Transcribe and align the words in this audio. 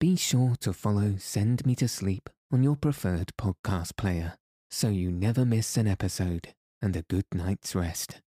be 0.00 0.16
sure 0.16 0.54
to 0.60 0.72
follow 0.72 1.16
Send 1.18 1.66
Me 1.66 1.74
to 1.74 1.86
Sleep 1.86 2.30
on 2.50 2.62
your 2.62 2.74
preferred 2.74 3.32
podcast 3.38 3.96
player 3.96 4.34
so 4.70 4.88
you 4.88 5.12
never 5.12 5.44
miss 5.44 5.76
an 5.76 5.86
episode 5.86 6.48
and 6.80 6.96
a 6.96 7.02
good 7.02 7.26
night's 7.34 7.74
rest. 7.74 8.22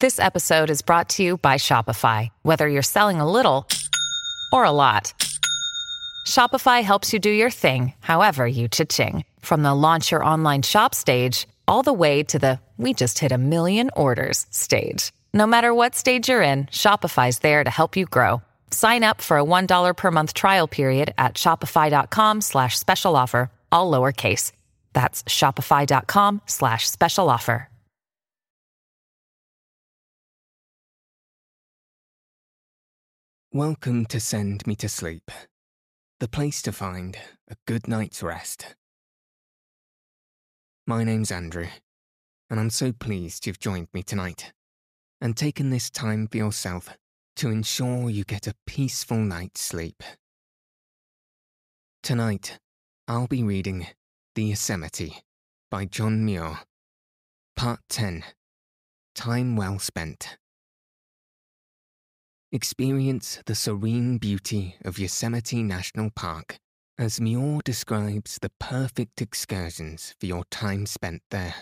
This 0.00 0.18
episode 0.18 0.68
is 0.68 0.82
brought 0.82 1.08
to 1.10 1.22
you 1.22 1.36
by 1.36 1.58
Shopify. 1.58 2.30
Whether 2.42 2.68
you're 2.68 2.82
selling 2.82 3.20
a 3.20 3.30
little 3.30 3.68
or 4.52 4.64
a 4.64 4.72
lot, 4.72 5.14
Shopify 6.26 6.82
helps 6.82 7.12
you 7.12 7.20
do 7.20 7.30
your 7.30 7.50
thing, 7.50 7.92
however 8.00 8.44
you 8.44 8.66
cha-ching. 8.66 9.24
From 9.42 9.62
the 9.62 9.74
launch 9.74 10.10
your 10.10 10.24
online 10.24 10.62
shop 10.62 10.92
stage, 10.92 11.46
all 11.68 11.84
the 11.84 11.92
way 11.92 12.24
to 12.24 12.38
the 12.40 12.58
we 12.78 12.94
just 12.94 13.20
hit 13.20 13.30
a 13.30 13.38
million 13.38 13.90
orders 13.94 14.46
stage. 14.50 15.12
No 15.32 15.46
matter 15.46 15.72
what 15.72 15.94
stage 15.94 16.28
you're 16.28 16.42
in, 16.42 16.64
Shopify's 16.64 17.38
there 17.38 17.62
to 17.62 17.70
help 17.70 17.96
you 17.96 18.06
grow. 18.06 18.42
Sign 18.72 19.04
up 19.04 19.20
for 19.20 19.38
a 19.38 19.44
$1 19.44 19.96
per 19.96 20.10
month 20.10 20.34
trial 20.34 20.66
period 20.66 21.12
at 21.18 21.34
shopify.com 21.34 22.40
slash 22.40 22.78
special 22.78 23.16
offer, 23.16 23.50
all 23.70 23.90
lowercase. 23.90 24.52
That's 24.92 25.22
shopify.com 25.24 26.42
slash 26.46 26.88
special 26.88 27.30
offer. 27.30 27.68
Welcome 33.54 34.06
to 34.06 34.18
Send 34.18 34.66
Me 34.66 34.74
to 34.76 34.88
Sleep, 34.88 35.30
the 36.20 36.26
place 36.26 36.62
to 36.62 36.72
find 36.72 37.18
a 37.50 37.56
good 37.66 37.86
night's 37.86 38.22
rest. 38.22 38.76
My 40.86 41.04
name's 41.04 41.30
Andrew, 41.30 41.66
and 42.48 42.58
I'm 42.58 42.70
so 42.70 42.92
pleased 42.92 43.46
you've 43.46 43.60
joined 43.60 43.88
me 43.92 44.02
tonight 44.02 44.54
and 45.20 45.36
taken 45.36 45.68
this 45.68 45.90
time 45.90 46.28
for 46.28 46.38
yourself 46.38 46.96
to 47.36 47.48
ensure 47.48 48.10
you 48.10 48.24
get 48.24 48.46
a 48.46 48.54
peaceful 48.66 49.18
night's 49.18 49.60
sleep. 49.60 50.02
Tonight, 52.02 52.58
I'll 53.06 53.26
be 53.26 53.42
reading 53.42 53.86
The 54.34 54.44
Yosemite 54.44 55.22
by 55.70 55.84
John 55.84 56.24
Muir, 56.24 56.60
Part 57.56 57.80
10 57.88 58.24
Time 59.14 59.56
Well 59.56 59.78
Spent. 59.78 60.36
Experience 62.50 63.40
the 63.46 63.54
serene 63.54 64.18
beauty 64.18 64.76
of 64.84 64.98
Yosemite 64.98 65.62
National 65.62 66.10
Park 66.10 66.58
as 66.98 67.20
Muir 67.20 67.60
describes 67.64 68.38
the 68.40 68.50
perfect 68.60 69.22
excursions 69.22 70.14
for 70.20 70.26
your 70.26 70.44
time 70.50 70.86
spent 70.86 71.22
there. 71.30 71.54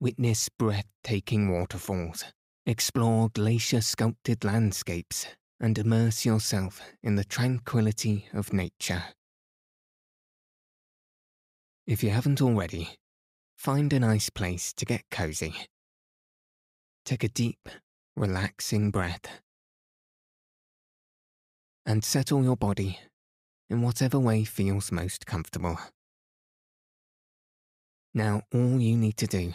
Witness 0.00 0.48
breathtaking 0.58 1.50
waterfalls, 1.50 2.24
explore 2.66 3.28
glacier 3.28 3.80
sculpted 3.80 4.44
landscapes, 4.44 5.26
and 5.60 5.78
immerse 5.78 6.24
yourself 6.26 6.80
in 7.02 7.14
the 7.14 7.24
tranquility 7.24 8.26
of 8.34 8.52
nature. 8.52 9.04
If 11.86 12.02
you 12.02 12.10
haven't 12.10 12.42
already, 12.42 12.90
find 13.56 13.92
a 13.92 14.00
nice 14.00 14.28
place 14.28 14.72
to 14.74 14.84
get 14.84 15.04
cozy. 15.10 15.54
Take 17.04 17.22
a 17.22 17.28
deep, 17.28 17.68
relaxing 18.16 18.90
breath. 18.90 19.40
And 21.86 22.04
settle 22.04 22.42
your 22.42 22.56
body 22.56 22.98
in 23.70 23.80
whatever 23.80 24.18
way 24.18 24.42
feels 24.42 24.90
most 24.90 25.24
comfortable. 25.24 25.78
Now, 28.12 28.42
all 28.52 28.80
you 28.80 28.96
need 28.96 29.16
to 29.18 29.26
do 29.28 29.54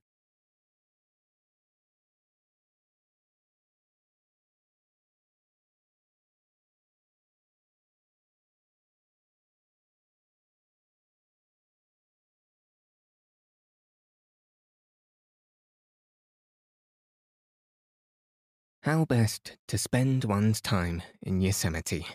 How 18.91 19.05
best 19.05 19.55
to 19.69 19.77
spend 19.77 20.25
one's 20.25 20.59
time 20.59 21.01
in 21.21 21.39
Yosemite. 21.39 22.05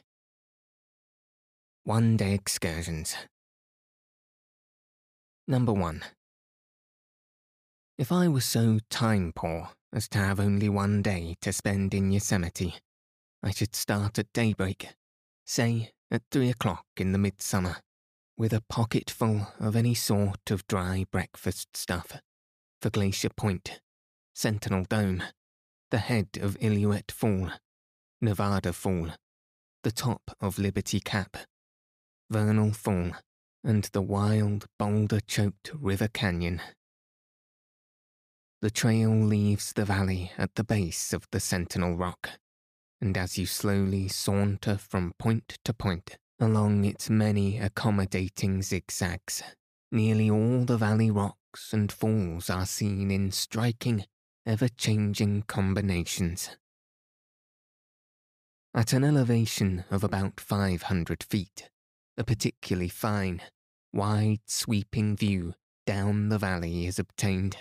One 1.84 2.18
day 2.18 2.34
excursions. 2.34 3.16
Number 5.48 5.72
one. 5.72 6.04
If 7.96 8.12
I 8.12 8.28
was 8.28 8.44
so 8.44 8.80
time 8.90 9.32
poor 9.34 9.70
as 9.90 10.06
to 10.10 10.18
have 10.18 10.38
only 10.38 10.68
one 10.68 11.00
day 11.00 11.36
to 11.40 11.50
spend 11.50 11.94
in 11.94 12.12
Yosemite, 12.12 12.74
I 13.42 13.52
should 13.52 13.74
start 13.74 14.18
at 14.18 14.30
daybreak, 14.34 14.90
say 15.46 15.92
at 16.10 16.24
three 16.30 16.50
o'clock 16.50 16.84
in 16.98 17.12
the 17.12 17.18
midsummer, 17.18 17.76
with 18.36 18.52
a 18.52 18.64
pocket 18.68 19.10
full 19.10 19.48
of 19.58 19.76
any 19.76 19.94
sort 19.94 20.50
of 20.50 20.66
dry 20.66 21.06
breakfast 21.10 21.74
stuff 21.74 22.20
for 22.82 22.90
Glacier 22.90 23.30
Point, 23.34 23.80
Sentinel 24.34 24.84
Dome, 24.86 25.22
the 25.90 25.98
head 25.98 26.28
of 26.40 26.58
Illilouette 26.58 27.12
Fall, 27.12 27.50
Nevada 28.20 28.72
Fall, 28.72 29.10
the 29.84 29.92
top 29.92 30.22
of 30.40 30.58
Liberty 30.58 31.00
Cap, 31.00 31.36
Vernal 32.30 32.72
Fall, 32.72 33.12
and 33.62 33.84
the 33.92 34.02
wild, 34.02 34.66
boulder 34.78 35.20
choked 35.20 35.70
River 35.74 36.08
Canyon. 36.08 36.60
The 38.62 38.70
trail 38.70 39.10
leaves 39.10 39.72
the 39.72 39.84
valley 39.84 40.32
at 40.36 40.54
the 40.56 40.64
base 40.64 41.12
of 41.12 41.26
the 41.30 41.40
Sentinel 41.40 41.96
Rock, 41.96 42.30
and 43.00 43.16
as 43.16 43.38
you 43.38 43.46
slowly 43.46 44.08
saunter 44.08 44.76
from 44.76 45.12
point 45.18 45.58
to 45.64 45.72
point 45.72 46.16
along 46.40 46.84
its 46.84 47.08
many 47.08 47.58
accommodating 47.58 48.62
zigzags, 48.62 49.42
nearly 49.92 50.28
all 50.28 50.64
the 50.64 50.76
valley 50.76 51.10
rocks 51.10 51.72
and 51.72 51.92
falls 51.92 52.50
are 52.50 52.66
seen 52.66 53.10
in 53.10 53.30
striking, 53.30 54.04
ever 54.46 54.68
changing 54.68 55.42
combinations. 55.42 56.56
At 58.72 58.92
an 58.92 59.02
elevation 59.02 59.84
of 59.90 60.04
about 60.04 60.38
500 60.38 61.24
feet, 61.24 61.68
a 62.16 62.22
particularly 62.22 62.88
fine, 62.88 63.42
wide 63.92 64.40
sweeping 64.46 65.16
view 65.16 65.54
down 65.84 66.28
the 66.28 66.38
valley 66.38 66.86
is 66.86 66.98
obtained, 66.98 67.56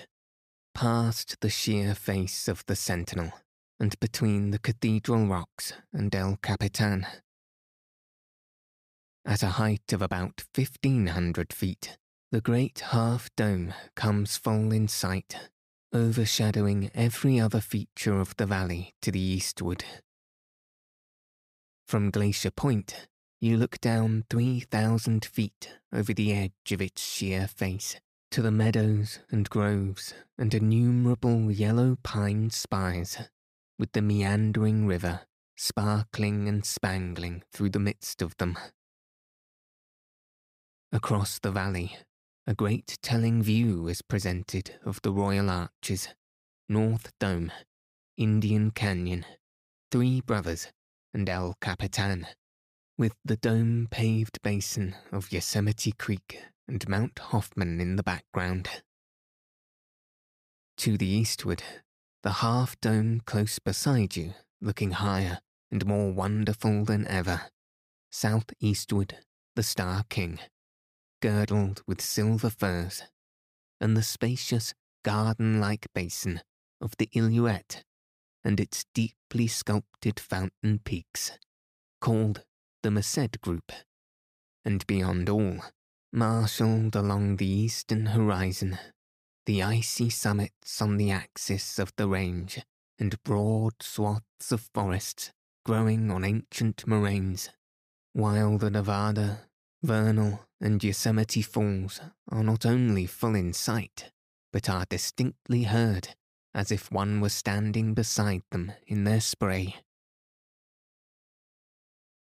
past 0.76 1.38
the 1.42 1.50
sheer 1.50 1.96
face 1.96 2.48
of 2.48 2.64
the 2.68 2.76
Sentinel 2.76 3.32
and 3.80 4.00
between 4.00 4.52
the 4.52 4.60
Cathedral 4.60 5.26
Rocks 5.26 5.74
and 5.92 6.14
El 6.14 6.38
Capitan. 6.38 7.08
At 9.26 9.42
a 9.42 9.58
height 9.58 9.92
of 9.92 10.04
about 10.04 10.44
1500 10.54 11.52
feet, 11.52 11.98
the 12.32 12.42
great 12.42 12.80
half 12.92 13.30
dome 13.36 13.74
comes 13.96 14.38
full 14.38 14.72
in 14.72 14.88
sight 14.88 15.50
overshadowing 15.96 16.92
every 16.94 17.40
other 17.40 17.62
feature 17.62 18.20
of 18.20 18.36
the 18.36 18.46
valley 18.46 18.94
to 19.02 19.12
the 19.12 19.20
eastward. 19.20 19.86
From 21.88 22.12
Glacier 22.12 22.52
Point, 22.52 23.08
you 23.40 23.56
look 23.56 23.80
down 23.80 24.26
3,000 24.30 25.24
feet 25.24 25.70
over 25.94 26.14
the 26.14 26.34
edge 26.34 26.72
of 26.72 26.82
its 26.82 27.02
sheer 27.02 27.48
face 27.48 27.96
to 28.32 28.42
the 28.42 28.52
meadows 28.52 29.20
and 29.32 29.50
groves 29.50 30.14
and 30.38 30.54
innumerable 30.54 31.50
yellow 31.50 31.98
pine 32.04 32.50
spires, 32.50 33.18
with 33.80 33.94
the 33.94 34.02
meandering 34.02 34.86
river 34.86 35.22
sparkling 35.56 36.50
and 36.50 36.66
spangling 36.66 37.42
through 37.54 37.70
the 37.70 37.80
midst 37.80 38.22
of 38.22 38.36
them. 38.36 38.58
Across 40.92 41.40
the 41.40 41.52
valley, 41.52 41.98
a 42.48 42.54
great 42.54 43.00
telling 43.02 43.42
view 43.42 43.88
is 43.88 44.04
presented 44.04 44.76
of 44.86 45.02
the 45.02 45.12
Royal 45.12 45.50
Arches, 45.50 46.10
North 46.70 47.12
Dome, 47.20 47.52
Indian 48.18 48.70
Canyon, 48.70 49.26
Three 49.92 50.22
Brothers, 50.22 50.72
and 51.12 51.28
El 51.28 51.56
Capitan, 51.60 52.28
with 53.00 53.14
the 53.26 53.38
dome 53.38 53.88
paved 53.90 54.40
basin 54.44 54.96
of 55.12 55.32
Yosemite 55.32 55.94
Creek 55.94 56.40
and 56.68 56.88
Mount 56.88 57.18
Hoffman 57.18 57.82
in 57.82 57.96
the 57.96 58.04
background. 58.04 58.70
To 60.78 60.98
the 60.98 61.08
eastward, 61.08 61.64
the 62.22 62.34
half 62.34 62.80
dome 62.80 63.22
close 63.26 63.58
beside 63.58 64.16
you, 64.16 64.36
looking 64.62 64.92
higher 64.92 65.40
and 65.72 65.84
more 65.86 66.12
wonderful 66.12 66.86
than 66.86 67.08
ever. 67.08 67.42
Southeastward, 68.12 69.18
the 69.56 69.64
Starr 69.64 70.04
King 70.10 70.40
girdled 71.26 71.82
with 71.88 72.00
silver 72.00 72.52
firs, 72.52 73.02
and 73.82 73.98
the 73.98 74.04
spacious 74.04 74.76
garden 75.04 75.60
like 75.60 75.88
basin 75.96 76.40
of 76.80 76.94
the 77.00 77.10
Illilouette 77.16 77.84
and 78.44 78.60
its 78.60 78.86
deeply 78.94 79.48
sculpted 79.48 80.20
fountain 80.20 80.78
peaks, 80.86 81.32
called 82.00 82.44
the 82.84 82.92
Merced 82.92 83.42
Group, 83.42 83.72
and 84.64 84.86
beyond 84.86 85.28
all, 85.28 85.62
marshalled 86.14 86.96
along 86.96 87.38
the 87.38 87.50
eastern 87.50 88.06
horizon, 88.06 88.78
the 89.48 89.64
icy 89.64 90.12
summits 90.12 90.80
on 90.80 90.98
the 90.98 91.10
axis 91.10 91.80
of 91.80 91.92
the 91.96 92.08
range, 92.08 92.60
and 93.00 93.24
broad 93.24 93.82
swaths 93.82 94.52
of 94.52 94.70
forests 94.76 95.32
growing 95.66 96.12
on 96.12 96.24
ancient 96.24 96.86
moraines, 96.86 97.50
while 98.14 98.60
the 98.60 98.70
Nevada, 98.70 99.50
Vernal, 99.86 100.42
and 100.60 100.84
Yosemite 100.84 101.42
Falls 101.42 102.02
are 102.30 102.44
not 102.44 102.66
only 102.66 103.06
full 103.06 103.36
in 103.36 103.54
sight, 103.54 104.12
but 104.52 104.70
are 104.70 104.86
distinctly 104.90 105.64
heard 105.64 106.16
as 106.56 106.72
if 106.72 106.92
one 106.92 107.20
were 107.20 107.30
standing 107.30 107.94
beside 107.94 108.42
them 108.50 108.72
in 108.88 109.04
their 109.04 109.22
spray. 109.22 109.76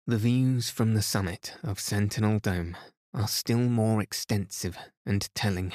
The 0.05 0.17
views 0.17 0.69
from 0.69 0.93
the 0.93 1.01
summit 1.01 1.55
of 1.63 1.79
Sentinel 1.79 2.39
Dome 2.39 2.75
are 3.13 3.27
still 3.27 3.59
more 3.59 4.01
extensive 4.01 4.77
and 5.05 5.29
telling. 5.33 5.71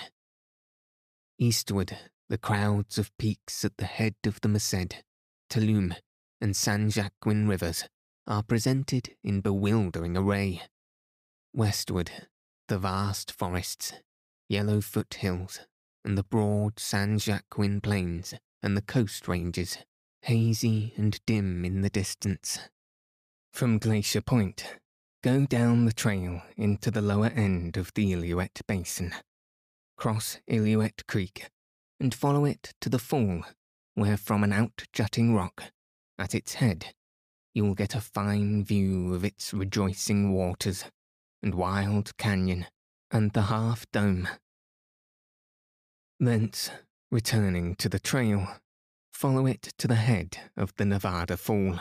Eastward, 1.38 1.96
the 2.28 2.38
crowds 2.38 2.98
of 2.98 3.16
peaks 3.18 3.64
at 3.64 3.76
the 3.78 3.86
head 3.86 4.14
of 4.26 4.40
the 4.40 4.48
Merced, 4.48 5.02
Tuolumne, 5.48 5.96
and 6.40 6.54
San 6.54 6.90
Joaquin 6.94 7.48
rivers 7.48 7.88
are 8.26 8.42
presented 8.42 9.16
in 9.24 9.40
bewildering 9.40 10.16
array. 10.16 10.62
Westward, 11.56 12.10
the 12.66 12.78
vast 12.80 13.30
forests, 13.30 13.92
yellow 14.48 14.80
foothills, 14.80 15.60
and 16.04 16.18
the 16.18 16.24
broad 16.24 16.80
San 16.80 17.20
Joaquin 17.24 17.80
plains 17.80 18.34
and 18.60 18.76
the 18.76 18.82
coast 18.82 19.28
ranges, 19.28 19.78
hazy 20.22 20.92
and 20.96 21.20
dim 21.26 21.64
in 21.64 21.82
the 21.82 21.90
distance. 21.90 22.58
From 23.52 23.78
Glacier 23.78 24.20
Point, 24.20 24.66
go 25.22 25.46
down 25.46 25.84
the 25.84 25.92
trail 25.92 26.42
into 26.56 26.90
the 26.90 27.00
lower 27.00 27.28
end 27.28 27.76
of 27.76 27.94
the 27.94 28.12
Illilouette 28.12 28.62
Basin, 28.66 29.14
cross 29.96 30.40
Illilouette 30.48 31.06
Creek, 31.06 31.50
and 32.00 32.12
follow 32.12 32.44
it 32.44 32.74
to 32.80 32.88
the 32.88 32.98
fall, 32.98 33.44
where 33.94 34.16
from 34.16 34.42
an 34.42 34.52
out-jutting 34.52 35.36
rock, 35.36 35.70
at 36.18 36.34
its 36.34 36.54
head, 36.54 36.94
you'll 37.54 37.76
get 37.76 37.94
a 37.94 38.00
fine 38.00 38.64
view 38.64 39.14
of 39.14 39.24
its 39.24 39.54
rejoicing 39.54 40.32
waters 40.32 40.86
and 41.44 41.54
wild 41.54 42.16
canyon 42.16 42.64
and 43.10 43.32
the 43.32 43.42
half 43.42 43.84
dome. 43.92 44.26
Thence, 46.18 46.70
returning 47.10 47.74
to 47.76 47.90
the 47.90 47.98
trail, 47.98 48.48
follow 49.12 49.44
it 49.44 49.74
to 49.76 49.86
the 49.86 49.96
head 49.96 50.38
of 50.56 50.74
the 50.76 50.86
Nevada 50.86 51.36
Fall. 51.36 51.80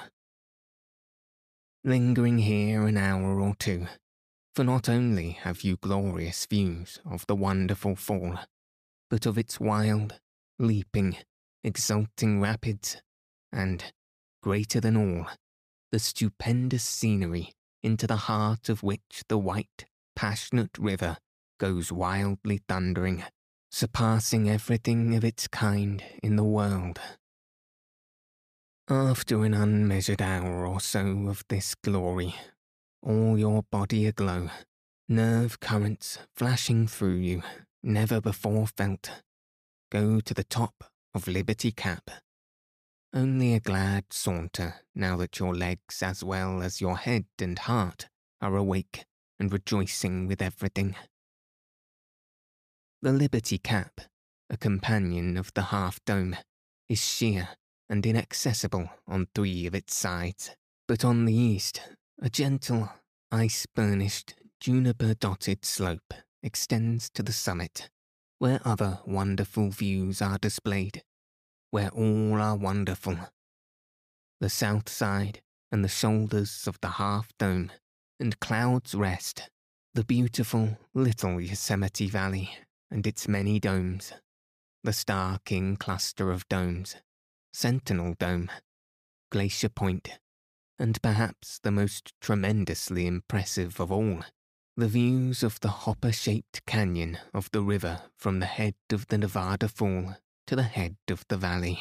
Lingering 1.85 2.39
here 2.39 2.85
an 2.85 2.97
hour 2.97 3.39
or 3.39 3.55
two, 3.57 3.87
for 4.53 4.65
not 4.65 4.89
only 4.89 5.31
have 5.31 5.61
you 5.61 5.77
glorious 5.77 6.45
views 6.45 6.99
of 7.09 7.25
the 7.27 7.35
wonderful 7.35 7.95
fall, 7.95 8.37
but 9.09 9.25
of 9.25 9.37
its 9.37 9.61
wild, 9.61 10.19
leaping, 10.59 11.15
exulting 11.63 12.41
rapids, 12.41 12.97
and, 13.53 13.93
greater 14.41 14.81
than 14.81 14.97
all, 14.97 15.27
the 15.93 15.99
stupendous 15.99 16.83
scenery 16.83 17.53
into 17.83 18.07
the 18.07 18.15
heart 18.15 18.69
of 18.69 18.81
which 18.81 19.23
the 19.27 19.37
white, 19.37 19.85
passionate 20.15 20.77
river 20.79 21.17
goes 21.59 21.91
wildly 21.91 22.61
thundering, 22.67 23.23
surpassing 23.69 24.49
everything 24.49 25.15
of 25.15 25.23
its 25.23 25.47
kind 25.47 26.03
in 26.23 26.35
the 26.35 26.43
world. 26.43 26.99
After 28.89 29.43
an 29.43 29.53
unmeasured 29.53 30.21
hour 30.21 30.65
or 30.65 30.79
so 30.79 31.27
of 31.27 31.43
this 31.49 31.75
glory, 31.75 32.35
all 33.01 33.37
your 33.37 33.63
body 33.63 34.05
aglow, 34.05 34.49
nerve 35.07 35.59
currents 35.59 36.19
flashing 36.35 36.87
through 36.87 37.15
you, 37.15 37.43
never 37.81 38.19
before 38.19 38.67
felt, 38.67 39.09
go 39.91 40.19
to 40.19 40.33
the 40.33 40.43
top 40.43 40.85
of 41.13 41.27
Liberty 41.27 41.71
Cap. 41.71 42.09
Only 43.15 43.53
a 43.53 43.59
glad 43.59 44.05
saunter 44.11 44.81
now 44.95 45.17
that 45.17 45.37
your 45.37 45.53
legs 45.53 46.01
as 46.01 46.23
well 46.23 46.63
as 46.63 46.81
your 46.81 46.97
head 46.97 47.25
and 47.39 47.59
heart 47.59 48.09
are 48.41 48.55
awake 48.55 49.05
and 49.39 49.53
rejoicing 49.53 50.27
with 50.27 50.41
everything. 50.41 50.95
The 53.03 53.11
Liberty 53.11 53.59
Cap, 53.59 54.01
a 54.49 54.57
companion 54.57 55.37
of 55.37 55.53
the 55.53 55.63
half 55.63 56.03
dome, 56.05 56.37
is 56.89 57.05
sheer 57.05 57.49
and 57.87 58.03
inaccessible 58.03 58.89
on 59.07 59.27
three 59.35 59.67
of 59.67 59.75
its 59.75 59.95
sides, 59.95 60.55
but 60.87 61.05
on 61.05 61.25
the 61.25 61.35
east, 61.35 61.81
a 62.19 62.31
gentle, 62.31 62.89
ice 63.31 63.67
burnished, 63.75 64.33
juniper 64.59 65.13
dotted 65.13 65.65
slope 65.65 66.13
extends 66.41 67.11
to 67.11 67.21
the 67.21 67.33
summit, 67.33 67.91
where 68.39 68.59
other 68.65 69.01
wonderful 69.05 69.69
views 69.69 70.19
are 70.19 70.39
displayed, 70.39 71.03
where 71.73 71.89
all 71.89 72.39
are 72.39 72.55
wonderful. 72.55 73.17
The 74.39 74.47
south 74.47 74.87
side 74.87 75.41
and 75.71 75.83
the 75.83 75.89
shoulders 75.89 76.67
of 76.67 76.79
the 76.81 76.89
half 77.01 77.35
dome 77.39 77.71
and 78.19 78.39
Cloud's 78.39 78.93
Rest, 78.93 79.49
the 79.95 80.03
beautiful 80.03 80.77
little 80.93 81.41
Yosemite 81.41 82.07
Valley 82.07 82.51
and 82.91 83.07
its 83.07 83.27
many 83.27 83.59
domes, 83.59 84.13
the 84.83 84.93
Starr 84.93 85.39
King 85.45 85.75
cluster 85.75 86.29
of 86.29 86.47
domes, 86.47 86.95
Sentinel 87.51 88.13
Dome, 88.19 88.51
Glacier 89.31 89.69
Point, 89.69 90.19
and 90.77 91.01
perhaps 91.01 91.57
the 91.57 91.71
most 91.71 92.13
tremendously 92.21 93.07
impressive 93.07 93.79
of 93.79 93.91
all, 93.91 94.19
the 94.77 94.87
views 94.87 95.41
of 95.41 95.59
the 95.61 95.69
hopper 95.69 96.11
shaped 96.11 96.63
canyon 96.67 97.17
of 97.33 97.49
the 97.49 97.63
river 97.63 98.01
from 98.15 98.39
the 98.39 98.45
head 98.45 98.75
of 98.91 99.07
the 99.07 99.17
Nevada 99.17 99.67
Fall 99.67 100.17
to 100.47 100.55
the 100.55 100.63
head 100.63 100.97
of 101.09 101.25
the 101.29 101.37
valley. 101.37 101.79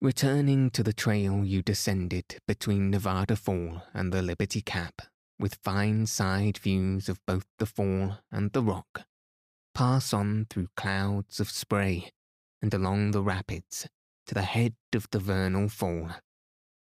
Returning 0.00 0.70
to 0.70 0.82
the 0.82 0.92
trail 0.92 1.44
you 1.44 1.62
descended 1.62 2.38
between 2.46 2.90
Nevada 2.90 3.36
Fall 3.36 3.82
and 3.94 4.12
the 4.12 4.22
Liberty 4.22 4.60
Cap, 4.60 5.02
with 5.38 5.58
fine 5.62 6.06
side 6.06 6.58
views 6.58 7.08
of 7.08 7.24
both 7.26 7.46
the 7.58 7.66
fall 7.66 8.18
and 8.30 8.52
the 8.52 8.62
rock, 8.62 9.04
pass 9.74 10.12
on 10.12 10.46
through 10.50 10.68
clouds 10.76 11.40
of 11.40 11.50
spray 11.50 12.10
and 12.60 12.72
along 12.72 13.10
the 13.10 13.22
rapids 13.22 13.86
to 14.26 14.34
the 14.34 14.42
head 14.42 14.74
of 14.94 15.06
the 15.10 15.18
Vernal 15.18 15.68
Fall, 15.68 16.10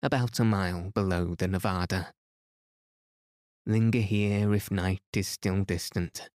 about 0.03 0.39
a 0.39 0.45
mile 0.45 0.91
below 0.91 1.35
the 1.37 1.49
Nevada. 1.49 2.13
Linger 3.67 4.01
here 4.01 4.53
if 4.53 4.71
night 4.71 5.03
is 5.13 5.29
still 5.29 5.65
distant, 5.65 6.29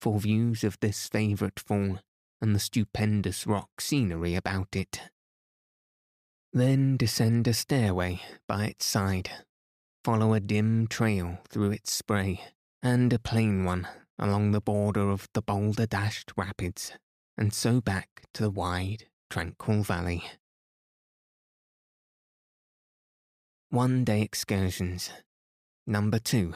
for 0.00 0.18
views 0.18 0.64
of 0.64 0.78
this 0.80 1.06
favourite 1.08 1.60
fall 1.60 1.98
and 2.40 2.54
the 2.54 2.60
stupendous 2.60 3.46
rock 3.46 3.80
scenery 3.80 4.34
about 4.34 4.74
it. 4.74 5.00
Then 6.52 6.96
descend 6.96 7.46
a 7.46 7.54
stairway 7.54 8.20
by 8.46 8.66
its 8.66 8.86
side 8.86 9.30
follow 10.04 10.32
a 10.32 10.40
dim 10.40 10.86
trail 10.86 11.38
through 11.48 11.72
its 11.72 11.92
spray, 11.92 12.40
and 12.82 13.12
a 13.12 13.18
plain 13.18 13.64
one 13.64 13.86
along 14.18 14.52
the 14.52 14.60
border 14.60 15.10
of 15.10 15.28
the 15.34 15.42
boulder 15.42 15.86
dashed 15.86 16.32
rapids, 16.36 16.92
and 17.36 17.52
so 17.52 17.80
back 17.80 18.22
to 18.34 18.42
the 18.42 18.50
wide, 18.50 19.04
tranquil 19.28 19.82
valley. 19.82 20.24
One 23.70 24.04
day 24.04 24.22
excursions. 24.22 25.10
Number 25.86 26.18
two. 26.18 26.54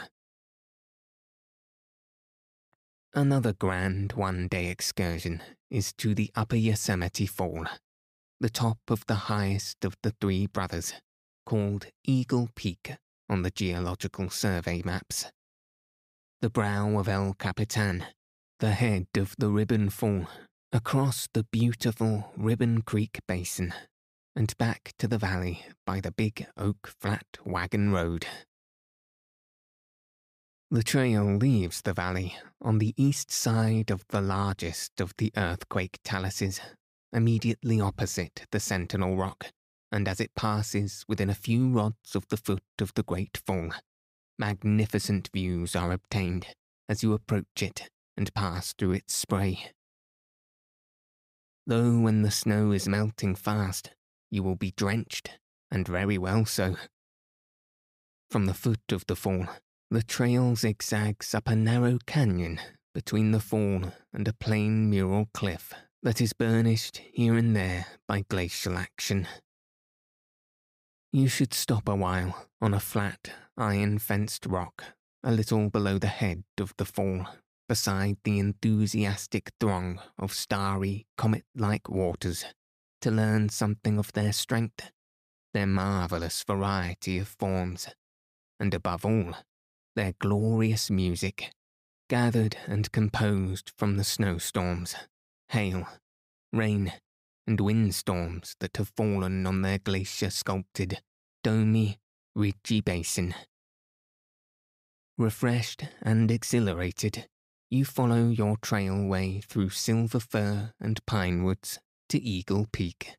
Another 3.16 3.52
grand 3.52 4.14
one 4.14 4.48
day 4.48 4.66
excursion 4.66 5.40
is 5.70 5.92
to 5.98 6.16
the 6.16 6.32
Upper 6.34 6.56
Yosemite 6.56 7.26
Fall, 7.26 7.64
the 8.40 8.50
top 8.50 8.78
of 8.88 9.06
the 9.06 9.30
highest 9.30 9.84
of 9.84 9.94
the 10.02 10.12
three 10.20 10.48
brothers, 10.48 10.94
called 11.46 11.86
Eagle 12.02 12.48
Peak 12.56 12.96
on 13.28 13.42
the 13.42 13.52
Geological 13.52 14.30
Survey 14.30 14.82
maps. 14.84 15.30
The 16.40 16.50
brow 16.50 16.98
of 16.98 17.06
El 17.06 17.34
Capitan, 17.34 18.04
the 18.58 18.72
head 18.72 19.06
of 19.16 19.36
the 19.38 19.48
Ribbon 19.48 19.90
Fall, 19.90 20.26
across 20.72 21.28
the 21.34 21.44
beautiful 21.44 22.32
Ribbon 22.36 22.82
Creek 22.82 23.20
Basin, 23.28 23.72
and 24.34 24.58
back 24.58 24.92
to 24.98 25.06
the 25.06 25.18
valley 25.18 25.64
by 25.86 26.00
the 26.00 26.10
Big 26.10 26.48
Oak 26.56 26.92
Flat 27.00 27.38
Wagon 27.44 27.92
Road. 27.92 28.26
The 30.74 30.82
trail 30.82 31.36
leaves 31.36 31.82
the 31.82 31.92
valley 31.92 32.36
on 32.60 32.78
the 32.78 32.94
east 32.96 33.30
side 33.30 33.92
of 33.92 34.04
the 34.08 34.20
largest 34.20 35.00
of 35.00 35.14
the 35.18 35.32
earthquake 35.36 36.00
taluses, 36.02 36.58
immediately 37.12 37.80
opposite 37.80 38.48
the 38.50 38.58
Sentinel 38.58 39.16
Rock 39.16 39.52
and 39.92 40.08
as 40.08 40.18
it 40.18 40.34
passes 40.34 41.04
within 41.06 41.30
a 41.30 41.34
few 41.36 41.68
rods 41.68 42.16
of 42.16 42.26
the 42.26 42.36
foot 42.36 42.64
of 42.80 42.92
the 42.94 43.04
great 43.04 43.40
fall, 43.46 43.70
magnificent 44.36 45.30
views 45.32 45.76
are 45.76 45.92
obtained 45.92 46.48
as 46.88 47.04
you 47.04 47.12
approach 47.12 47.62
it 47.62 47.88
and 48.16 48.34
pass 48.34 48.72
through 48.72 48.94
its 48.94 49.14
spray. 49.14 49.70
though 51.68 52.00
when 52.00 52.22
the 52.22 52.32
snow 52.32 52.72
is 52.72 52.88
melting 52.88 53.36
fast, 53.36 53.92
you 54.28 54.42
will 54.42 54.56
be 54.56 54.72
drenched, 54.72 55.38
and 55.70 55.86
very 55.86 56.18
well 56.18 56.44
so. 56.44 56.74
From 58.28 58.46
the 58.46 58.54
foot 58.54 58.90
of 58.90 59.06
the 59.06 59.14
fall, 59.14 59.46
the 59.90 60.02
trail 60.02 60.56
zigzags 60.56 61.34
up 61.34 61.48
a 61.48 61.56
narrow 61.56 61.98
canyon 62.06 62.60
between 62.94 63.32
the 63.32 63.40
fall 63.40 63.92
and 64.12 64.28
a 64.28 64.32
plain 64.32 64.88
mural 64.88 65.28
cliff 65.34 65.72
that 66.02 66.20
is 66.20 66.32
burnished 66.32 67.00
here 67.12 67.36
and 67.36 67.56
there 67.56 67.86
by 68.06 68.24
glacial 68.28 68.76
action. 68.76 69.26
You 71.12 71.28
should 71.28 71.54
stop 71.54 71.88
a 71.88 71.94
while 71.94 72.48
on 72.60 72.74
a 72.74 72.80
flat, 72.80 73.30
iron 73.56 73.98
fenced 73.98 74.46
rock 74.46 74.84
a 75.24 75.32
little 75.32 75.70
below 75.70 75.98
the 75.98 76.06
head 76.06 76.44
of 76.60 76.74
the 76.76 76.84
fall, 76.84 77.26
beside 77.66 78.18
the 78.24 78.38
enthusiastic 78.38 79.50
throng 79.58 79.98
of 80.18 80.34
starry, 80.34 81.06
comet 81.16 81.44
like 81.56 81.88
waters, 81.88 82.44
to 83.00 83.10
learn 83.10 83.48
something 83.48 83.98
of 83.98 84.12
their 84.12 84.34
strength, 84.34 84.92
their 85.54 85.66
marvellous 85.66 86.44
variety 86.46 87.18
of 87.18 87.26
forms, 87.26 87.88
and 88.60 88.74
above 88.74 89.06
all, 89.06 89.34
their 89.94 90.14
glorious 90.18 90.90
music, 90.90 91.52
gathered 92.08 92.56
and 92.66 92.90
composed 92.92 93.72
from 93.76 93.96
the 93.96 94.04
snowstorms, 94.04 94.94
hail, 95.50 95.88
rain, 96.52 96.92
and 97.46 97.60
windstorms 97.60 98.56
that 98.60 98.76
have 98.76 98.92
fallen 98.96 99.46
on 99.46 99.62
their 99.62 99.78
glacier 99.78 100.30
sculpted, 100.30 101.00
domy, 101.42 101.98
ridgy 102.34 102.80
basin. 102.80 103.34
Refreshed 105.16 105.84
and 106.02 106.30
exhilarated, 106.30 107.28
you 107.70 107.84
follow 107.84 108.28
your 108.28 108.56
trail 108.56 109.06
way 109.06 109.40
through 109.40 109.70
silver 109.70 110.20
fir 110.20 110.72
and 110.80 111.04
pine 111.06 111.44
woods 111.44 111.78
to 112.08 112.20
Eagle 112.20 112.66
Peak, 112.72 113.16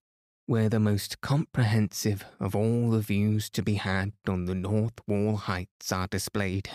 where 0.48 0.70
the 0.70 0.80
most 0.80 1.22
comprehensive 1.22 2.24
of 2.40 2.56
all 2.56 2.92
the 2.92 3.00
views 3.00 3.50
to 3.50 3.64
be 3.64 3.75
had 3.75 4.14
on 4.28 4.46
the 4.46 4.56
North 4.56 5.00
Wall 5.08 5.38
heights 5.38 5.92
are 5.92 6.08
displayed. 6.08 6.70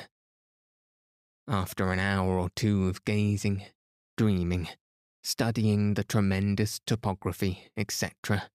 After 1.47 1.93
an 1.93 1.99
hour 1.99 2.39
or 2.39 2.50
two 2.57 2.89
of 2.89 3.05
gazing, 3.05 3.65
dreaming, 4.17 4.69
studying 5.23 5.95
the 5.95 6.05
tremendous 6.05 6.81
topography, 6.87 7.69
etc., 7.77 8.50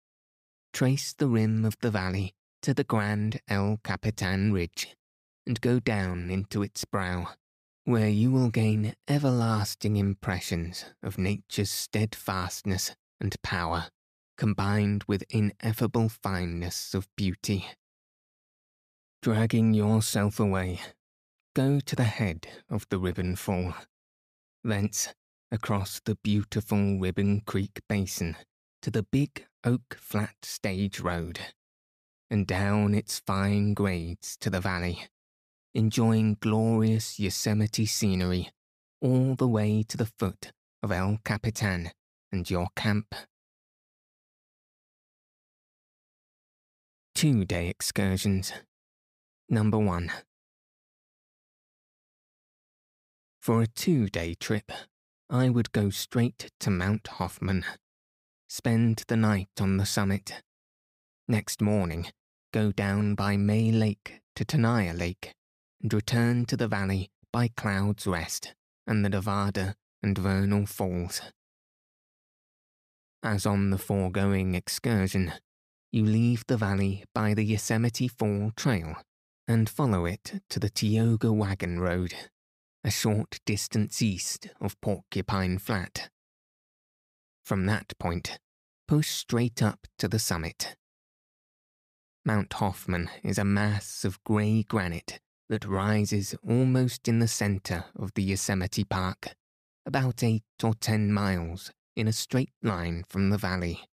trace 0.73 1.13
the 1.13 1.29
rim 1.29 1.65
of 1.65 1.77
the 1.81 1.91
valley 1.91 2.35
to 2.63 2.75
the 2.75 2.85
grand 2.85 3.41
El 3.49 3.81
Capitan 3.83 4.53
Ridge 4.53 4.95
and 5.47 5.61
go 5.61 5.81
down 5.81 6.31
into 6.31 6.63
its 6.63 6.85
brow, 6.85 7.31
where 7.85 8.09
you 8.09 8.31
will 8.31 8.51
gain 8.51 8.95
everlasting 9.09 9.97
impressions 9.97 10.85
of 11.03 11.19
nature's 11.19 11.71
steadfastness 11.71 12.95
and 13.21 13.35
power, 13.43 13.89
combined 14.41 15.05
with 15.07 15.23
ineffable 15.29 16.09
fineness 16.09 16.95
of 16.95 17.07
beauty. 17.15 17.67
Dragging 19.21 19.75
yourself 19.75 20.41
away, 20.41 20.81
go 21.55 21.79
to 21.79 21.95
the 21.95 22.05
head 22.05 22.49
of 22.71 22.87
the 22.89 22.99
Ribbon 22.99 23.37
Fall. 23.37 23.75
Thence, 24.65 25.13
across 25.53 26.01
the 26.03 26.17
beautiful 26.25 26.99
Ribbon 26.99 27.43
Creek 27.47 27.83
Basin 27.87 28.35
to 28.81 28.91
the 28.91 29.03
big 29.03 29.47
Oak 29.63 29.99
Flat 30.01 30.37
Stage 30.43 31.01
Road, 31.01 31.39
and 32.31 32.47
down 32.47 32.95
its 32.95 33.21
fine 33.21 33.75
grades 33.75 34.39
to 34.39 34.49
the 34.49 34.61
valley 34.61 35.05
enjoying 35.75 36.37
glorious 36.41 37.21
Yosemite 37.21 37.87
scenery 37.87 38.51
all 39.01 39.35
the 39.35 39.47
way 39.47 39.85
to 39.85 39.97
the 39.97 40.11
foot 40.19 40.51
of 40.83 40.91
El 40.91 41.19
Capitan 41.25 41.91
and 42.33 42.51
your 42.51 42.69
camp. 42.75 43.15
Two 47.21 47.45
day 47.45 47.69
excursions. 47.69 48.51
Number 49.51 49.77
one. 49.77 50.11
For 53.43 53.61
a 53.61 53.67
two 53.67 54.09
day 54.09 54.33
trip, 54.33 54.73
I 55.29 55.51
would 55.51 55.71
go 55.73 55.91
straight 55.91 56.51
to 56.61 56.71
Mount 56.71 57.07
Hoffman, 57.07 57.67
spend 58.49 59.05
the 59.07 59.19
night 59.19 59.51
on 59.61 59.77
the 59.77 59.85
summit. 59.85 60.41
Next 61.29 61.61
morning, 61.61 62.07
go 62.55 62.73
down 62.73 63.17
by 63.17 63.37
May 63.37 63.71
Lake 63.71 64.23
to 64.35 64.47
Tenaya 64.47 64.99
Lake 64.99 65.35
and 65.83 65.93
return 65.93 66.47
to 66.47 66.57
the 66.57 66.69
valley 66.69 67.11
by 67.31 67.49
Cloud's 67.49 68.07
Rest 68.07 68.55
and 68.87 69.05
the 69.05 69.11
Nevada 69.11 69.75
and 70.03 70.17
Vernal 70.17 70.65
Falls. 70.65 71.21
As 73.23 73.45
on 73.45 73.69
the 73.69 73.77
foregoing 73.77 74.55
excursion, 74.55 75.35
you 75.93 76.05
leave 76.05 76.45
the 76.47 76.57
valley 76.57 77.05
by 77.15 77.35
the 77.35 77.45
Yosemite 77.45 78.07
Fall 78.07 78.53
Trail 78.57 78.97
and 79.49 79.69
follow 79.69 80.07
it 80.07 80.41
to 80.49 80.61
the 80.61 80.71
Tioga 80.71 81.33
Wagon 81.33 81.81
Road, 81.81 82.15
a 82.85 82.91
short 82.91 83.41
distance 83.45 84.01
east 84.01 84.49
of 84.61 84.81
Porcupine 84.81 85.59
Flat. 85.59 86.09
From 87.45 87.67
that 87.67 87.99
point, 87.99 88.39
push 88.87 89.11
straight 89.11 89.63
up 89.63 89.89
to 89.99 90.07
the 90.07 90.21
summit. 90.21 90.77
Mount 92.25 92.53
Hoffman 92.53 93.11
is 93.25 93.39
a 93.39 93.45
mass 93.45 94.05
of 94.05 94.23
grey 94.23 94.63
granite 94.63 95.19
that 95.49 95.65
rises 95.65 96.37
almost 96.47 97.09
in 97.09 97.19
the 97.19 97.27
centre 97.27 97.87
of 97.97 98.15
the 98.15 98.23
Yosemite 98.23 98.85
Park, 98.85 99.35
about 99.85 100.23
eight 100.23 100.45
or 100.63 100.75
ten 100.75 101.13
miles 101.13 101.73
in 101.97 102.07
a 102.07 102.13
straight 102.13 102.53
line 102.63 103.03
from 103.09 103.31
the 103.31 103.39
valley. 103.39 103.90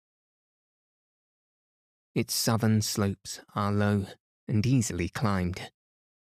Its 2.17 2.33
southern 2.33 2.81
slopes 2.81 3.41
are 3.53 3.71
low 3.71 4.07
and 4.47 4.65
easily 4.65 5.07
climbed, 5.07 5.69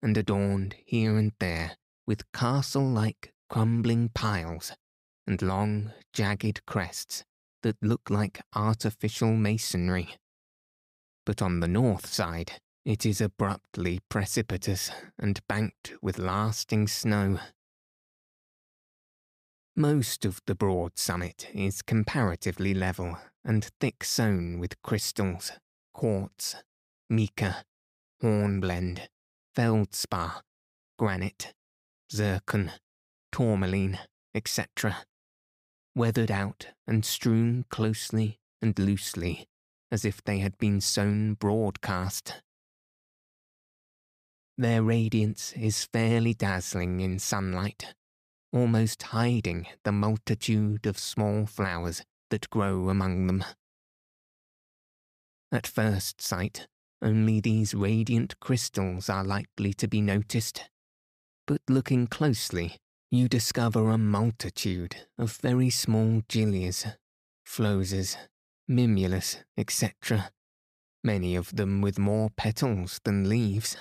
and 0.03 0.19
adorned 0.19 0.75
here 0.85 1.17
and 1.17 1.33
there 1.39 1.79
with 2.07 2.31
castle 2.31 2.87
like 2.87 3.33
crumbling 3.49 4.11
piles 4.11 4.75
and 5.27 5.41
long, 5.41 5.91
jagged 6.13 6.61
crests 6.67 7.25
that 7.63 7.83
look 7.83 8.11
like 8.11 8.43
artificial 8.55 9.33
masonry. 9.33 10.15
But 11.25 11.41
on 11.41 11.61
the 11.61 11.69
north 11.69 12.05
side, 12.05 12.61
it 12.85 13.07
is 13.07 13.23
abruptly 13.23 14.01
precipitous 14.11 14.91
and 15.19 15.41
banked 15.49 15.95
with 16.03 16.19
lasting 16.19 16.89
snow. 16.89 17.39
Most 19.75 20.27
of 20.27 20.43
the 20.45 20.55
broad 20.55 20.99
summit 20.99 21.49
is 21.55 21.81
comparatively 21.81 22.75
level 22.75 23.17
and 23.43 23.65
thick 23.81 24.05
sown 24.05 24.59
with 24.59 24.83
crystals, 24.83 25.53
quartz, 25.99 26.55
mica, 27.11 27.65
hornblende, 28.23 29.09
feldspar, 29.57 30.43
granite, 30.97 31.53
zircon, 32.13 32.71
tourmaline, 33.33 33.99
etc., 34.33 34.99
weathered 35.97 36.31
out 36.31 36.69
and 36.87 37.05
strewn 37.05 37.65
closely 37.69 38.39
and 38.63 38.79
loosely 38.79 39.49
as 39.91 40.05
if 40.05 40.23
they 40.23 40.39
had 40.39 40.57
been 40.59 40.81
sown 40.81 41.35
broadcast. 41.35 42.43
Their 44.57 44.85
radiance 44.85 45.53
is 45.55 45.89
fairly 45.93 46.33
dazzling 46.33 47.01
in 47.01 47.19
sunlight, 47.19 47.97
almost 48.53 49.03
hiding 49.03 49.67
the 49.83 49.91
multitude 49.91 50.87
of 50.87 50.97
small 50.97 51.45
flowers 51.45 52.05
that 52.31 52.51
grow 52.51 52.89
among 52.89 53.27
them. 53.27 53.43
At 55.51 55.67
first 55.67 56.21
sight, 56.21 56.69
only 57.01 57.41
these 57.41 57.75
radiant 57.75 58.39
crystals 58.41 59.09
are 59.09 59.25
likely 59.25 59.73
to 59.75 59.89
be 59.89 60.01
noticed, 60.01 60.69
but 61.47 61.63
looking 61.69 62.07
closely, 62.07 62.77
you 63.11 63.29
discover 63.29 63.89
a 63.89 63.97
multitude 63.97 65.07
of 65.17 65.39
very 65.39 65.71
small 65.71 66.23
gilias, 66.29 66.97
flowers, 67.47 68.19
mimulus, 68.69 69.39
etc., 69.57 70.31
many 71.03 71.35
of 71.35 71.57
them 71.57 71.81
with 71.81 71.99
more 71.99 72.29
petals 72.37 73.01
than 73.05 73.29
leaves. 73.29 73.77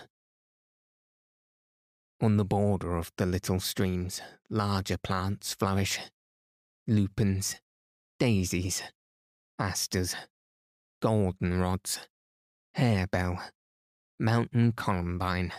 On 2.21 2.37
the 2.37 2.45
border 2.45 2.95
of 2.95 3.11
the 3.17 3.25
little 3.25 3.59
streams, 3.59 4.21
larger 4.49 4.97
plants 4.97 5.53
flourish 5.53 5.99
lupins, 6.87 7.59
daisies, 8.19 8.81
asters, 9.59 10.15
goldenrods, 11.01 11.99
harebell, 12.77 13.39
mountain 14.19 14.71
columbine, 14.71 15.53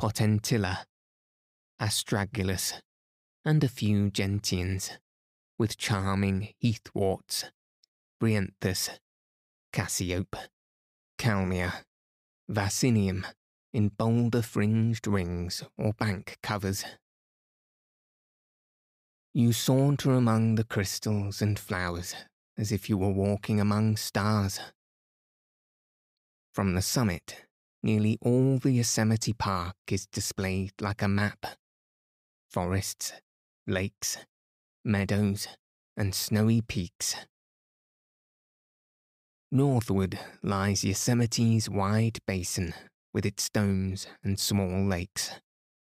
potentilla, 0.00 0.84
astragalus, 1.80 2.74
and 3.44 3.64
a 3.64 3.68
few 3.68 4.10
gentians, 4.10 4.90
with 5.58 5.76
charming 5.76 6.54
heathworts, 6.62 7.44
bryanthus, 8.20 8.90
cassiope, 9.72 10.36
kalmia, 11.18 11.72
vaccinium, 12.50 13.24
in 13.72 13.88
boulder 13.88 14.42
fringed 14.42 15.06
rings 15.06 15.62
or 15.78 15.92
bank 15.94 16.36
covers. 16.42 16.84
You 19.32 19.52
saunter 19.52 20.12
among 20.12 20.56
the 20.56 20.64
crystals 20.64 21.40
and 21.40 21.58
flowers 21.58 22.14
as 22.62 22.70
if 22.70 22.88
you 22.88 22.96
were 22.96 23.10
walking 23.10 23.60
among 23.60 23.96
stars. 23.96 24.60
From 26.54 26.74
the 26.74 26.80
summit, 26.80 27.44
nearly 27.82 28.18
all 28.22 28.58
the 28.58 28.70
Yosemite 28.70 29.32
Park 29.32 29.74
is 29.90 30.06
displayed 30.06 30.70
like 30.80 31.02
a 31.02 31.08
map. 31.08 31.44
Forests, 32.48 33.14
lakes, 33.66 34.16
meadows, 34.84 35.48
and 35.96 36.14
snowy 36.14 36.60
peaks. 36.60 37.16
Northward 39.50 40.20
lies 40.44 40.84
Yosemite's 40.84 41.68
wide 41.68 42.20
basin 42.28 42.74
with 43.12 43.26
its 43.26 43.50
domes 43.50 44.06
and 44.22 44.38
small 44.38 44.84
lakes, 44.84 45.32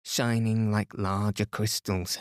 shining 0.05 0.71
like 0.71 0.99
larger 0.99 1.47
crystals. 1.47 2.19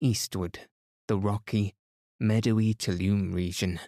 Eastward, 0.00 0.60
the 1.08 1.18
rocky, 1.18 1.74
meadowy 2.22 2.72
Tuolumne 2.72 3.34
region, 3.34 3.80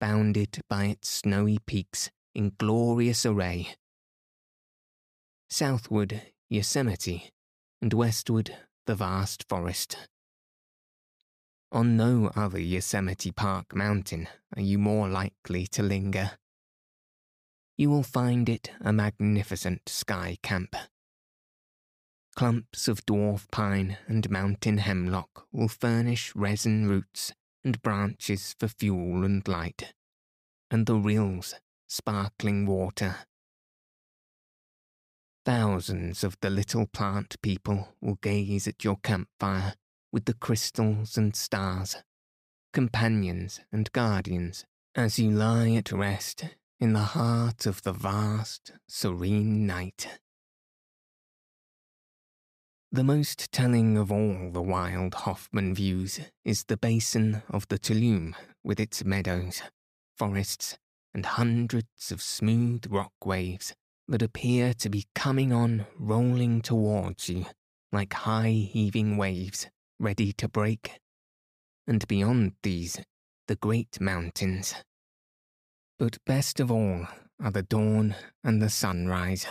bounded 0.00 0.60
by 0.68 0.86
its 0.86 1.08
snowy 1.08 1.58
peaks 1.64 2.10
in 2.34 2.52
glorious 2.58 3.24
array. 3.24 3.76
Southward, 5.48 6.22
Yosemite, 6.50 7.30
and 7.80 7.94
westward, 7.94 8.56
the 8.86 8.96
vast 8.96 9.48
forest. 9.48 9.96
On 11.70 11.96
no 11.96 12.32
other 12.34 12.58
Yosemite 12.58 13.30
Park 13.30 13.76
mountain 13.76 14.28
are 14.56 14.62
you 14.62 14.78
more 14.78 15.08
likely 15.08 15.66
to 15.68 15.84
linger. 15.84 16.32
You 17.78 17.90
will 17.90 18.02
find 18.02 18.48
it 18.48 18.72
a 18.80 18.92
magnificent 18.92 19.88
sky 19.88 20.36
camp. 20.42 20.74
Clumps 22.34 22.88
of 22.88 23.06
dwarf 23.06 23.48
pine 23.52 23.98
and 24.08 24.28
mountain 24.30 24.78
hemlock 24.78 25.46
will 25.52 25.68
furnish 25.68 26.34
resin 26.34 26.88
roots 26.88 27.32
and 27.64 27.82
branches 27.82 28.54
for 28.58 28.68
fuel 28.68 29.24
and 29.24 29.46
light, 29.46 29.94
and 30.70 30.86
the 30.86 30.96
rills, 30.96 31.54
sparkling 31.88 32.66
water. 32.66 33.16
Thousands 35.44 36.22
of 36.22 36.36
the 36.40 36.50
little 36.50 36.86
plant 36.86 37.40
people 37.42 37.88
will 38.00 38.18
gaze 38.22 38.68
at 38.68 38.84
your 38.84 38.96
campfire 39.02 39.74
with 40.12 40.26
the 40.26 40.34
crystals 40.34 41.16
and 41.16 41.34
stars, 41.34 41.96
companions 42.72 43.60
and 43.72 43.90
guardians, 43.92 44.64
as 44.94 45.18
you 45.18 45.30
lie 45.30 45.70
at 45.72 45.90
rest 45.90 46.44
in 46.78 46.92
the 46.92 47.00
heart 47.00 47.66
of 47.66 47.82
the 47.82 47.92
vast, 47.92 48.72
serene 48.88 49.66
night. 49.66 50.20
The 52.94 53.02
most 53.02 53.50
telling 53.52 53.96
of 53.96 54.12
all 54.12 54.50
the 54.52 54.60
wild 54.60 55.14
Hoffman 55.14 55.74
views 55.74 56.20
is 56.44 56.64
the 56.64 56.76
basin 56.76 57.42
of 57.48 57.66
the 57.68 57.78
Tuolumne 57.78 58.34
with 58.62 58.78
its 58.78 59.02
meadows, 59.02 59.62
forests, 60.18 60.76
and 61.14 61.24
hundreds 61.24 62.12
of 62.12 62.20
smooth 62.20 62.84
rock 62.90 63.14
waves 63.24 63.72
that 64.08 64.20
appear 64.20 64.74
to 64.74 64.90
be 64.90 65.06
coming 65.14 65.54
on 65.54 65.86
rolling 65.98 66.60
towards 66.60 67.30
you 67.30 67.46
like 67.92 68.12
high 68.12 68.50
heaving 68.50 69.16
waves 69.16 69.68
ready 69.98 70.34
to 70.34 70.46
break. 70.46 71.00
And 71.86 72.06
beyond 72.06 72.56
these, 72.62 73.00
the 73.48 73.56
great 73.56 74.02
mountains. 74.02 74.74
But 75.98 76.18
best 76.26 76.60
of 76.60 76.70
all 76.70 77.06
are 77.42 77.52
the 77.52 77.62
dawn 77.62 78.16
and 78.44 78.60
the 78.60 78.68
sunrise. 78.68 79.46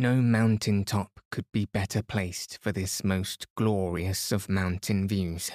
No 0.00 0.22
mountain 0.22 0.86
top 0.86 1.20
could 1.30 1.44
be 1.52 1.66
better 1.66 2.02
placed 2.02 2.56
for 2.62 2.72
this 2.72 3.04
most 3.04 3.46
glorious 3.54 4.32
of 4.32 4.48
mountain 4.48 5.06
views. 5.06 5.50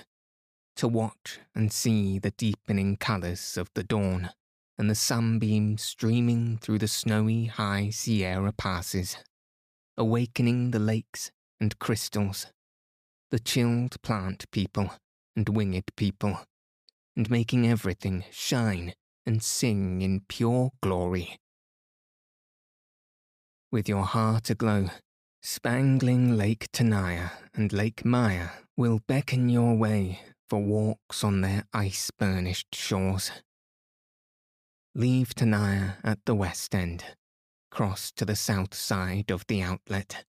To 0.76 0.88
watch 0.88 1.40
and 1.56 1.74
see 1.74 2.20
the 2.20 2.30
deepening 2.30 2.96
colours 2.98 3.58
of 3.58 3.72
the 3.74 3.82
dawn 3.82 4.30
and 4.78 4.88
the 4.88 4.94
sunbeams 4.94 5.82
streaming 5.82 6.60
through 6.60 6.78
the 6.78 6.88
snowy 6.88 7.46
high 7.46 7.90
Sierra 7.90 8.52
passes, 8.52 9.18
awakening 9.98 10.70
the 10.70 10.78
lakes 10.78 11.32
and 11.60 11.80
crystals 11.80 12.46
the 13.32 13.40
chilled 13.40 14.00
plant 14.04 14.46
people 14.52 14.92
and 15.36 15.50
winged 15.50 15.90
people, 15.98 16.42
and 17.18 17.32
making 17.32 17.68
everything 17.68 18.24
shine 18.30 18.94
and 19.26 19.42
sing 19.42 20.04
in 20.04 20.22
pure 20.28 20.72
glory. 20.84 21.40
With 23.76 23.90
your 23.90 24.06
heart 24.06 24.50
aglow, 24.50 24.90
spangling 25.42 26.38
Lake 26.38 26.72
Tenaya 26.72 27.32
and 27.54 27.74
Lake 27.74 28.06
Maya 28.06 28.48
will 28.78 29.02
beckon 29.06 29.50
your 29.50 29.76
way 29.76 30.22
for 30.50 30.64
walks 30.64 31.26
on 31.26 31.42
their 31.42 31.66
ice 31.74 32.10
burnished 32.10 32.74
shores. 32.74 33.32
Leave 34.94 35.36
Tenaya 35.36 35.98
at 36.06 36.20
the 36.24 36.34
west 36.34 36.74
end, 36.74 37.04
cross 37.70 38.14
to 38.14 38.24
the 38.24 38.38
south 38.38 38.74
side 38.74 39.30
of 39.30 39.46
the 39.48 39.62
outlet, 39.62 40.24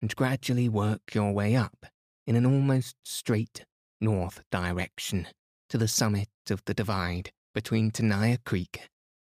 and 0.00 0.14
gradually 0.14 0.68
work 0.68 1.12
your 1.12 1.32
way 1.32 1.56
up 1.56 1.86
in 2.28 2.36
an 2.36 2.46
almost 2.46 2.94
straight 3.02 3.64
north 4.00 4.44
direction 4.52 5.26
to 5.70 5.76
the 5.76 5.88
summit 5.88 6.28
of 6.50 6.64
the 6.66 6.74
divide 6.74 7.32
between 7.52 7.90
Tenaya 7.90 8.38
Creek 8.44 8.88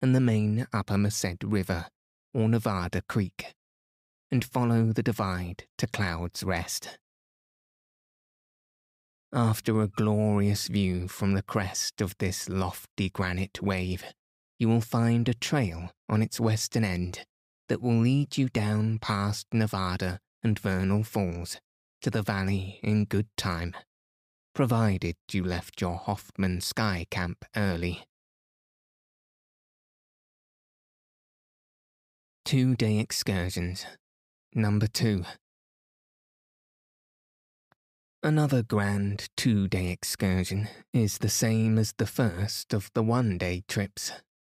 and 0.03 0.13
the 0.13 0.21
main 0.21 0.67
Upper 0.71 0.99
Merced 0.99 1.43
River, 1.43 1.87
or 2.31 2.49
Nevada 2.49 3.01
Creek, 3.07 3.54
and 4.35 4.43
follow 4.43 4.91
the 4.91 5.01
divide 5.01 5.63
to 5.77 5.87
Cloud's 5.87 6.43
Rest. 6.43 6.97
After 9.31 9.81
a 9.81 9.87
glorious 9.87 10.67
view 10.67 11.07
from 11.07 11.35
the 11.35 11.41
crest 11.41 12.01
of 12.01 12.17
this 12.17 12.49
lofty 12.49 13.09
granite 13.09 13.61
wave, 13.61 14.03
you 14.59 14.67
will 14.67 14.81
find 14.81 15.29
a 15.29 15.33
trail 15.33 15.89
on 16.09 16.21
its 16.21 16.37
western 16.37 16.83
end 16.83 17.25
that 17.69 17.81
will 17.81 17.97
lead 17.97 18.37
you 18.37 18.49
down 18.49 18.99
past 18.99 19.47
Nevada 19.53 20.19
and 20.43 20.59
Vernal 20.59 21.05
Falls 21.05 21.61
to 22.01 22.09
the 22.09 22.21
valley 22.21 22.81
in 22.83 23.05
good 23.05 23.29
time, 23.37 23.73
provided 24.53 25.15
you 25.31 25.45
left 25.45 25.79
your 25.79 25.95
Hoffman 25.95 26.59
Sky 26.59 27.05
Camp 27.09 27.45
early. 27.55 28.03
Two 32.43 32.75
day 32.75 32.99
excursions. 32.99 33.85
Number 34.57 34.87
two. 34.87 35.25
Another 38.23 38.63
grand 38.63 39.27
two 39.35 39.67
day 39.67 39.89
excursion 39.89 40.69
is 40.93 41.17
the 41.17 41.27
same 41.27 41.77
as 41.77 41.93
the 41.97 42.07
first 42.07 42.73
of 42.73 42.89
the 42.93 43.03
one 43.03 43.37
day 43.37 43.65
trips, 43.67 44.13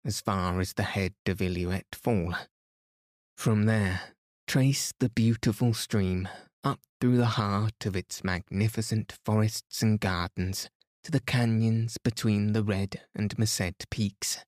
as 0.05 0.21
far 0.21 0.60
as 0.60 0.73
the 0.73 0.83
head 0.83 1.15
of 1.25 1.39
Illilouette 1.39 1.95
Fall. 1.95 2.36
From 3.36 3.65
there, 3.65 4.13
trace 4.45 4.93
the 4.99 5.10
beautiful 5.10 5.73
stream 5.73 6.29
up 6.63 6.79
through 7.01 7.17
the 7.17 7.33
heart 7.41 7.88
of 7.88 7.95
its 7.95 8.23
magnificent 8.23 9.17
forests 9.25 9.81
and 9.81 9.99
gardens 9.99 10.69
to 11.05 11.10
the 11.10 11.21
canyons 11.21 11.97
between 11.97 12.53
the 12.53 12.63
Red 12.63 13.01
and 13.15 13.36
Merced 13.39 13.89
peaks, 13.89 14.45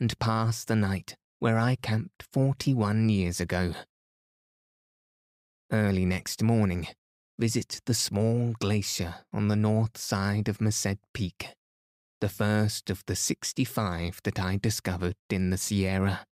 and 0.00 0.18
pass 0.18 0.64
the 0.64 0.74
night 0.74 1.14
where 1.38 1.60
I 1.60 1.76
camped 1.76 2.24
forty 2.32 2.74
one 2.74 3.08
years 3.08 3.40
ago. 3.40 3.74
Early 5.72 6.04
next 6.04 6.42
morning, 6.42 6.88
visit 7.38 7.80
the 7.86 7.94
small 7.94 8.54
glacier 8.58 9.14
on 9.32 9.46
the 9.46 9.54
north 9.54 9.96
side 9.96 10.48
of 10.48 10.60
Merced 10.60 10.98
Peak, 11.14 11.50
the 12.20 12.28
first 12.28 12.90
of 12.90 13.04
the 13.06 13.14
sixty 13.14 13.64
five 13.64 14.18
that 14.24 14.40
I 14.40 14.56
discovered 14.56 15.14
in 15.28 15.50
the 15.50 15.56
Sierra. 15.56 16.26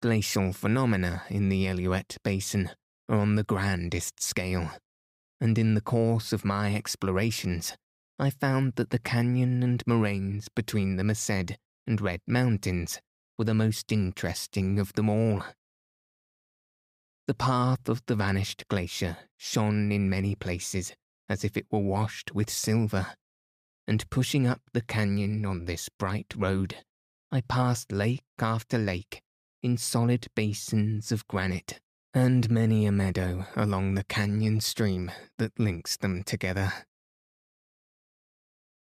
Glacial 0.00 0.52
phenomena 0.52 1.24
in 1.28 1.48
the 1.48 1.66
Illilouette 1.66 2.18
Basin 2.22 2.70
are 3.08 3.18
on 3.18 3.34
the 3.34 3.42
grandest 3.42 4.22
scale, 4.22 4.70
and 5.40 5.58
in 5.58 5.74
the 5.74 5.80
course 5.80 6.32
of 6.32 6.44
my 6.44 6.72
explorations, 6.72 7.74
I 8.20 8.30
found 8.30 8.74
that 8.76 8.90
the 8.90 9.00
canyon 9.00 9.64
and 9.64 9.82
moraines 9.88 10.48
between 10.54 10.94
the 10.94 11.02
Merced 11.04 11.56
and 11.84 12.00
Red 12.00 12.20
Mountains 12.28 13.00
were 13.36 13.44
the 13.44 13.54
most 13.54 13.90
interesting 13.90 14.78
of 14.78 14.92
them 14.92 15.08
all. 15.08 15.42
The 17.28 17.34
path 17.34 17.90
of 17.90 18.02
the 18.06 18.16
vanished 18.16 18.66
glacier 18.68 19.18
shone 19.36 19.92
in 19.92 20.08
many 20.08 20.34
places 20.34 20.94
as 21.28 21.44
if 21.44 21.58
it 21.58 21.66
were 21.70 21.78
washed 21.78 22.34
with 22.34 22.48
silver, 22.48 23.08
and 23.86 24.08
pushing 24.08 24.46
up 24.46 24.62
the 24.72 24.80
canyon 24.80 25.44
on 25.44 25.66
this 25.66 25.90
bright 25.90 26.32
road, 26.34 26.76
I 27.30 27.42
passed 27.42 27.92
lake 27.92 28.24
after 28.38 28.78
lake 28.78 29.20
in 29.62 29.76
solid 29.76 30.28
basins 30.34 31.12
of 31.12 31.28
granite 31.28 31.80
and 32.14 32.50
many 32.50 32.86
a 32.86 32.92
meadow 32.92 33.44
along 33.54 33.92
the 33.92 34.04
canyon 34.04 34.62
stream 34.62 35.10
that 35.36 35.60
links 35.60 35.98
them 35.98 36.22
together. 36.24 36.72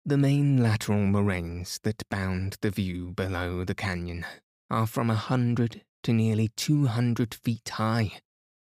The 0.07 0.16
main 0.16 0.62
lateral 0.62 1.07
moraines 1.07 1.81
that 1.83 2.09
bound 2.09 2.57
the 2.61 2.70
view 2.70 3.11
below 3.11 3.64
the 3.64 3.74
canyon 3.74 4.24
are 4.70 4.87
from 4.87 5.11
a 5.11 5.16
hundred 5.16 5.83
to 6.05 6.12
nearly 6.12 6.53
two 6.55 6.87
hundred 6.87 7.35
feet 7.35 7.70
high 7.70 8.12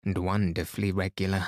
and 0.03 0.17
wonderfully 0.17 0.91
regular, 0.91 1.47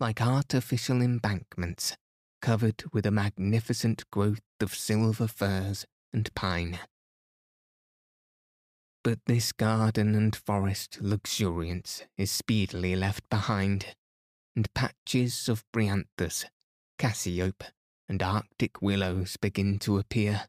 like 0.00 0.20
artificial 0.20 1.00
embankments 1.00 1.96
covered 2.40 2.84
with 2.92 3.06
a 3.06 3.10
magnificent 3.10 4.08
growth 4.10 4.40
of 4.60 4.74
silver 4.74 5.26
firs 5.26 5.86
and 6.12 6.32
pine. 6.34 6.78
But 9.04 9.20
this 9.26 9.52
garden 9.52 10.14
and 10.14 10.34
forest 10.34 10.98
luxuriance 11.00 12.02
is 12.16 12.30
speedily 12.30 12.96
left 12.96 13.28
behind, 13.28 13.94
and 14.54 14.72
patches 14.74 15.48
of 15.48 15.64
bryanthus, 15.72 16.44
cassiope, 16.98 17.64
and 18.08 18.22
arctic 18.22 18.82
willows 18.82 19.36
begin 19.36 19.78
to 19.80 19.98
appear. 19.98 20.48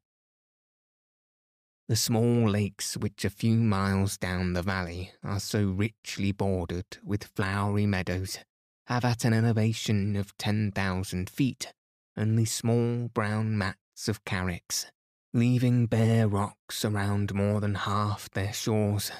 The 1.90 1.96
small 1.96 2.48
lakes 2.48 2.96
which 2.98 3.26
a 3.26 3.32
few 3.32 3.56
miles 3.56 4.16
down 4.16 4.54
the 4.54 4.62
valley 4.62 5.12
are 5.24 5.40
so 5.40 5.66
richly 5.66 6.32
bordered 6.32 7.00
with 7.04 7.32
flowery 7.36 7.88
meadows 7.88 8.38
have 8.86 9.04
at 9.04 9.26
an 9.26 9.34
elevation 9.34 10.16
of 10.16 10.38
10,000 10.38 11.30
feet 11.32 11.74
only 12.16 12.46
small 12.46 13.08
brown 13.08 13.58
mats 13.58 14.08
of 14.08 14.24
carex, 14.24 14.86
leaving 15.34 15.88
bare 15.88 16.28
rocks 16.28 16.86
around 16.86 17.34
more 17.34 17.60
than 17.60 17.74
half 17.74 18.30
their 18.30 18.54
shores. 18.54 19.12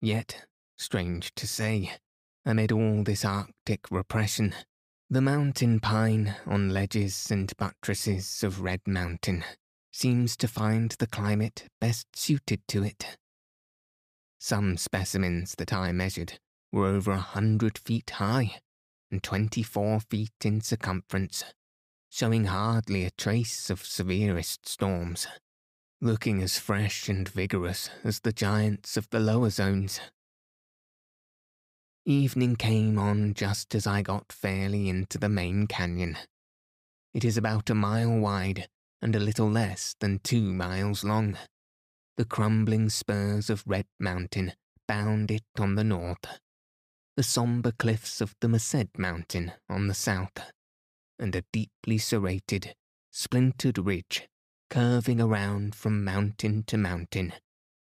Yet, 0.00 0.46
strange 0.78 1.34
to 1.34 1.46
say, 1.46 1.92
amid 2.46 2.72
all 2.72 3.04
this 3.04 3.22
arctic 3.22 3.90
repression, 3.90 4.54
the 5.10 5.20
mountain 5.20 5.80
pine 5.80 6.36
on 6.46 6.70
ledges 6.70 7.30
and 7.30 7.54
buttresses 7.58 8.42
of 8.42 8.62
Red 8.62 8.80
Mountain 8.86 9.44
seems 9.96 10.36
to 10.36 10.46
find 10.46 10.90
the 10.98 11.06
climate 11.06 11.68
best 11.80 12.06
suited 12.14 12.60
to 12.68 12.82
it. 12.82 13.16
Some 14.38 14.76
specimens 14.76 15.54
that 15.56 15.72
I 15.72 15.90
measured 15.90 16.38
were 16.70 16.84
over 16.84 17.12
a 17.12 17.16
hundred 17.16 17.78
feet 17.78 18.10
high 18.10 18.56
and 19.10 19.22
twenty-four 19.22 20.00
feet 20.00 20.34
in 20.44 20.60
circumference, 20.60 21.44
showing 22.10 22.44
hardly 22.44 23.06
a 23.06 23.10
trace 23.12 23.70
of 23.70 23.86
severest 23.86 24.68
storms, 24.68 25.26
looking 26.02 26.42
as 26.42 26.58
fresh 26.58 27.08
and 27.08 27.26
vigorous 27.26 27.88
as 28.04 28.20
the 28.20 28.34
giants 28.34 28.98
of 28.98 29.08
the 29.08 29.20
lower 29.20 29.48
zones. 29.48 29.98
Evening 32.04 32.56
came 32.56 32.98
on 32.98 33.32
just 33.32 33.74
as 33.74 33.86
I 33.86 34.02
got 34.02 34.30
fairly 34.30 34.90
into 34.90 35.16
the 35.16 35.30
main 35.30 35.66
canyon. 35.66 36.18
It 37.14 37.24
is 37.24 37.38
about 37.38 37.70
a 37.70 37.74
mile 37.74 38.18
wide 38.18 38.68
and 39.06 39.14
a 39.14 39.20
little 39.20 39.48
less 39.48 39.94
than 40.00 40.18
two 40.18 40.52
miles 40.52 41.04
long. 41.04 41.38
The 42.16 42.24
crumbling 42.24 42.88
spurs 42.88 43.48
of 43.48 43.62
Red 43.64 43.86
Mountain 44.00 44.54
bound 44.88 45.30
it 45.30 45.44
on 45.60 45.76
the 45.76 45.84
north, 45.84 46.40
the 47.16 47.22
sombre 47.22 47.70
cliffs 47.70 48.20
of 48.20 48.34
the 48.40 48.48
Merced 48.48 48.98
Mountain 48.98 49.52
on 49.68 49.86
the 49.86 49.94
south, 49.94 50.50
and 51.20 51.36
a 51.36 51.44
deeply 51.52 51.98
serrated, 51.98 52.74
splintered 53.12 53.78
ridge 53.78 54.28
curving 54.70 55.20
around 55.20 55.76
from 55.76 56.02
mountain 56.02 56.64
to 56.64 56.76
mountain 56.76 57.32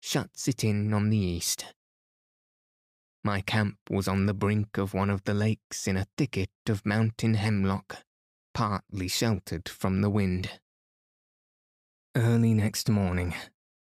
shuts 0.02 0.48
it 0.48 0.64
in 0.64 0.92
on 0.92 1.12
the 1.12 1.18
east. 1.18 1.66
My 3.24 3.42
camp 3.42 3.78
was 3.92 4.08
on 4.08 4.26
the 4.26 4.34
brink 4.34 4.80
of 4.80 4.96
one 4.96 5.12
of 5.12 5.26
the 5.26 5.36
lakes 5.36 5.88
in 5.88 5.98
a 5.98 6.08
thicket 6.18 6.50
of 6.68 6.84
mountain 6.84 7.36
hemlock, 7.36 7.98
partly 8.56 9.08
sheltered 9.08 9.70
from 9.70 10.02
the 10.02 10.10
wind. 10.10 10.50
Early 12.14 12.54
next 12.54 12.90
morning, 12.90 13.34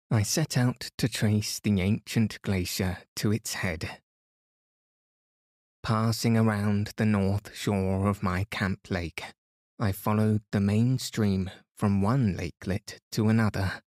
I 0.09 0.23
set 0.23 0.57
out 0.57 0.89
to 0.97 1.09
trace 1.09 1.59
the 1.59 1.81
ancient 1.81 2.41
glacier 2.43 2.99
to 3.17 3.33
its 3.33 3.55
head. 3.55 3.99
Passing 5.83 6.37
around 6.37 6.93
the 6.95 7.05
north 7.05 7.53
shore 7.53 8.07
of 8.07 8.23
my 8.23 8.45
camp 8.45 8.89
lake, 8.89 9.21
I 9.77 9.91
followed 9.91 10.43
the 10.53 10.61
main 10.61 10.97
stream 10.97 11.51
from 11.75 12.01
one 12.01 12.37
lakelet 12.37 12.99
to 13.11 13.27
another. 13.27 13.83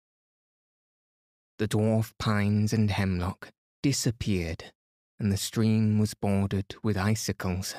The 1.58 1.70
dwarf 1.70 2.12
pines 2.20 2.74
and 2.74 2.92
hemlock 2.92 3.52
disappeared, 3.82 4.74
and 5.22 5.32
the 5.32 5.38
stream 5.38 6.00
was 6.00 6.14
bordered 6.14 6.76
with 6.84 6.98
icicles. 6.98 7.76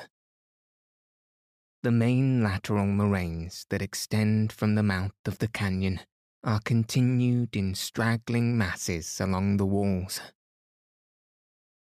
The 1.83 1.91
main 1.91 2.41
lateral 2.41 2.87
moraines 2.87 3.67
that 3.69 3.83
extend 3.83 4.51
from 4.51 4.73
the 4.73 4.81
mouth 4.81 5.13
of 5.27 5.37
the 5.37 5.47
canyon 5.47 5.99
are 6.43 6.61
continued 6.63 7.55
in 7.55 7.75
straggling 7.75 8.57
masses 8.57 9.19
along 9.19 9.57
the 9.57 9.65
walls. 9.65 10.21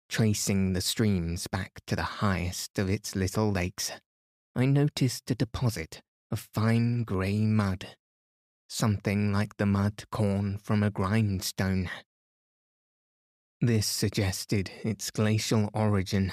Tracing 0.09 0.75
the 0.75 0.81
streams 0.81 1.47
back 1.47 1.81
to 1.87 1.97
the 1.97 2.03
highest 2.03 2.79
of 2.79 2.91
its 2.91 3.17
little 3.17 3.51
lakes, 3.51 3.91
I 4.55 4.67
noticed 4.67 5.31
a 5.31 5.35
deposit 5.35 6.03
of 6.31 6.49
fine 6.53 7.05
grey 7.05 7.41
mud, 7.41 7.97
something 8.69 9.33
like 9.33 9.57
the 9.57 9.67
mud 9.67 10.05
corn 10.11 10.59
from 10.59 10.83
a 10.83 10.91
grindstone. 10.91 11.89
This 13.61 13.87
suggested 13.87 14.71
its 14.83 15.11
glacial 15.11 15.71
origin, 15.73 16.33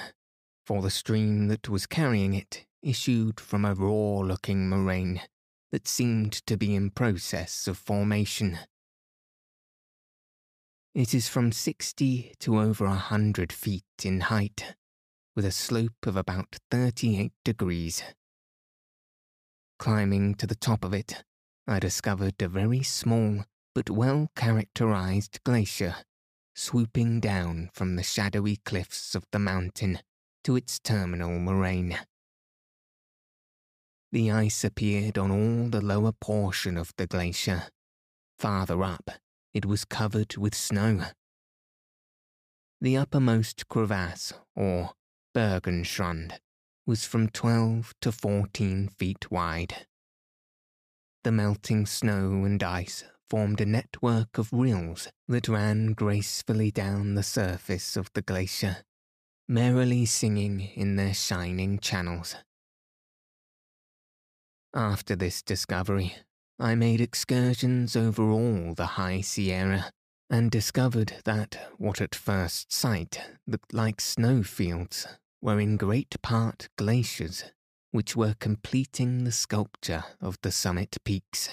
for 0.66 0.82
the 0.82 0.90
stream 0.90 1.48
that 1.48 1.68
was 1.68 1.86
carrying 1.86 2.34
it 2.34 2.66
issued 2.82 3.40
from 3.40 3.64
a 3.64 3.74
raw 3.74 4.18
looking 4.18 4.68
moraine 4.68 5.22
that 5.72 5.88
seemed 5.88 6.32
to 6.46 6.56
be 6.56 6.74
in 6.74 6.90
process 6.90 7.66
of 7.66 7.78
formation. 7.78 8.58
It 10.94 11.14
is 11.14 11.26
from 11.26 11.50
60 11.50 12.34
to 12.40 12.60
over 12.60 12.84
a 12.84 12.94
hundred 12.94 13.52
feet 13.52 13.84
in 14.04 14.20
height, 14.20 14.74
with 15.34 15.46
a 15.46 15.50
slope 15.50 16.06
of 16.06 16.16
about 16.16 16.58
38 16.70 17.32
degrees. 17.44 18.02
Climbing 19.78 20.34
to 20.34 20.46
the 20.46 20.54
top 20.54 20.84
of 20.84 20.92
it, 20.92 21.24
I 21.66 21.78
discovered 21.78 22.40
a 22.42 22.48
very 22.48 22.82
small 22.82 23.44
but 23.74 23.88
well 23.88 24.28
characterized 24.36 25.40
glacier 25.44 25.96
swooping 26.54 27.20
down 27.20 27.70
from 27.72 27.96
the 27.96 28.02
shadowy 28.02 28.56
cliffs 28.56 29.14
of 29.14 29.24
the 29.32 29.38
mountain 29.38 29.98
to 30.44 30.56
its 30.56 30.78
terminal 30.78 31.38
moraine 31.38 31.98
the 34.12 34.30
ice 34.30 34.62
appeared 34.62 35.16
on 35.16 35.30
all 35.30 35.68
the 35.70 35.80
lower 35.80 36.12
portion 36.12 36.76
of 36.76 36.92
the 36.98 37.06
glacier. 37.06 37.64
Farther 38.38 38.84
up, 38.84 39.10
it 39.54 39.64
was 39.64 39.86
covered 39.86 40.36
with 40.36 40.54
snow. 40.54 41.06
The 42.80 42.96
uppermost 42.96 43.68
crevasse, 43.68 44.34
or 44.54 44.90
Bergenschrund, 45.34 46.32
was 46.84 47.06
from 47.06 47.28
12 47.28 47.94
to 48.02 48.12
14 48.12 48.88
feet 48.88 49.30
wide. 49.30 49.86
The 51.24 51.32
melting 51.32 51.86
snow 51.86 52.44
and 52.44 52.62
ice 52.62 53.04
formed 53.30 53.60
a 53.62 53.66
network 53.66 54.36
of 54.36 54.52
rills 54.52 55.08
that 55.28 55.48
ran 55.48 55.94
gracefully 55.94 56.70
down 56.70 57.14
the 57.14 57.22
surface 57.22 57.96
of 57.96 58.10
the 58.12 58.20
glacier, 58.20 58.78
merrily 59.48 60.04
singing 60.04 60.60
in 60.60 60.96
their 60.96 61.14
shining 61.14 61.78
channels. 61.78 62.34
After 64.74 65.14
this 65.14 65.42
discovery, 65.42 66.14
I 66.58 66.74
made 66.74 67.02
excursions 67.02 67.94
over 67.94 68.30
all 68.30 68.72
the 68.72 68.86
High 68.86 69.20
Sierra 69.20 69.90
and 70.30 70.50
discovered 70.50 71.16
that 71.24 71.72
what 71.76 72.00
at 72.00 72.14
first 72.14 72.72
sight 72.72 73.20
looked 73.46 73.74
like 73.74 74.00
snowfields 74.00 75.06
were 75.42 75.60
in 75.60 75.76
great 75.76 76.16
part 76.22 76.70
glaciers 76.78 77.44
which 77.90 78.16
were 78.16 78.34
completing 78.40 79.24
the 79.24 79.32
sculpture 79.32 80.04
of 80.22 80.38
the 80.40 80.50
summit 80.50 80.96
peaks. 81.04 81.50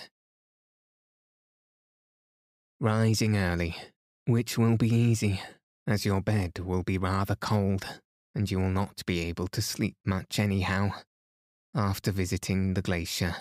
Rising 2.80 3.36
early, 3.36 3.76
which 4.26 4.58
will 4.58 4.78
be 4.78 4.96
easy, 4.96 5.42
as 5.86 6.06
your 6.06 6.22
bed 6.22 6.60
will 6.60 6.84
be 6.84 6.98
rather 6.98 7.36
cold 7.36 7.86
and 8.34 8.50
you 8.50 8.62
will 8.62 8.70
not 8.70 9.06
be 9.06 9.20
able 9.20 9.50
to 9.50 9.62
sleep 9.62 9.98
much 10.06 10.40
anyhow 10.40 10.92
after 11.76 12.12
visiting 12.12 12.74
the 12.74 12.82
glacier, 12.82 13.36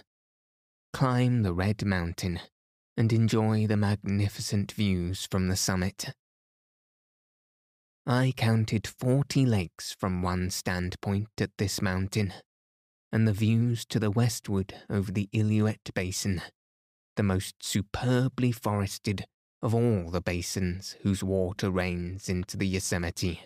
climb 0.93 1.43
the 1.43 1.53
Red 1.53 1.85
Mountain, 1.85 2.41
and 2.97 3.13
enjoy 3.13 3.67
the 3.67 3.77
magnificent 3.77 4.73
views 4.73 5.27
from 5.31 5.49
the 5.49 5.57
summit. 5.57 6.15
I 8.07 8.33
counted 8.37 8.87
forty 8.87 9.45
lakes 9.47 9.95
from 9.99 10.23
one 10.23 10.51
standpoint 10.51 11.29
at 11.41 11.51
this 11.59 11.81
mountain, 11.81 12.33
and 13.13 13.29
the 13.29 13.33
views 13.33 13.85
to 13.87 14.01
the 14.01 14.11
westward 14.11 14.75
over 14.91 15.13
the 15.13 15.29
Illilouette 15.33 15.93
Basin, 15.95 16.43
the 17.17 17.23
most 17.23 17.55
superbly 17.61 18.53
forested 18.53 19.27
of 19.63 19.75
all 19.75 20.11
the 20.11 20.21
basins 20.21 20.97
whose 21.03 21.23
water 21.23 21.71
rains 21.71 22.29
into 22.29 22.57
the 22.57 22.67
Yosemite, 22.67 23.43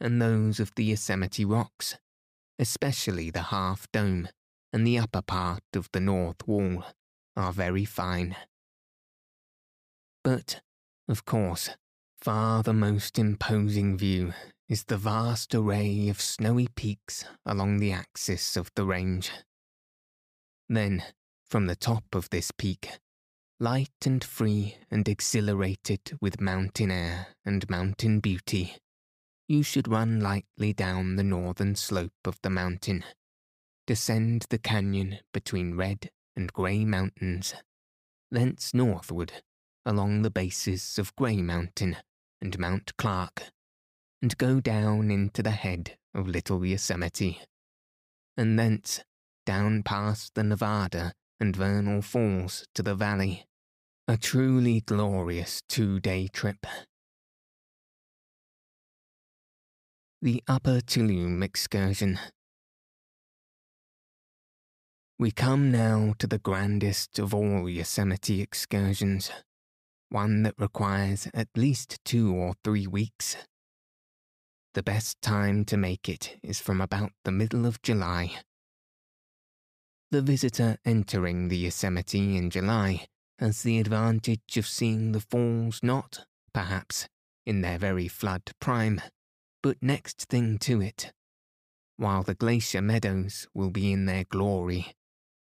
and 0.00 0.20
those 0.20 0.60
of 0.60 0.74
the 0.74 0.84
Yosemite 0.84 1.44
rocks 1.44 1.96
especially 2.60 3.30
the 3.30 3.44
half 3.44 3.90
dome 3.90 4.28
and 4.72 4.86
the 4.86 4.98
upper 4.98 5.22
part 5.22 5.64
of 5.74 5.88
the 5.92 6.00
north 6.00 6.46
wall, 6.46 6.84
are 7.36 7.52
very 7.52 7.86
fine. 7.86 8.36
But, 10.22 10.60
of 11.08 11.24
course, 11.24 11.70
far 12.20 12.62
the 12.62 12.74
most 12.74 13.18
imposing 13.18 13.96
view 13.96 14.34
is 14.68 14.84
the 14.84 14.98
vast 14.98 15.54
array 15.54 16.08
of 16.08 16.20
snowy 16.20 16.68
peaks 16.76 17.24
along 17.46 17.78
the 17.78 17.92
axis 17.92 18.56
of 18.56 18.70
the 18.76 18.84
range. 18.84 19.30
Then, 20.68 21.02
from 21.48 21.66
the 21.66 21.74
top 21.74 22.14
of 22.14 22.28
this 22.28 22.52
peak, 22.52 22.90
light 23.58 24.06
and 24.06 24.22
free 24.22 24.76
and 24.90 25.08
exhilarated 25.08 26.12
with 26.20 26.40
mountain 26.40 26.90
air 26.90 27.28
and 27.44 27.68
mountain 27.70 28.20
beauty, 28.20 28.76
you 29.50 29.64
should 29.64 29.88
run 29.88 30.20
lightly 30.20 30.72
down 30.72 31.16
the 31.16 31.24
northern 31.24 31.74
slope 31.74 32.24
of 32.24 32.38
the 32.42 32.48
mountain, 32.48 33.02
descend 33.84 34.46
the 34.48 34.58
canyon 34.58 35.18
between 35.34 35.74
red 35.74 36.08
and 36.36 36.52
grey 36.52 36.84
mountains, 36.84 37.52
thence 38.30 38.72
northward 38.72 39.42
along 39.84 40.22
the 40.22 40.30
bases 40.30 41.00
of 41.00 41.16
Grey 41.16 41.42
Mountain 41.42 41.96
and 42.40 42.56
Mount 42.60 42.96
Clark, 42.96 43.50
and 44.22 44.38
go 44.38 44.60
down 44.60 45.10
into 45.10 45.42
the 45.42 45.50
head 45.50 45.96
of 46.14 46.28
Little 46.28 46.64
Yosemite, 46.64 47.40
and 48.36 48.56
thence 48.56 49.02
down 49.44 49.82
past 49.82 50.36
the 50.36 50.44
Nevada 50.44 51.12
and 51.40 51.56
Vernal 51.56 52.02
Falls 52.02 52.64
to 52.76 52.84
the 52.84 52.94
valley. 52.94 53.46
A 54.06 54.16
truly 54.16 54.80
glorious 54.80 55.60
two 55.68 55.98
day 55.98 56.28
trip. 56.28 56.64
The 60.22 60.42
Upper 60.46 60.82
Tuolumne 60.82 61.42
Excursion. 61.42 62.18
We 65.18 65.30
come 65.30 65.70
now 65.70 66.12
to 66.18 66.26
the 66.26 66.38
grandest 66.38 67.18
of 67.18 67.32
all 67.32 67.66
Yosemite 67.70 68.42
excursions, 68.42 69.30
one 70.10 70.42
that 70.42 70.56
requires 70.58 71.26
at 71.32 71.48
least 71.56 72.04
two 72.04 72.34
or 72.34 72.52
three 72.62 72.86
weeks. 72.86 73.34
The 74.74 74.82
best 74.82 75.22
time 75.22 75.64
to 75.64 75.78
make 75.78 76.06
it 76.06 76.36
is 76.42 76.60
from 76.60 76.82
about 76.82 77.12
the 77.24 77.32
middle 77.32 77.64
of 77.64 77.80
July. 77.80 78.40
The 80.10 80.20
visitor 80.20 80.76
entering 80.84 81.48
the 81.48 81.56
Yosemite 81.56 82.36
in 82.36 82.50
July 82.50 83.06
has 83.38 83.62
the 83.62 83.78
advantage 83.78 84.58
of 84.58 84.66
seeing 84.66 85.12
the 85.12 85.20
falls 85.20 85.80
not, 85.82 86.26
perhaps, 86.52 87.08
in 87.46 87.62
their 87.62 87.78
very 87.78 88.06
flood 88.06 88.42
prime, 88.60 89.00
but 89.62 89.82
next 89.82 90.22
thing 90.22 90.58
to 90.58 90.80
it, 90.80 91.12
while 91.96 92.22
the 92.22 92.34
glacier 92.34 92.80
meadows 92.80 93.46
will 93.52 93.70
be 93.70 93.92
in 93.92 94.06
their 94.06 94.24
glory, 94.24 94.94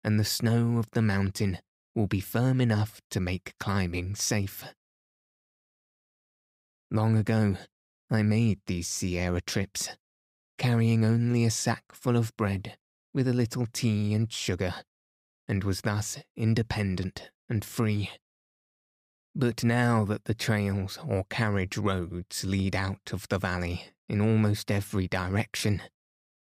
and 0.03 0.19
the 0.19 0.25
snow 0.25 0.77
of 0.77 0.89
the 0.91 1.01
mountain 1.01 1.57
will 1.95 2.07
be 2.07 2.19
firm 2.19 2.61
enough 2.61 3.01
to 3.09 3.19
make 3.19 3.55
climbing 3.59 4.15
safe. 4.15 4.63
Long 6.91 7.17
ago, 7.17 7.57
I 8.11 8.21
made 8.21 8.59
these 8.67 8.87
Sierra 8.87 9.41
trips, 9.41 9.89
carrying 10.59 11.03
only 11.03 11.43
a 11.43 11.51
sack 11.51 11.85
full 11.93 12.15
of 12.15 12.35
bread 12.37 12.77
with 13.13 13.27
a 13.27 13.33
little 13.33 13.65
tea 13.65 14.13
and 14.13 14.31
sugar, 14.31 14.75
and 15.47 15.63
was 15.63 15.81
thus 15.81 16.19
independent 16.35 17.31
and 17.49 17.65
free. 17.65 18.11
But 19.35 19.63
now 19.63 20.05
that 20.05 20.25
the 20.25 20.35
trails 20.35 20.99
or 21.07 21.25
carriage 21.31 21.77
roads 21.77 22.43
lead 22.43 22.75
out 22.75 23.11
of 23.11 23.27
the 23.29 23.39
valley 23.39 23.92
in 24.09 24.21
almost 24.21 24.71
every 24.71 25.07
direction, 25.07 25.81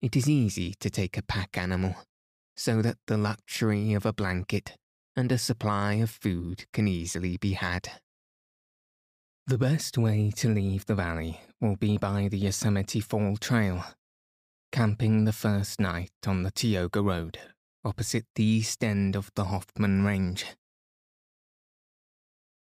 it 0.01 0.15
is 0.15 0.29
easy 0.29 0.73
to 0.79 0.89
take 0.89 1.17
a 1.17 1.23
pack 1.23 1.57
animal, 1.57 1.95
so 2.55 2.81
that 2.81 2.97
the 3.07 3.17
luxury 3.17 3.93
of 3.93 4.05
a 4.05 4.13
blanket 4.13 4.77
and 5.15 5.31
a 5.31 5.37
supply 5.37 5.93
of 5.93 6.09
food 6.09 6.65
can 6.73 6.87
easily 6.87 7.37
be 7.37 7.53
had. 7.53 7.89
The 9.47 9.57
best 9.57 9.97
way 9.97 10.31
to 10.35 10.49
leave 10.53 10.85
the 10.85 10.95
valley 10.95 11.41
will 11.61 11.77
be 11.77 11.97
by 11.97 12.27
the 12.29 12.37
Yosemite 12.37 12.99
Fall 12.99 13.37
Trail, 13.37 13.83
camping 14.71 15.25
the 15.25 15.33
first 15.33 15.79
night 15.79 16.11
on 16.25 16.43
the 16.43 16.51
Tioga 16.51 17.01
Road 17.01 17.39
opposite 17.87 18.25
the 18.35 18.43
east 18.43 18.83
end 18.83 19.15
of 19.15 19.31
the 19.35 19.45
Hoffman 19.45 20.03
Range. 20.03 20.45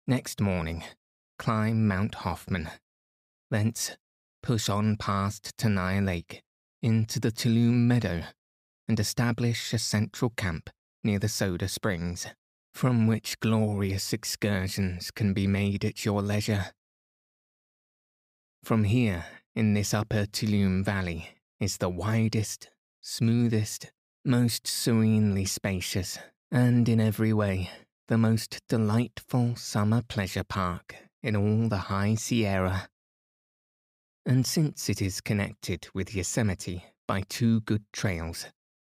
Next 0.06 0.40
morning, 0.40 0.82
climb 1.38 1.86
Mount 1.86 2.14
Hoffman, 2.14 2.70
thence 3.50 3.98
push 4.42 4.68
on 4.68 4.96
past 4.96 5.56
Tenaya 5.56 6.04
Lake 6.04 6.42
into 6.82 7.20
the 7.20 7.30
Tuolumne 7.30 7.86
Meadow 7.86 8.22
and 8.88 8.98
establish 8.98 9.72
a 9.72 9.78
central 9.78 10.30
camp 10.30 10.70
near 11.04 11.18
the 11.18 11.28
Soda 11.28 11.68
Springs 11.68 12.26
from 12.74 13.06
which 13.06 13.40
glorious 13.40 14.12
excursions 14.12 15.10
can 15.10 15.32
be 15.32 15.46
made 15.46 15.84
at 15.84 16.04
your 16.04 16.22
leisure. 16.22 16.66
From 18.62 18.84
here, 18.84 19.24
in 19.54 19.74
this 19.74 19.92
upper 19.94 20.26
Tuolumne 20.26 20.84
Valley, 20.84 21.28
is 21.58 21.78
the 21.78 21.88
widest, 21.88 22.70
smoothest, 23.00 23.90
most 24.24 24.66
serenely 24.66 25.44
spacious, 25.44 26.18
and 26.50 26.88
in 26.88 27.00
every 27.00 27.32
way, 27.32 27.70
the 28.08 28.18
most 28.18 28.60
delightful 28.68 29.56
summer 29.56 30.02
pleasure 30.02 30.44
park 30.44 30.96
in 31.22 31.36
all 31.36 31.68
the 31.68 31.78
High 31.88 32.14
Sierra. 32.14 32.88
And 34.30 34.46
since 34.46 34.88
it 34.88 35.02
is 35.02 35.20
connected 35.20 35.88
with 35.92 36.14
Yosemite 36.14 36.84
by 37.08 37.22
two 37.22 37.62
good 37.62 37.82
trails 37.92 38.46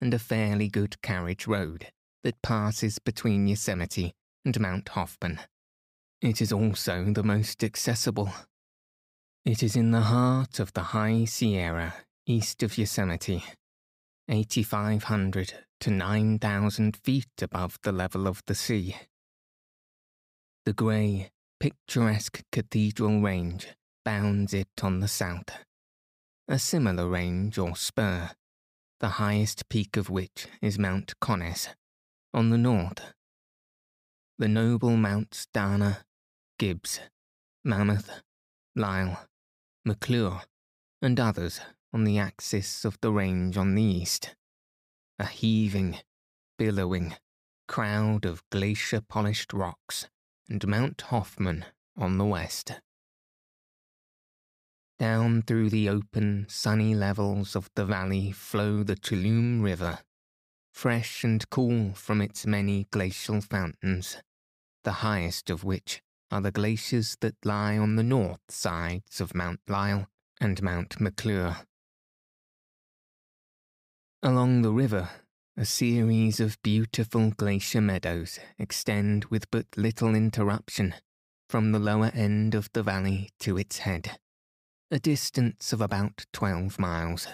and 0.02 0.14
a 0.14 0.20
fairly 0.20 0.68
good 0.68 1.02
carriage 1.02 1.48
road, 1.48 1.88
that 2.26 2.42
passes 2.42 3.00
between 3.00 3.48
Yosemite 3.48 4.12
and 4.44 4.60
Mount 4.60 4.90
Hoffman. 4.90 5.40
It 6.22 6.42
is 6.42 6.52
also 6.52 7.14
the 7.14 7.24
most 7.24 7.64
accessible. 7.64 8.34
It 9.46 9.64
is 9.64 9.78
in 9.78 9.92
the 9.92 10.02
heart 10.02 10.60
of 10.60 10.74
the 10.74 10.92
High 10.92 11.24
Sierra, 11.24 11.94
east 12.26 12.62
of 12.62 12.78
Yosemite, 12.78 13.42
8,500 14.28 15.54
to 15.80 15.92
9,000 15.92 16.98
feet 16.98 17.42
above 17.42 17.80
the 17.84 17.94
level 17.94 18.28
of 18.28 18.44
the 18.48 18.56
sea. 18.56 18.98
The 20.66 20.74
grey, 20.74 21.32
picturesque 21.62 22.44
Cathedral 22.52 23.22
Range 23.22 23.66
bounds 24.04 24.54
it 24.54 24.70
on 24.82 25.00
the 25.00 25.08
south. 25.08 25.50
A 26.48 26.60
similar 26.60 27.08
range 27.08 27.58
or 27.58 27.76
spur, 27.76 28.32
the 29.00 29.10
highest 29.10 29.70
peak 29.70 29.98
of 29.98 30.10
which 30.10 30.48
is 30.62 30.80
Mount 30.80 31.14
Conness, 31.20 31.70
on 32.34 32.50
the 32.50 32.58
north. 32.58 33.14
The 34.38 34.48
noble 34.48 34.98
Mounts 34.98 35.48
Dana, 35.54 36.06
Gibbs, 36.58 37.00
Mammoth, 37.64 38.22
Lyell, 38.76 39.28
McClure, 39.86 40.42
and 41.02 41.20
others 41.20 41.62
on 41.94 42.04
the 42.04 42.18
axis 42.18 42.86
of 42.86 42.98
the 43.02 43.12
range 43.12 43.58
on 43.58 43.76
the 43.76 43.84
east. 43.84 44.36
A 45.20 45.26
heaving, 45.26 45.98
billowing 46.58 47.16
crowd 47.72 48.26
of 48.26 48.44
glacier 48.50 49.00
polished 49.00 49.54
rocks, 49.54 50.10
and 50.50 50.68
Mount 50.68 51.00
Hoffman 51.04 51.64
on 51.98 52.18
the 52.18 52.26
west. 52.26 52.82
Down 55.02 55.42
through 55.42 55.72
the 55.72 55.90
open, 55.90 56.46
sunny 56.48 56.94
levels 56.94 57.56
of 57.56 57.72
the 57.74 57.86
valley 57.86 58.32
flow 58.32 58.84
the 58.84 58.96
Tuolumne 58.96 59.64
River 59.64 59.98
fresh 60.72 61.24
and 61.24 61.50
cool 61.50 61.96
from 61.96 62.22
its 62.22 62.46
many 62.46 62.86
glacial 62.92 63.42
fountains, 63.42 64.18
the 64.84 65.02
highest 65.02 65.50
of 65.50 65.64
which 65.64 66.04
are 66.30 66.40
the 66.40 66.52
glaciers 66.52 67.18
that 67.22 67.44
lie 67.44 67.80
on 67.80 67.96
the 67.96 68.04
north 68.04 68.42
sides 68.48 69.20
of 69.20 69.34
Mount 69.34 69.60
Lyell 69.68 70.06
and 70.40 70.62
Mount 70.62 71.02
McClure. 71.02 71.58
Along 74.22 74.62
the 74.62 74.72
river, 74.72 75.10
a 75.58 75.66
series 75.66 76.40
of 76.40 76.62
beautiful 76.62 77.32
glacier 77.32 77.82
meadows 77.82 78.38
extend 78.60 79.26
with 79.32 79.50
but 79.50 79.66
little 79.76 80.14
interruption 80.14 80.94
from 81.50 81.72
the 81.72 81.80
lower 81.80 82.12
end 82.14 82.54
of 82.54 82.70
the 82.74 82.84
valley 82.84 83.32
to 83.40 83.58
its 83.58 83.80
head, 83.80 84.20
a 84.94 85.00
distance 85.00 85.72
of 85.72 85.80
about 85.80 86.26
twelve 86.34 86.78
miles 86.78 87.26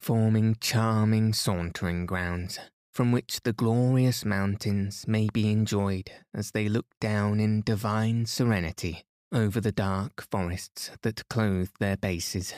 forming 0.00 0.56
charming 0.60 1.30
sauntering 1.30 2.06
grounds 2.06 2.58
from 2.94 3.12
which 3.12 3.42
the 3.42 3.52
glorious 3.52 4.24
mountains 4.24 5.04
may 5.06 5.28
be 5.34 5.50
enjoyed 5.50 6.10
as 6.32 6.52
they 6.52 6.70
look 6.70 6.86
down 6.98 7.38
in 7.38 7.60
divine 7.60 8.24
serenity 8.24 9.04
over 9.30 9.60
the 9.60 9.72
dark 9.72 10.26
forests 10.30 10.90
that 11.02 11.28
clothe 11.28 11.68
their 11.78 11.98
bases. 11.98 12.54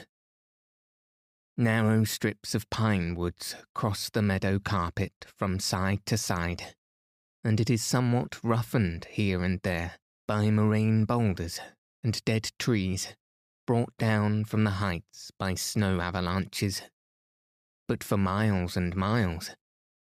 Narrow 1.57 2.05
strips 2.05 2.55
of 2.55 2.71
pine 2.71 3.17
woods 3.17 3.57
cross 3.75 4.09
the 4.09 4.23
meadow 4.23 4.61
carpet 4.61 5.13
from 5.27 5.59
side 5.59 6.07
to 6.07 6.17
side, 6.17 6.77
and 7.43 7.59
it 7.59 7.69
is 7.69 7.83
somewhat 7.83 8.39
roughened 8.45 9.07
here 9.11 9.43
and 9.43 9.59
there 9.65 9.95
by 10.29 10.49
moraine 10.51 11.05
boulders 11.05 11.59
and 12.05 12.25
dead 12.25 12.51
trees 12.61 13.17
brought 13.69 13.95
down 13.99 14.47
from 14.47 14.65
the 14.65 14.79
heights 14.81 15.31
by 15.39 15.55
snow 15.55 16.01
avalanches 16.01 16.81
but 17.87 18.03
for 18.03 18.17
miles 18.17 18.79
and 18.79 18.97
miles 18.97 19.51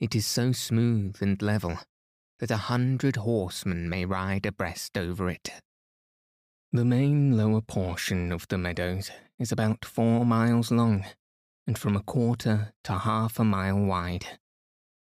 it 0.00 0.14
is 0.14 0.26
so 0.26 0.52
smooth 0.52 1.16
and 1.22 1.40
level 1.40 1.78
that 2.40 2.50
a 2.50 2.68
hundred 2.68 3.16
horsemen 3.16 3.88
may 3.88 4.04
ride 4.04 4.44
abreast 4.44 4.98
over 4.98 5.30
it. 5.30 5.50
The 6.72 6.84
main 6.84 7.38
lower 7.38 7.62
portion 7.62 8.32
of 8.32 8.46
the 8.48 8.58
meadows 8.58 9.10
is 9.38 9.50
about 9.50 9.82
four 9.84 10.26
miles 10.26 10.70
long 10.70 11.06
and 11.66 11.78
from 11.78 11.96
a 11.96 12.02
quarter 12.02 12.74
to 12.84 12.98
half 12.98 13.38
a 13.38 13.44
mile 13.44 13.80
wide. 13.80 14.26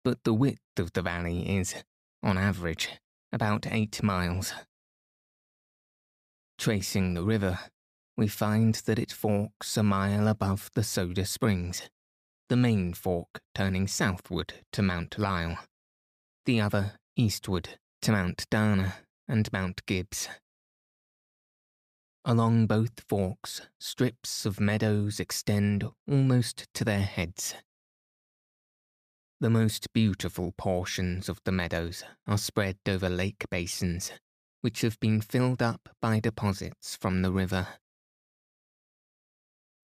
but 0.05 0.25
the 0.25 0.33
width 0.33 0.79
of 0.79 0.95
the 0.95 1.03
valley 1.03 1.59
is, 1.59 1.75
on 2.23 2.39
average, 2.39 2.89
about 3.31 3.67
eight 3.71 4.03
miles. 4.03 4.55
Tracing 6.57 7.13
the 7.13 7.25
river, 7.25 7.59
we 8.19 8.27
find 8.27 8.75
that 8.75 8.99
it 8.99 9.13
forks 9.13 9.77
a 9.77 9.83
mile 9.83 10.27
above 10.27 10.71
the 10.75 10.83
Soda 10.83 11.25
Springs, 11.25 11.89
the 12.49 12.57
main 12.57 12.93
fork 12.93 13.41
turning 13.55 13.87
southward 13.87 14.55
to 14.73 14.83
Mount 14.83 15.17
Lyell, 15.21 15.57
the 16.45 16.61
other 16.61 16.95
eastward 17.15 17.79
to 18.03 18.11
Mount 18.11 18.45
Dana 18.51 18.97
and 19.29 19.49
Mount 19.53 19.87
Gibbs. 19.87 20.29
Along 22.25 22.67
both 22.67 23.05
forks, 23.09 23.61
strips 23.79 24.45
of 24.45 24.59
meadows 24.59 25.21
extend 25.21 25.85
almost 26.11 26.67
to 26.75 26.85
their 26.85 27.03
heads. 27.03 27.55
The 29.41 29.49
most 29.49 29.93
beautiful 29.93 30.53
portions 30.59 31.29
of 31.29 31.39
the 31.45 31.53
meadows 31.53 32.03
are 32.27 32.37
spread 32.37 32.79
over 32.89 33.09
lake 33.09 33.47
basins, 33.49 34.11
which 34.61 34.81
have 34.81 34.99
been 34.99 35.21
filled 35.21 35.63
up 35.63 35.89
by 36.03 36.19
deposits 36.19 36.97
from 36.97 37.23
the 37.23 37.31
river. 37.31 37.69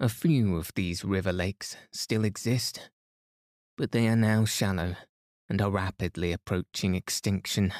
A 0.01 0.09
few 0.09 0.57
of 0.57 0.73
these 0.75 1.05
river 1.05 1.33
lakes 1.33 1.77
still 1.93 2.25
exist, 2.25 2.91
but 3.77 3.93
they 3.93 4.09
are 4.09 4.17
now 4.17 4.45
shallow 4.45 4.97
and 5.49 5.63
are 5.63 5.71
rapidly 5.71 6.33
approaching 6.33 6.95
extinction. 6.97 7.73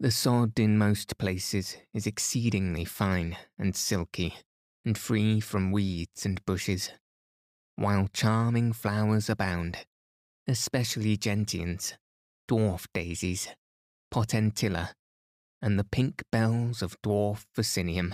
The 0.00 0.10
sod 0.10 0.58
in 0.58 0.78
most 0.78 1.16
places 1.16 1.76
is 1.94 2.06
exceedingly 2.06 2.84
fine 2.84 3.36
and 3.56 3.74
silky 3.76 4.34
and 4.84 4.98
free 4.98 5.40
from 5.40 5.70
weeds 5.70 6.26
and 6.26 6.44
bushes, 6.44 6.90
while 7.76 8.08
charming 8.12 8.72
flowers 8.72 9.30
abound, 9.30 9.86
especially 10.48 11.16
gentians, 11.16 11.94
dwarf 12.48 12.86
daisies, 12.92 13.48
potentilla, 14.12 14.90
and 15.62 15.78
the 15.78 15.84
pink 15.84 16.24
bells 16.32 16.82
of 16.82 17.00
dwarf 17.00 17.46
vaccinium. 17.56 18.12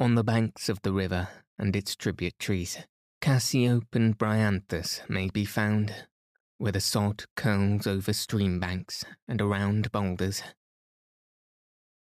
On 0.00 0.14
the 0.14 0.22
banks 0.22 0.68
of 0.68 0.80
the 0.82 0.92
river 0.92 1.28
and 1.58 1.74
its 1.74 1.96
tributaries, 1.96 2.78
cassiope 3.20 3.96
and 3.96 4.16
bryanthus 4.16 5.00
may 5.08 5.28
be 5.28 5.44
found 5.44 5.92
where 6.58 6.70
the 6.70 6.80
sod 6.80 7.24
curls 7.34 7.84
over 7.84 8.12
stream 8.12 8.60
banks 8.60 9.04
and 9.26 9.42
around 9.42 9.90
boulders. 9.90 10.40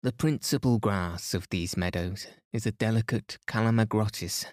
The 0.03 0.11
principal 0.11 0.77
grass 0.77 1.33
of 1.33 1.49
these 1.49 1.75
meadows 1.75 2.27
is 2.53 2.67
a 2.67 2.71
delicate 2.71 3.39
calamagrostis, 3.47 4.45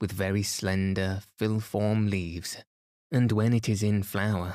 with 0.00 0.12
very 0.12 0.44
slender, 0.44 1.22
filiform 1.40 2.08
leaves, 2.08 2.56
and 3.10 3.32
when 3.32 3.52
it 3.52 3.68
is 3.68 3.82
in 3.82 4.04
flower, 4.04 4.54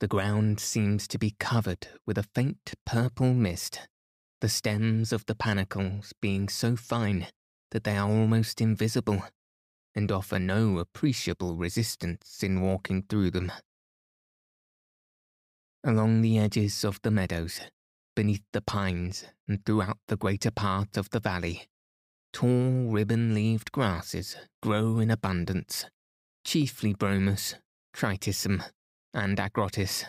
the 0.00 0.08
ground 0.08 0.58
seems 0.58 1.06
to 1.06 1.16
be 1.16 1.36
covered 1.38 1.86
with 2.06 2.18
a 2.18 2.26
faint 2.34 2.74
purple 2.84 3.32
mist, 3.34 3.86
the 4.40 4.48
stems 4.48 5.12
of 5.12 5.24
the 5.26 5.36
panicles 5.36 6.12
being 6.20 6.48
so 6.48 6.74
fine 6.74 7.28
that 7.72 7.84
they 7.84 7.96
are 7.96 8.08
almost 8.08 8.60
invisible, 8.60 9.24
and 9.94 10.10
offer 10.10 10.38
no 10.38 10.78
appreciable 10.78 11.56
resistance 11.56 12.42
in 12.42 12.62
walking 12.62 13.02
through 13.02 13.32
them 13.32 13.52
along 15.84 16.20
the 16.20 16.38
edges 16.38 16.84
of 16.84 17.00
the 17.02 17.10
meadows, 17.10 17.60
beneath 18.14 18.44
the 18.52 18.60
pines, 18.60 19.24
and 19.48 19.64
throughout 19.64 19.98
the 20.08 20.16
greater 20.16 20.50
part 20.50 20.96
of 20.96 21.10
the 21.10 21.20
valley. 21.20 21.66
Tall 22.32 22.90
ribbon 22.90 23.34
leaved 23.34 23.72
grasses 23.72 24.36
grow 24.62 24.98
in 25.00 25.10
abundance, 25.10 25.86
chiefly 26.44 26.94
bromus, 26.94 27.54
triticum, 27.94 28.64
and 29.12 29.36
agrostis. 29.38 30.04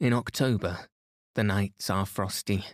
In 0.00 0.12
October, 0.12 0.88
the 1.34 1.44
nights 1.44 1.88
are 1.90 2.06
frosty, 2.06 2.64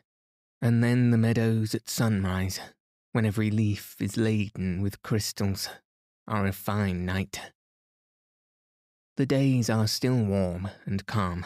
and 0.64 0.82
then 0.82 1.10
the 1.10 1.18
meadows 1.18 1.74
at 1.74 1.90
sunrise, 1.90 2.58
when 3.12 3.26
every 3.26 3.50
leaf 3.50 3.96
is 4.00 4.16
laden 4.16 4.80
with 4.80 5.02
crystals, 5.02 5.68
are 6.26 6.46
a 6.46 6.52
fine 6.52 7.04
night. 7.04 7.38
The 9.18 9.26
days 9.26 9.68
are 9.68 9.86
still 9.86 10.16
warm 10.16 10.70
and 10.86 11.04
calm, 11.04 11.44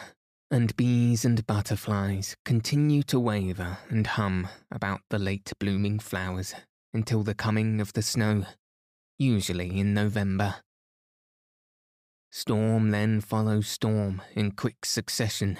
and 0.49 0.73
bees 0.77 1.25
and 1.25 1.45
butterflies 1.45 2.37
continue 2.45 3.03
to 3.03 3.19
waver 3.19 3.79
and 3.89 4.07
hum 4.07 4.47
about 4.71 5.01
the 5.09 5.19
late 5.19 5.51
blooming 5.59 5.99
flowers 5.99 6.55
until 6.93 7.21
the 7.21 7.35
coming 7.35 7.81
of 7.81 7.91
the 7.91 8.01
snow, 8.01 8.45
usually 9.17 9.81
in 9.81 9.93
November. 9.93 10.55
Storm 12.31 12.91
then 12.91 13.19
follows 13.19 13.67
storm 13.67 14.21
in 14.33 14.51
quick 14.51 14.85
succession, 14.85 15.59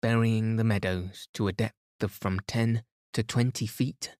burying 0.00 0.54
the 0.54 0.64
meadows 0.64 1.26
to 1.34 1.48
a 1.48 1.52
depth 1.52 1.74
of 2.02 2.10
from 2.10 2.40
10 2.46 2.82
to 3.12 3.22
20 3.22 3.66
feet, 3.66 4.16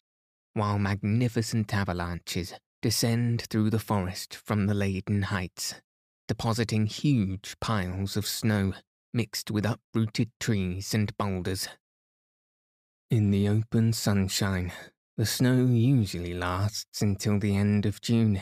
while 0.52 0.78
magnificent 0.78 1.74
avalanches 1.74 2.54
descend 2.82 3.42
through 3.50 3.70
the 3.70 3.78
forest 3.78 4.34
from 4.34 4.66
the 4.66 4.74
laden 4.74 5.22
heights 5.22 5.74
depositing 6.26 6.86
huge 6.86 7.54
piles 7.60 8.16
of 8.16 8.26
snow 8.26 8.72
mixed 9.12 9.50
with 9.50 9.66
uprooted 9.66 10.30
trees 10.40 10.94
and 10.94 11.16
boulders. 11.16 11.68
In 13.10 13.30
the 13.30 13.48
open 13.48 13.92
sunshine, 13.92 14.72
the 15.16 15.26
snow 15.26 15.66
usually 15.66 16.34
lasts 16.34 17.02
until 17.02 17.38
the 17.38 17.54
end 17.54 17.86
of 17.86 18.00
June, 18.00 18.40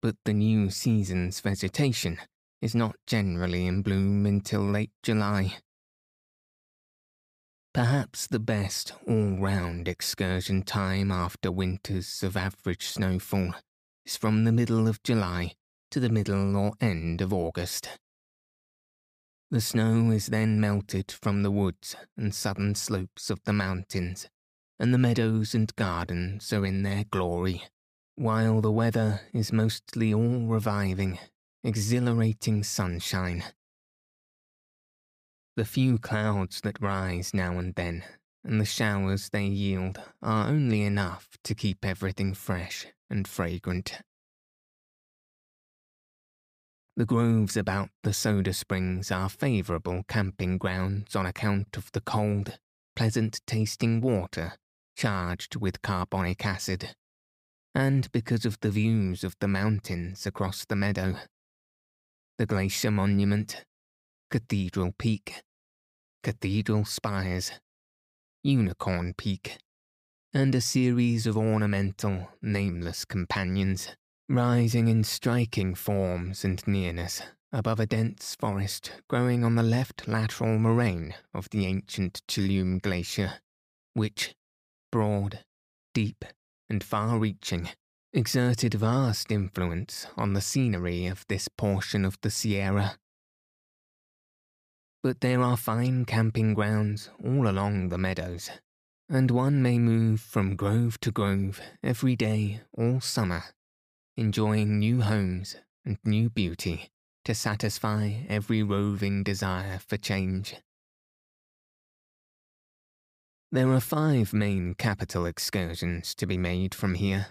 but 0.00 0.16
the 0.24 0.32
new 0.32 0.70
season's 0.70 1.40
vegetation 1.40 2.18
is 2.62 2.74
not 2.74 2.96
generally 3.06 3.66
in 3.66 3.82
bloom 3.82 4.24
until 4.24 4.62
late 4.62 4.92
July. 5.02 5.56
Perhaps 7.72 8.26
the 8.26 8.40
best 8.40 8.94
all 9.06 9.38
round 9.38 9.86
excursion 9.86 10.62
time 10.64 11.12
after 11.12 11.52
winters 11.52 12.20
of 12.24 12.36
average 12.36 12.88
snowfall 12.88 13.54
is 14.04 14.16
from 14.16 14.42
the 14.42 14.50
middle 14.50 14.88
of 14.88 15.00
July 15.04 15.52
to 15.92 16.00
the 16.00 16.08
middle 16.08 16.56
or 16.56 16.72
end 16.80 17.20
of 17.20 17.32
August. 17.32 18.00
The 19.52 19.60
snow 19.60 20.10
is 20.10 20.26
then 20.26 20.60
melted 20.60 21.12
from 21.12 21.44
the 21.44 21.50
woods 21.52 21.94
and 22.16 22.34
southern 22.34 22.74
slopes 22.74 23.30
of 23.30 23.40
the 23.44 23.52
mountains, 23.52 24.28
and 24.80 24.92
the 24.92 24.98
meadows 24.98 25.54
and 25.54 25.74
gardens 25.76 26.52
are 26.52 26.66
in 26.66 26.82
their 26.82 27.04
glory, 27.04 27.62
while 28.16 28.60
the 28.60 28.72
weather 28.72 29.20
is 29.32 29.52
mostly 29.52 30.12
all 30.12 30.40
reviving, 30.46 31.20
exhilarating 31.62 32.64
sunshine. 32.64 33.44
The 35.56 35.64
few 35.64 35.98
clouds 35.98 36.60
that 36.62 36.80
rise 36.80 37.34
now 37.34 37.58
and 37.58 37.74
then, 37.74 38.04
and 38.44 38.60
the 38.60 38.64
showers 38.64 39.28
they 39.28 39.46
yield, 39.46 40.00
are 40.22 40.48
only 40.48 40.82
enough 40.82 41.28
to 41.44 41.54
keep 41.54 41.84
everything 41.84 42.34
fresh 42.34 42.86
and 43.10 43.26
fragrant. 43.26 44.00
The 46.96 47.06
groves 47.06 47.56
about 47.56 47.90
the 48.02 48.12
soda 48.12 48.52
springs 48.52 49.10
are 49.10 49.28
favourable 49.28 50.04
camping 50.08 50.58
grounds 50.58 51.16
on 51.16 51.26
account 51.26 51.76
of 51.76 51.90
the 51.92 52.00
cold, 52.00 52.58
pleasant 52.94 53.40
tasting 53.46 54.00
water 54.00 54.54
charged 54.96 55.56
with 55.56 55.80
carbonic 55.80 56.44
acid, 56.44 56.94
and 57.74 58.12
because 58.12 58.44
of 58.44 58.60
the 58.60 58.70
views 58.70 59.24
of 59.24 59.34
the 59.40 59.48
mountains 59.48 60.26
across 60.26 60.66
the 60.66 60.76
meadow. 60.76 61.16
The 62.36 62.44
glacier 62.44 62.90
monument, 62.90 63.64
Cathedral 64.30 64.94
Peak, 64.96 65.42
Cathedral 66.22 66.84
Spires, 66.84 67.50
Unicorn 68.44 69.12
Peak, 69.14 69.58
and 70.32 70.54
a 70.54 70.60
series 70.60 71.26
of 71.26 71.36
ornamental, 71.36 72.28
nameless 72.40 73.04
companions 73.04 73.96
rising 74.28 74.86
in 74.86 75.02
striking 75.02 75.74
forms 75.74 76.44
and 76.44 76.64
nearness 76.68 77.22
above 77.52 77.80
a 77.80 77.86
dense 77.86 78.36
forest 78.38 78.92
growing 79.08 79.42
on 79.42 79.56
the 79.56 79.64
left 79.64 80.06
lateral 80.06 80.60
moraine 80.60 81.12
of 81.34 81.50
the 81.50 81.66
ancient 81.66 82.22
Tuolumne 82.28 82.80
Glacier, 82.80 83.40
which, 83.94 84.36
broad, 84.92 85.44
deep, 85.92 86.24
and 86.68 86.84
far 86.84 87.18
reaching, 87.18 87.68
exerted 88.12 88.74
vast 88.74 89.32
influence 89.32 90.06
on 90.16 90.34
the 90.34 90.40
scenery 90.40 91.06
of 91.06 91.24
this 91.26 91.48
portion 91.48 92.04
of 92.04 92.16
the 92.20 92.30
Sierra. 92.30 92.99
But 95.02 95.20
there 95.20 95.40
are 95.40 95.56
fine 95.56 96.04
camping 96.04 96.54
grounds 96.54 97.10
all 97.24 97.48
along 97.48 97.88
the 97.88 97.98
meadows, 97.98 98.50
and 99.08 99.30
one 99.30 99.62
may 99.62 99.78
move 99.78 100.20
from 100.20 100.56
grove 100.56 101.00
to 101.00 101.10
grove 101.10 101.60
every 101.82 102.16
day 102.16 102.60
all 102.76 103.00
summer 103.00 103.44
enjoying 104.20 104.78
new 104.78 105.00
homes 105.00 105.56
and 105.84 105.96
new 106.04 106.28
beauty 106.28 106.90
to 107.24 107.34
satisfy 107.34 108.12
every 108.28 108.62
roving 108.62 109.22
desire 109.22 109.78
for 109.78 109.96
change. 109.96 110.56
There 113.50 113.72
are 113.72 113.80
five 113.80 114.34
main 114.34 114.74
capital 114.74 115.24
excursions 115.24 116.14
to 116.16 116.26
be 116.26 116.36
made 116.36 116.74
from 116.74 116.94
here 116.94 117.28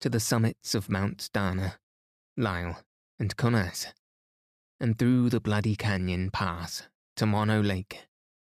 to 0.00 0.08
the 0.08 0.20
summits 0.20 0.74
of 0.74 0.90
Mount 0.90 1.30
Dana, 1.32 1.78
Lyell, 2.36 2.78
and 3.18 3.36
Conness, 3.36 3.86
and 4.80 4.98
through 4.98 5.28
the 5.28 5.40
Bloody 5.40 5.76
Canyon 5.76 6.30
Pass 6.30 6.88
to 7.16 7.26
Mono 7.26 7.60
Lake 7.60 8.06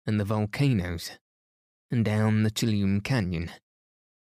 and 0.07 0.17
the 0.17 0.25
volcanoes, 0.25 1.11
and 1.91 2.05
down 2.05 2.43
the 2.43 2.49
Tuolumne 2.49 3.03
Canyon, 3.03 3.51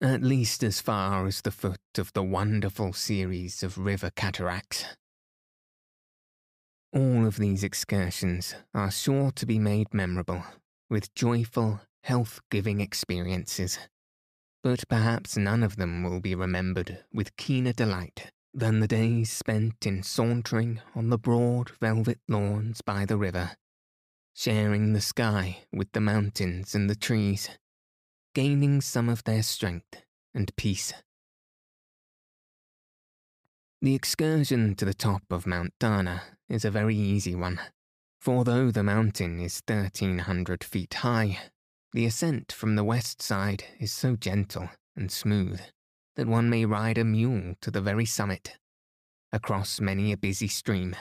at 0.00 0.22
least 0.22 0.62
as 0.62 0.80
far 0.80 1.26
as 1.26 1.40
the 1.40 1.50
foot 1.50 1.80
of 1.98 2.12
the 2.12 2.22
wonderful 2.22 2.92
series 2.92 3.64
of 3.64 3.76
river 3.76 4.10
cataracts. 4.14 4.84
All 6.92 7.26
of 7.26 7.36
these 7.36 7.64
excursions 7.64 8.54
are 8.72 8.90
sure 8.90 9.32
to 9.32 9.44
be 9.44 9.58
made 9.58 9.92
memorable 9.92 10.44
with 10.88 11.14
joyful, 11.14 11.80
health 12.04 12.40
giving 12.50 12.80
experiences, 12.80 13.80
but 14.62 14.84
perhaps 14.88 15.36
none 15.36 15.64
of 15.64 15.76
them 15.76 16.04
will 16.04 16.20
be 16.20 16.36
remembered 16.36 17.04
with 17.12 17.36
keener 17.36 17.72
delight 17.72 18.30
than 18.56 18.80
the 18.80 18.88
days 18.88 19.30
spent 19.30 19.86
in 19.86 20.02
sauntering 20.02 20.80
on 20.94 21.10
the 21.10 21.18
broad 21.18 21.68
velvet 21.78 22.18
lawns 22.26 22.80
by 22.80 23.04
the 23.04 23.18
river, 23.18 23.50
sharing 24.32 24.94
the 24.94 25.00
sky 25.00 25.58
with 25.70 25.92
the 25.92 26.00
mountains 26.00 26.74
and 26.74 26.88
the 26.88 26.96
trees, 26.96 27.50
gaining 28.34 28.80
some 28.80 29.10
of 29.10 29.22
their 29.24 29.42
strength 29.42 30.00
and 30.34 30.56
peace. 30.56 30.94
The 33.82 33.94
excursion 33.94 34.74
to 34.76 34.86
the 34.86 34.94
top 34.94 35.24
of 35.30 35.46
Mount 35.46 35.74
Dana 35.78 36.22
is 36.48 36.64
a 36.64 36.70
very 36.70 36.96
easy 36.96 37.34
one, 37.34 37.60
for 38.18 38.42
though 38.42 38.70
the 38.70 38.82
mountain 38.82 39.38
is 39.38 39.60
1300 39.68 40.64
feet 40.64 40.94
high, 40.94 41.38
the 41.92 42.06
ascent 42.06 42.52
from 42.52 42.74
the 42.74 42.84
west 42.84 43.20
side 43.20 43.64
is 43.78 43.92
so 43.92 44.16
gentle 44.16 44.70
and 44.96 45.12
smooth 45.12 45.60
that 46.16 46.26
one 46.26 46.50
may 46.50 46.64
ride 46.64 46.98
a 46.98 47.04
mule 47.04 47.54
to 47.60 47.70
the 47.70 47.80
very 47.80 48.06
summit. 48.06 48.56
Across 49.32 49.80
many 49.80 50.12
a 50.12 50.16
busy 50.16 50.48
stream, 50.48 50.96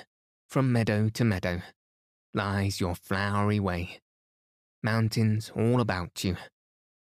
from 0.50 0.72
meadow 0.72 1.10
to 1.10 1.24
meadow, 1.24 1.62
lies 2.34 2.80
your 2.80 2.96
flowery 2.96 3.60
way. 3.60 4.02
Mountains 4.84 5.52
all 5.56 5.80
about 5.80 6.24
you, 6.24 6.36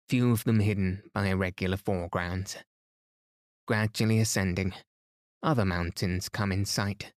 few 0.08 0.32
of 0.32 0.44
them 0.44 0.60
hidden 0.60 1.04
by 1.14 1.28
irregular 1.28 1.78
foregrounds. 1.78 2.58
Gradually 3.68 4.20
ascending, 4.20 4.74
other 5.42 5.66
mountains 5.66 6.30
come 6.30 6.52
in 6.52 6.66
sight, 6.66 7.12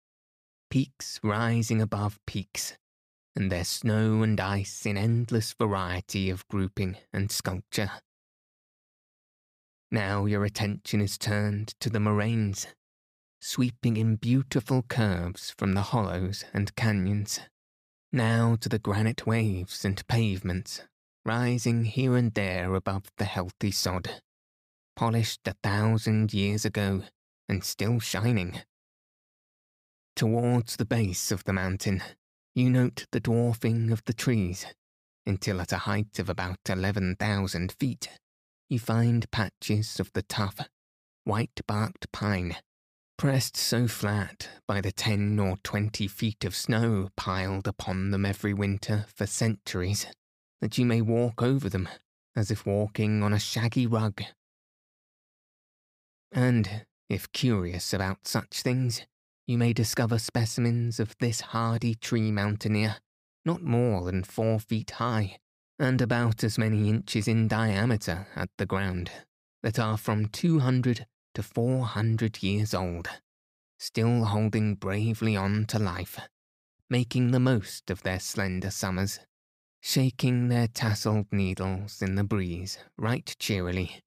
peaks 0.70 1.20
rising 1.22 1.82
above 1.82 2.18
peaks, 2.26 2.76
and 3.36 3.52
their 3.52 3.64
snow 3.64 4.22
and 4.22 4.40
ice 4.40 4.86
in 4.86 4.96
endless 4.96 5.52
variety 5.52 6.30
of 6.30 6.48
grouping 6.48 6.96
and 7.12 7.30
sculpture. 7.30 7.90
Now 9.90 10.26
your 10.26 10.44
attention 10.44 11.00
is 11.00 11.16
turned 11.16 11.68
to 11.80 11.88
the 11.88 12.00
moraines, 12.00 12.66
sweeping 13.40 13.96
in 13.96 14.16
beautiful 14.16 14.82
curves 14.82 15.54
from 15.56 15.72
the 15.72 15.80
hollows 15.80 16.44
and 16.52 16.74
canyons. 16.76 17.40
Now 18.12 18.56
to 18.56 18.68
the 18.68 18.78
granite 18.78 19.26
waves 19.26 19.86
and 19.86 20.06
pavements, 20.06 20.82
rising 21.24 21.84
here 21.84 22.16
and 22.16 22.34
there 22.34 22.74
above 22.74 23.10
the 23.16 23.24
healthy 23.24 23.70
sod, 23.70 24.20
polished 24.94 25.46
a 25.46 25.54
thousand 25.62 26.34
years 26.34 26.66
ago 26.66 27.04
and 27.48 27.64
still 27.64 27.98
shining. 27.98 28.60
Towards 30.14 30.76
the 30.76 30.84
base 30.84 31.32
of 31.32 31.44
the 31.44 31.52
mountain, 31.54 32.02
you 32.54 32.68
note 32.68 33.06
the 33.12 33.20
dwarfing 33.20 33.90
of 33.90 34.04
the 34.04 34.12
trees, 34.12 34.66
until 35.24 35.62
at 35.62 35.72
a 35.72 35.78
height 35.78 36.18
of 36.18 36.28
about 36.28 36.58
11,000 36.68 37.72
feet, 37.72 38.10
you 38.68 38.78
find 38.78 39.30
patches 39.30 39.98
of 39.98 40.12
the 40.12 40.22
tough, 40.22 40.60
white 41.24 41.60
barked 41.66 42.10
pine, 42.12 42.56
pressed 43.16 43.56
so 43.56 43.88
flat 43.88 44.48
by 44.66 44.80
the 44.80 44.92
10 44.92 45.38
or 45.38 45.56
20 45.62 46.06
feet 46.06 46.44
of 46.44 46.54
snow 46.54 47.08
piled 47.16 47.66
upon 47.66 48.10
them 48.10 48.24
every 48.24 48.54
winter 48.54 49.06
for 49.14 49.26
centuries 49.26 50.06
that 50.60 50.78
you 50.78 50.84
may 50.84 51.00
walk 51.00 51.42
over 51.42 51.68
them 51.68 51.88
as 52.36 52.50
if 52.50 52.66
walking 52.66 53.22
on 53.22 53.32
a 53.32 53.38
shaggy 53.38 53.86
rug. 53.86 54.22
And, 56.30 56.84
if 57.08 57.32
curious 57.32 57.92
about 57.92 58.28
such 58.28 58.62
things, 58.62 59.02
you 59.46 59.56
may 59.56 59.72
discover 59.72 60.18
specimens 60.18 61.00
of 61.00 61.16
this 61.18 61.40
hardy 61.40 61.94
tree 61.94 62.30
mountaineer, 62.30 62.96
not 63.44 63.62
more 63.62 64.04
than 64.04 64.22
four 64.22 64.60
feet 64.60 64.92
high, 64.92 65.38
and 65.78 66.00
about 66.00 66.42
as 66.42 66.58
many 66.58 66.88
inches 66.88 67.28
in 67.28 67.48
diameter 67.48 68.26
at 68.34 68.48
the 68.58 68.66
ground, 68.66 69.10
that 69.62 69.78
are 69.78 69.96
from 69.96 70.26
200 70.26 71.06
to 71.34 71.42
400 71.42 72.42
years 72.42 72.74
old, 72.74 73.08
still 73.78 74.24
holding 74.24 74.74
bravely 74.74 75.36
on 75.36 75.64
to 75.66 75.78
life, 75.78 76.18
making 76.90 77.30
the 77.30 77.40
most 77.40 77.90
of 77.90 78.02
their 78.02 78.20
slender 78.20 78.70
summers, 78.70 79.20
shaking 79.80 80.48
their 80.48 80.66
tasselled 80.66 81.32
needles 81.32 82.02
in 82.02 82.14
the 82.14 82.24
breeze 82.24 82.78
right 82.96 83.36
cheerily, 83.38 84.00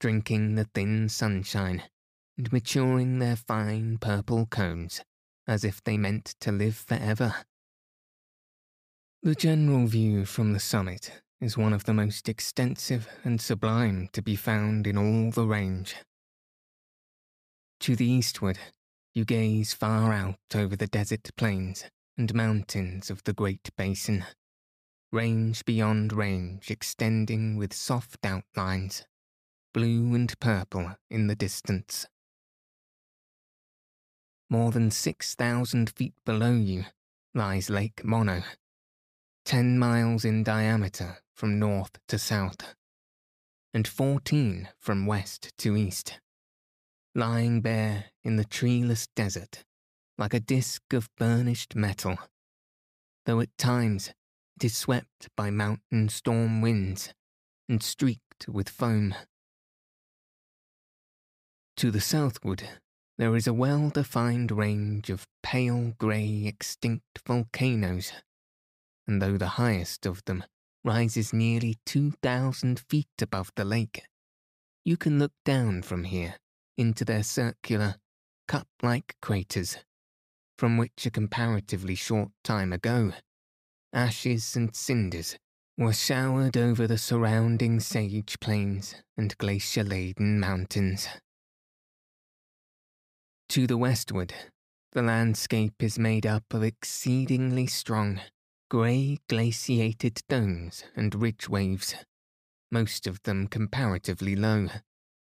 drinking 0.00 0.54
the 0.54 0.64
thin 0.74 1.08
sunshine 1.08 1.82
and 2.36 2.52
maturing 2.52 3.18
their 3.18 3.36
fine 3.36 3.98
purple 3.98 4.46
cones 4.46 5.02
as 5.48 5.64
if 5.64 5.82
they 5.82 5.96
meant 5.96 6.34
to 6.40 6.52
live 6.52 6.76
forever. 6.76 7.34
The 9.20 9.34
general 9.34 9.88
view 9.88 10.24
from 10.24 10.52
the 10.52 10.60
summit 10.60 11.10
is 11.40 11.58
one 11.58 11.72
of 11.72 11.84
the 11.84 11.92
most 11.92 12.28
extensive 12.28 13.08
and 13.24 13.40
sublime 13.40 14.08
to 14.12 14.22
be 14.22 14.36
found 14.36 14.86
in 14.86 14.96
all 14.96 15.32
the 15.32 15.44
range. 15.44 15.96
To 17.80 17.96
the 17.96 18.06
eastward, 18.06 18.60
you 19.14 19.24
gaze 19.24 19.72
far 19.72 20.12
out 20.12 20.38
over 20.54 20.76
the 20.76 20.86
desert 20.86 21.30
plains 21.36 21.84
and 22.16 22.32
mountains 22.32 23.10
of 23.10 23.24
the 23.24 23.32
Great 23.32 23.70
Basin, 23.76 24.24
range 25.10 25.64
beyond 25.64 26.12
range 26.12 26.70
extending 26.70 27.56
with 27.56 27.74
soft 27.74 28.24
outlines, 28.24 29.04
blue 29.74 30.14
and 30.14 30.38
purple 30.38 30.94
in 31.10 31.26
the 31.26 31.34
distance. 31.34 32.06
More 34.48 34.70
than 34.70 34.92
6,000 34.92 35.90
feet 35.90 36.14
below 36.24 36.52
you 36.52 36.84
lies 37.34 37.68
Lake 37.68 38.04
Mono, 38.04 38.44
10 39.48 39.78
miles 39.78 40.26
in 40.26 40.44
diameter 40.44 41.20
from 41.34 41.58
north 41.58 41.92
to 42.06 42.18
south, 42.18 42.74
and 43.72 43.88
14 43.88 44.68
from 44.78 45.06
west 45.06 45.56
to 45.56 45.74
east, 45.74 46.20
lying 47.14 47.62
bare 47.62 48.10
in 48.22 48.36
the 48.36 48.44
treeless 48.44 49.08
desert 49.16 49.64
like 50.18 50.34
a 50.34 50.38
disk 50.38 50.92
of 50.92 51.08
burnished 51.16 51.74
metal, 51.74 52.18
though 53.24 53.40
at 53.40 53.56
times 53.56 54.12
it 54.58 54.64
is 54.64 54.76
swept 54.76 55.30
by 55.34 55.48
mountain 55.48 56.10
storm 56.10 56.60
winds 56.60 57.14
and 57.70 57.82
streaked 57.82 58.46
with 58.50 58.68
foam. 58.68 59.14
To 61.78 61.90
the 61.90 62.02
southward 62.02 62.68
there 63.16 63.34
is 63.34 63.46
a 63.46 63.54
well 63.54 63.88
defined 63.88 64.52
range 64.52 65.08
of 65.08 65.26
pale 65.42 65.94
grey 65.98 66.44
extinct 66.44 67.22
volcanoes, 67.26 68.12
and 69.08 69.20
though 69.20 69.38
the 69.38 69.56
highest 69.56 70.06
of 70.06 70.22
them 70.26 70.44
rises 70.84 71.32
nearly 71.32 71.76
2,000 71.86 72.78
feet 72.88 73.08
above 73.20 73.50
the 73.56 73.64
lake, 73.64 74.04
you 74.84 74.96
can 74.96 75.18
look 75.18 75.32
down 75.44 75.82
from 75.82 76.04
here 76.04 76.36
into 76.76 77.04
their 77.04 77.22
circular, 77.22 77.96
cup 78.46 78.68
like 78.82 79.16
craters, 79.20 79.78
from 80.56 80.76
which 80.76 81.06
a 81.06 81.10
comparatively 81.10 81.94
short 81.94 82.30
time 82.44 82.72
ago, 82.72 83.12
ashes 83.92 84.54
and 84.54 84.76
cinders 84.76 85.36
were 85.76 85.92
showered 85.92 86.56
over 86.56 86.86
the 86.86 86.98
surrounding 86.98 87.80
sage 87.80 88.38
plains 88.40 88.94
and 89.16 89.36
glacier 89.38 89.84
laden 89.84 90.38
mountains. 90.40 91.08
To 93.50 93.66
the 93.66 93.78
westward, 93.78 94.34
the 94.92 95.02
landscape 95.02 95.82
is 95.82 95.98
made 95.98 96.26
up 96.26 96.52
of 96.52 96.62
exceedingly 96.62 97.66
strong, 97.66 98.20
grey 98.70 99.18
glaciated 99.28 100.20
domes 100.28 100.84
and 100.94 101.14
ridge 101.14 101.48
waves, 101.48 101.94
most 102.70 103.06
of 103.06 103.22
them 103.22 103.46
comparatively 103.46 104.36
low, 104.36 104.68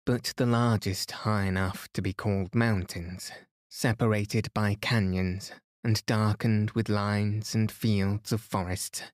but 0.04 0.34
the 0.36 0.44
largest 0.44 1.10
high 1.10 1.44
enough 1.44 1.88
to 1.94 2.02
be 2.02 2.12
called 2.12 2.54
mountains, 2.54 3.32
separated 3.70 4.52
by 4.52 4.76
canyons 4.80 5.52
and 5.82 6.04
darkened 6.04 6.72
with 6.72 6.88
lines 6.88 7.54
and 7.54 7.72
fields 7.72 8.32
of 8.32 8.40
forest. 8.40 9.12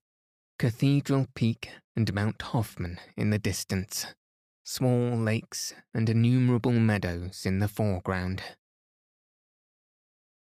Cathedral 0.57 1.27
Peak 1.33 1.69
and 1.95 2.13
Mount 2.13 2.41
Hoffman 2.41 2.99
in 3.15 3.29
the 3.29 3.39
distance, 3.39 4.07
small 4.65 5.17
lakes 5.17 5.73
and 5.93 6.09
innumerable 6.09 6.73
meadows 6.73 7.45
in 7.45 7.59
the 7.59 7.69
foreground. 7.69 8.43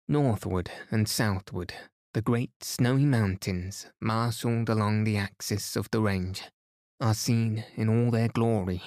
Northward 0.08 0.70
and 0.90 1.08
southward, 1.08 1.72
the 2.14 2.22
great 2.22 2.62
snowy 2.62 3.06
mountains, 3.06 3.86
marshalled 4.00 4.68
along 4.68 5.04
the 5.04 5.16
axis 5.16 5.76
of 5.76 5.90
the 5.90 6.00
range, 6.00 6.42
are 7.00 7.14
seen 7.14 7.64
in 7.74 7.88
all 7.88 8.10
their 8.10 8.28
glory, 8.28 8.82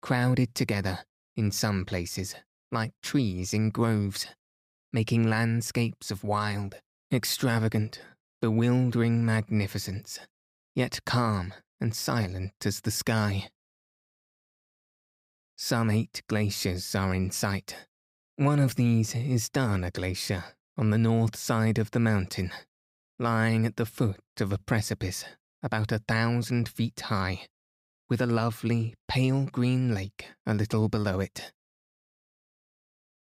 crowded 0.00 0.54
together, 0.54 1.00
in 1.36 1.50
some 1.50 1.84
places, 1.84 2.34
like 2.72 2.92
trees 3.02 3.52
in 3.52 3.70
groves, 3.70 4.26
making 4.92 5.28
landscapes 5.28 6.10
of 6.10 6.24
wild, 6.24 6.74
extravagant, 7.12 8.00
bewildering 8.40 9.24
magnificence, 9.24 10.18
yet 10.74 11.00
calm 11.04 11.52
and 11.80 11.94
silent 11.94 12.52
as 12.64 12.80
the 12.80 12.90
sky. 12.90 13.48
Some 15.56 15.90
eight 15.90 16.22
glaciers 16.28 16.94
are 16.94 17.14
in 17.14 17.30
sight. 17.30 17.76
One 18.36 18.58
of 18.58 18.76
these 18.76 19.14
is 19.14 19.48
Dana 19.48 19.90
Glacier 19.90 20.44
on 20.78 20.90
the 20.90 20.98
north 20.98 21.36
side 21.36 21.76
of 21.76 21.90
the 21.90 21.98
mountain, 21.98 22.52
lying 23.18 23.66
at 23.66 23.76
the 23.76 23.84
foot 23.84 24.20
of 24.40 24.52
a 24.52 24.58
precipice 24.58 25.24
about 25.60 25.90
a 25.90 25.98
thousand 25.98 26.68
feet 26.68 27.00
high, 27.00 27.40
with 28.08 28.20
a 28.20 28.26
lovely 28.26 28.94
pale 29.08 29.46
green 29.46 29.92
lake 29.92 30.28
a 30.46 30.54
little 30.54 30.88
below 30.88 31.18
it. 31.18 31.52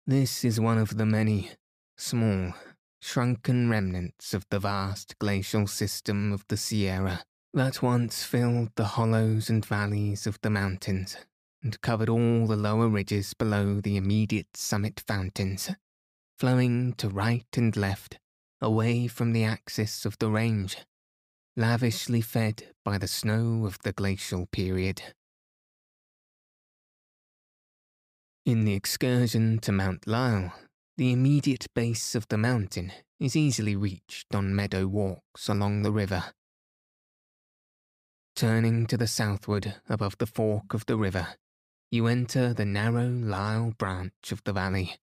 This 0.06 0.42
is 0.42 0.58
one 0.58 0.78
of 0.78 0.96
the 0.96 1.06
many 1.06 1.50
small, 1.98 2.54
shrunken 3.02 3.68
remnants 3.68 4.32
of 4.32 4.46
the 4.50 4.58
vast 4.58 5.18
glacial 5.18 5.66
system 5.66 6.32
of 6.32 6.44
the 6.48 6.56
Sierra 6.56 7.24
that 7.52 7.82
once 7.82 8.24
filled 8.24 8.70
the 8.74 8.84
hollows 8.84 9.48
and 9.48 9.64
valleys 9.64 10.26
of 10.26 10.38
the 10.40 10.50
mountains 10.50 11.16
and 11.62 11.80
covered 11.82 12.08
all 12.08 12.46
the 12.46 12.56
lower 12.56 12.88
ridges 12.88 13.32
below 13.34 13.80
the 13.80 13.96
immediate 13.96 14.56
summit 14.56 15.02
fountains, 15.06 15.70
flowing 16.38 16.92
to 16.94 17.08
right 17.08 17.46
and 17.56 17.76
left, 17.76 18.18
away 18.60 19.06
from 19.06 19.32
the 19.32 19.44
axis 19.44 20.04
of 20.04 20.18
the 20.18 20.30
range, 20.30 20.76
lavishly 21.56 22.20
fed 22.20 22.74
by 22.84 22.98
the 22.98 23.08
snow 23.08 23.64
of 23.66 23.78
the 23.82 23.92
glacial 23.92 24.46
period. 24.46 25.02
In 28.44 28.64
the 28.64 28.74
excursion 28.74 29.58
to 29.60 29.72
Mount 29.72 30.06
Lyell, 30.06 30.52
the 30.96 31.12
immediate 31.12 31.66
base 31.74 32.14
of 32.14 32.28
the 32.28 32.36
mountain 32.36 32.92
is 33.18 33.36
easily 33.36 33.74
reached 33.74 34.34
on 34.34 34.54
meadow 34.54 34.86
walks 34.86 35.48
along 35.48 35.82
the 35.82 35.92
river. 35.92 36.24
Turning 38.36 38.86
to 38.86 38.96
the 38.96 39.06
southward 39.06 39.76
above 39.88 40.18
the 40.18 40.26
fork 40.26 40.74
of 40.74 40.84
the 40.86 40.96
river, 40.96 41.36
you 41.90 42.06
enter 42.06 42.52
the 42.52 42.64
narrow 42.64 43.08
Lyell 43.08 43.72
branch 43.78 44.32
of 44.32 44.42
the 44.44 44.52
valley, 44.52 44.96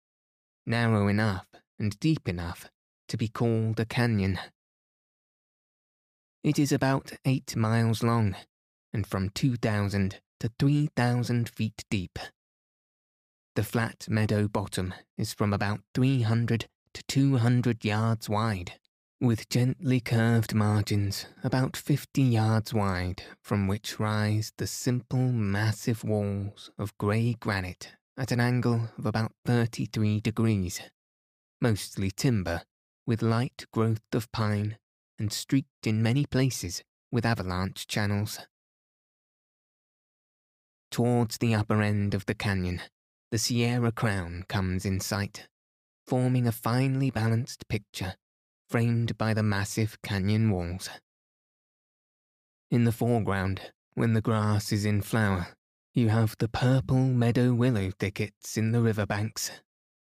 narrow 0.65 1.07
enough 1.07 1.47
and 1.79 1.99
deep 1.99 2.27
enough 2.27 2.69
to 3.07 3.17
be 3.17 3.27
called 3.27 3.79
a 3.79 3.85
canyon. 3.85 4.39
It 6.43 6.57
is 6.57 6.71
about 6.71 7.11
eight 7.25 7.55
miles 7.55 8.03
long 8.03 8.35
and 8.93 9.05
from 9.05 9.29
2,000 9.29 10.19
to 10.39 10.51
3,000 10.57 11.49
feet 11.49 11.83
deep. 11.89 12.17
The 13.55 13.63
flat 13.63 14.07
meadow 14.09 14.47
bottom 14.47 14.93
is 15.17 15.33
from 15.33 15.53
about 15.53 15.81
300 15.93 16.67
to 16.93 17.03
200 17.03 17.85
yards 17.85 18.29
wide, 18.29 18.73
with 19.19 19.49
gently 19.49 19.99
curved 19.99 20.53
margins 20.53 21.27
about 21.43 21.77
50 21.77 22.21
yards 22.21 22.73
wide 22.73 23.23
from 23.41 23.67
which 23.67 23.99
rise 23.99 24.51
the 24.57 24.67
simple 24.67 25.31
massive 25.31 26.03
walls 26.03 26.71
of 26.79 26.97
grey 26.97 27.35
granite 27.39 27.91
at 28.17 28.31
an 28.31 28.39
angle 28.39 28.89
of 28.97 29.05
about 29.05 29.31
33 29.45 30.19
degrees, 30.19 30.81
mostly 31.59 32.11
timber 32.11 32.61
with 33.05 33.21
light 33.21 33.65
growth 33.71 34.01
of 34.13 34.31
pine 34.31 34.77
and 35.17 35.31
streaked 35.31 35.85
in 35.85 36.03
many 36.03 36.25
places 36.25 36.83
with 37.11 37.25
avalanche 37.25 37.87
channels. 37.87 38.39
Towards 40.89 41.37
the 41.37 41.55
upper 41.55 41.81
end 41.81 42.13
of 42.13 42.25
the 42.25 42.33
canyon, 42.33 42.81
the 43.31 43.37
Sierra 43.37 43.91
Crown 43.91 44.43
comes 44.49 44.85
in 44.85 44.99
sight, 44.99 45.47
forming 46.05 46.47
a 46.47 46.51
finely 46.51 47.09
balanced 47.09 47.67
picture 47.69 48.15
framed 48.69 49.17
by 49.17 49.33
the 49.33 49.43
massive 49.43 50.01
canyon 50.01 50.49
walls. 50.49 50.89
In 52.69 52.85
the 52.85 52.91
foreground, 52.93 53.71
when 53.95 54.13
the 54.13 54.21
grass 54.21 54.71
is 54.71 54.85
in 54.85 55.01
flower, 55.01 55.49
you 55.93 56.09
have 56.09 56.35
the 56.39 56.47
purple 56.47 57.05
meadow 57.05 57.53
willow 57.53 57.91
thickets 57.99 58.57
in 58.57 58.71
the 58.71 58.81
river 58.81 59.05
banks. 59.05 59.51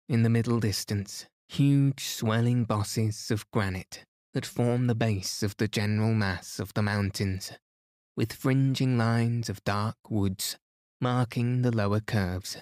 In 0.09 0.23
the 0.23 0.29
middle 0.29 0.59
distance, 0.59 1.27
huge 1.47 2.05
swelling 2.05 2.63
bosses 2.63 3.31
of 3.31 3.49
granite 3.51 4.05
that 4.33 4.45
form 4.45 4.88
the 4.88 4.95
base 4.95 5.43
of 5.43 5.55
the 5.57 5.67
general 5.67 6.13
mass 6.13 6.59
of 6.59 6.73
the 6.73 6.81
mountains, 6.81 7.51
with 8.15 8.33
fringing 8.33 8.97
lines 8.97 9.49
of 9.49 9.63
dark 9.63 9.97
woods 10.09 10.57
marking 11.01 11.61
the 11.61 11.71
lower 11.71 11.99
curves 11.99 12.57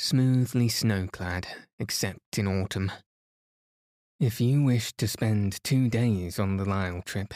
smoothly 0.00 0.66
snow-clad, 0.66 1.46
except 1.78 2.38
in 2.38 2.46
autumn. 2.46 2.90
If 4.18 4.40
you 4.40 4.62
wish 4.62 4.94
to 4.94 5.06
spend 5.06 5.62
two 5.62 5.90
days 5.90 6.38
on 6.38 6.56
the 6.56 6.64
Lyell 6.64 7.02
trip, 7.02 7.34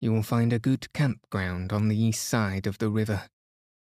you 0.00 0.12
will 0.12 0.24
find 0.24 0.52
a 0.52 0.58
good 0.58 0.92
campground 0.92 1.72
on 1.72 1.86
the 1.86 1.96
east 1.96 2.28
side 2.28 2.66
of 2.66 2.78
the 2.78 2.90
river, 2.90 3.28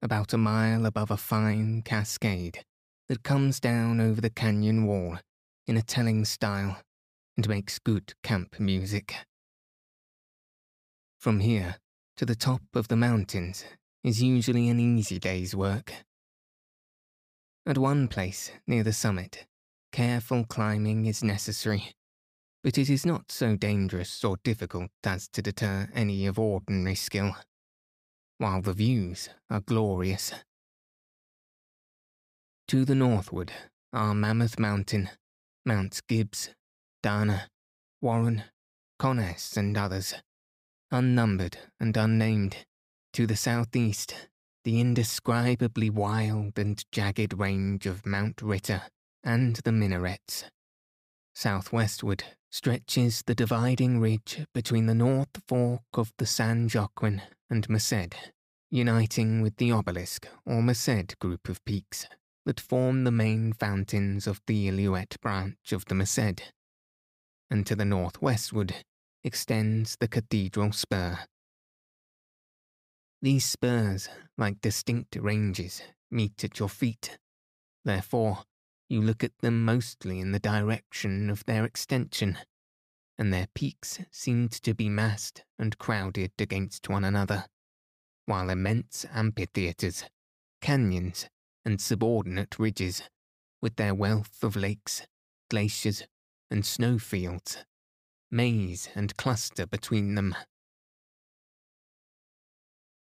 about 0.03 0.33
a 0.33 0.39
mile 0.39 0.87
above 0.87 1.11
a 1.11 1.17
fine 1.17 1.83
cascade 1.83 2.65
that 3.09 3.23
comes 3.23 3.61
down 3.61 4.01
over 4.01 4.21
the 4.21 4.31
canyon 4.31 4.87
wall 4.87 5.19
in 5.67 5.77
a 5.77 5.83
telling 5.83 6.25
style 6.25 6.79
and 7.37 7.49
makes 7.49 7.79
good 7.79 8.15
camp 8.23 8.59
music. 8.59 9.15
From 11.19 11.41
here 11.41 11.77
to 12.17 12.25
the 12.25 12.37
top 12.37 12.63
of 12.75 12.89
the 12.89 12.97
mountains 12.97 13.65
is 14.05 14.23
usually 14.23 14.69
an 14.69 14.79
easy 14.79 15.19
day's 15.19 15.55
work. 15.55 15.93
At 17.67 17.79
one 17.79 18.07
place, 18.07 18.53
near 18.67 18.85
the 18.85 18.93
summit, 18.93 19.47
careful 19.91 20.45
climbing 20.45 21.07
is 21.07 21.25
necessary, 21.25 21.95
but 22.63 22.79
it 22.79 22.89
is 22.89 23.05
not 23.05 23.33
so 23.33 23.57
dangerous 23.57 24.23
or 24.23 24.37
difficult 24.45 24.91
as 25.05 25.27
to 25.29 25.43
deter 25.43 25.89
any 25.93 26.27
of 26.27 26.39
ordinary 26.39 26.95
skill, 26.95 27.35
while 28.39 28.61
the 28.63 28.73
views 28.73 29.29
are 29.51 29.61
glorious. 29.61 30.33
To 32.69 32.85
the 32.85 32.95
northward 32.95 33.53
are 33.93 34.15
Mammoth 34.15 34.59
Mountain, 34.59 35.11
Mounts 35.65 36.01
Gibbs, 36.01 36.51
Dana, 37.03 37.49
Warren, 38.01 38.45
Conness, 38.99 39.57
and 39.57 39.77
others, 39.77 40.15
unnumbered 40.91 41.59
and 41.79 41.97
unnamed. 41.97 42.65
To 43.15 43.27
the 43.27 43.37
southeast 43.37 44.29
the 44.65 44.81
indescribably 44.81 45.89
wild 45.89 46.59
and 46.59 46.85
jagged 46.91 47.39
range 47.39 47.87
of 47.87 48.05
Mount 48.05 48.43
Ritter 48.43 48.83
and 49.23 49.55
the 49.57 49.71
minarets. 49.71 50.45
Southwestward 51.35 52.25
stretches 52.57 53.23
the 53.27 53.35
dividing 53.35 54.01
ridge 54.01 54.47
between 54.55 54.87
the 54.87 54.95
north 54.95 55.43
fork 55.47 55.83
of 55.93 56.11
the 56.17 56.25
San 56.25 56.67
Joaquin 56.75 57.21
and 57.51 57.69
Merced, 57.69 58.33
uniting 58.71 59.43
with 59.43 59.59
the 59.59 59.71
obelisk 59.71 60.27
or 60.47 60.63
Merced 60.63 61.19
group 61.19 61.51
of 61.51 61.63
peaks 61.67 62.07
that 62.47 62.59
form 62.59 63.05
the 63.05 63.11
main 63.11 63.53
fountains 63.53 64.27
of 64.27 64.41
the 64.47 64.69
Illilouette 64.69 65.21
branch 65.21 65.71
of 65.71 65.85
the 65.85 65.95
Merced. 65.95 66.51
And 67.51 67.67
to 67.67 67.77
the 67.77 67.85
northwestward 67.85 68.75
extends 69.23 69.99
the 70.01 70.09
Cathedral 70.09 70.73
Spur, 70.73 71.19
these 73.21 73.45
spurs, 73.45 74.09
like 74.39 74.63
distinct 74.63 75.15
ranges, 75.17 75.83
meet 76.11 76.43
at 76.43 76.59
your 76.59 76.71
feet. 76.71 77.19
Therefore, 77.85 78.45
you 78.89 79.01
look 79.03 79.25
at 79.25 79.39
them 79.39 79.65
mostly 79.65 80.21
in 80.21 80.33
the 80.33 80.39
direction 80.39 81.29
of 81.31 81.45
their 81.45 81.65
extension, 81.65 82.39
and 83.19 83.33
their 83.33 83.49
peaks 83.55 84.01
seemed 84.11 84.53
to 84.53 84.75
be 84.75 84.89
massed 84.89 85.45
and 85.59 85.79
crowded 85.79 86.33
against 86.39 86.89
one 86.89 87.05
another, 87.05 87.47
while 88.27 88.51
immense 88.51 89.05
amphitheatres, 89.13 90.05
canyons, 90.61 91.29
and 91.65 91.81
subordinate 91.81 92.59
ridges, 92.59 93.03
with 93.61 93.77
their 93.77 93.95
wealth 93.95 94.43
of 94.43 94.55
lakes, 94.55 95.07
glaciers, 95.51 96.05
and 96.51 96.65
snowfields, 96.65 97.65
maze 98.31 98.89
and 98.95 99.17
cluster 99.17 99.67
between 99.67 100.15
them. 100.15 100.35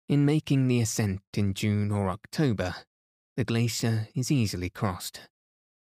In 0.07 0.23
making 0.23 0.67
the 0.67 0.81
ascent 0.81 1.23
in 1.35 1.53
June 1.53 1.91
or 1.91 2.09
October, 2.09 2.75
the 3.35 3.43
glacier 3.43 4.07
is 4.13 4.31
easily 4.31 4.69
crossed, 4.69 5.21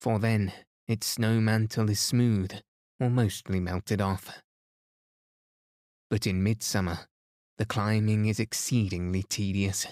for 0.01 0.19
then 0.19 0.51
its 0.87 1.07
snow 1.07 1.39
mantle 1.39 1.89
is 1.89 1.99
smooth 1.99 2.51
or 2.99 3.09
mostly 3.09 3.59
melted 3.59 4.01
off. 4.01 4.41
But 6.09 6.27
in 6.27 6.43
midsummer, 6.43 7.07
the 7.57 7.65
climbing 7.65 8.25
is 8.25 8.39
exceedingly 8.39 9.23
tedious, 9.23 9.87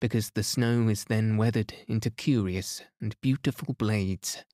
because 0.00 0.30
the 0.30 0.44
snow 0.44 0.88
is 0.88 1.04
then 1.04 1.36
weathered 1.36 1.74
into 1.88 2.10
curious 2.10 2.82
and 3.00 3.20
beautiful 3.20 3.74
blades, 3.74 4.44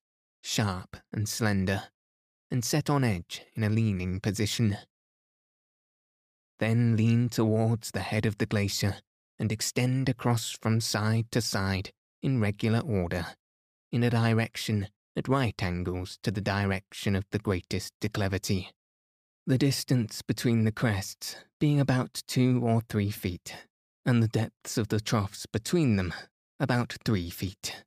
sharp 0.42 0.96
and 1.12 1.28
slender, 1.28 1.82
and 2.50 2.64
set 2.64 2.88
on 2.88 3.04
edge 3.04 3.42
in 3.54 3.64
a 3.64 3.68
leaning 3.68 4.20
position 4.20 4.78
then 6.62 6.96
lean 6.96 7.28
towards 7.28 7.90
the 7.90 7.98
head 7.98 8.24
of 8.24 8.38
the 8.38 8.46
glacier 8.46 8.94
and 9.36 9.50
extend 9.50 10.08
across 10.08 10.56
from 10.62 10.80
side 10.80 11.26
to 11.32 11.40
side 11.40 11.90
in 12.22 12.40
regular 12.40 12.78
order, 12.78 13.26
in 13.92 14.02
a 14.02 14.10
direction 14.10 14.88
at 15.16 15.28
right 15.28 15.62
angles 15.62 16.18
to 16.22 16.30
the 16.30 16.40
direction 16.40 17.14
of 17.14 17.24
the 17.30 17.38
greatest 17.38 17.92
declivity, 18.00 18.70
the 19.46 19.58
distance 19.58 20.22
between 20.22 20.64
the 20.64 20.72
crests 20.72 21.36
being 21.60 21.78
about 21.78 22.22
two 22.26 22.60
or 22.64 22.80
three 22.88 23.10
feet, 23.10 23.54
and 24.06 24.22
the 24.22 24.28
depths 24.28 24.78
of 24.78 24.88
the 24.88 25.00
troughs 25.00 25.46
between 25.46 25.96
them 25.96 26.14
about 26.58 26.96
three 27.04 27.28
feet. 27.28 27.84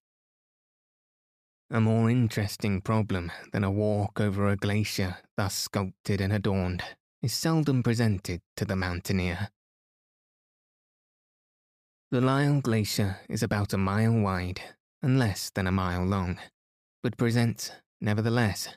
A 1.71 1.81
more 1.81 2.11
interesting 2.11 2.79
problem 2.79 3.31
than 3.51 3.63
a 3.63 3.71
walk 3.71 4.21
over 4.21 4.47
a 4.47 4.55
glacier 4.55 5.17
thus 5.35 5.55
sculpted 5.55 6.21
and 6.21 6.31
adorned 6.31 6.83
is 7.23 7.33
seldom 7.33 7.81
presented 7.81 8.41
to 8.55 8.65
the 8.65 8.75
mountaineer. 8.75 9.49
The 12.11 12.21
Lyell 12.21 12.61
Glacier 12.61 13.17
is 13.27 13.41
about 13.41 13.73
a 13.73 13.79
mile 13.79 14.13
wide 14.13 14.61
and 15.05 15.19
less 15.19 15.51
than 15.53 15.67
a 15.67 15.71
mile 15.71 16.03
long, 16.03 16.35
but 17.03 17.15
presents, 17.15 17.71
nevertheless, 18.01 18.75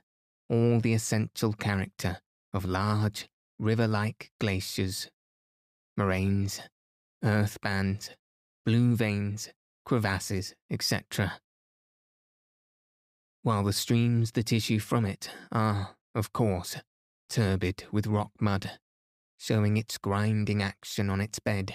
all 0.51 0.79
the 0.79 0.93
essential 0.93 1.55
character 1.55 2.19
of 2.53 2.67
large, 2.67 3.27
river 3.59 3.87
like 3.87 4.31
glaciers, 4.39 5.09
moraines, 5.97 6.61
earth 7.25 7.59
bands, 7.63 8.11
blue 8.67 8.95
veins, 8.95 9.49
crevasses, 9.87 10.53
etc. 10.71 11.41
While 13.43 13.65
the 13.65 13.73
streams 13.73 14.33
that 14.33 14.53
issue 14.53 14.81
from 14.81 15.07
it 15.07 15.31
are, 15.51 15.97
of 16.15 16.35
course, 16.35 16.77
turbid 17.31 17.85
with 17.91 18.07
rock 18.07 18.33
mud, 18.39 18.73
showing 19.39 19.79
its 19.79 19.97
grinding 19.97 20.63
action 20.63 21.09
on 21.09 21.23
its 21.23 21.39
bed. 21.39 21.75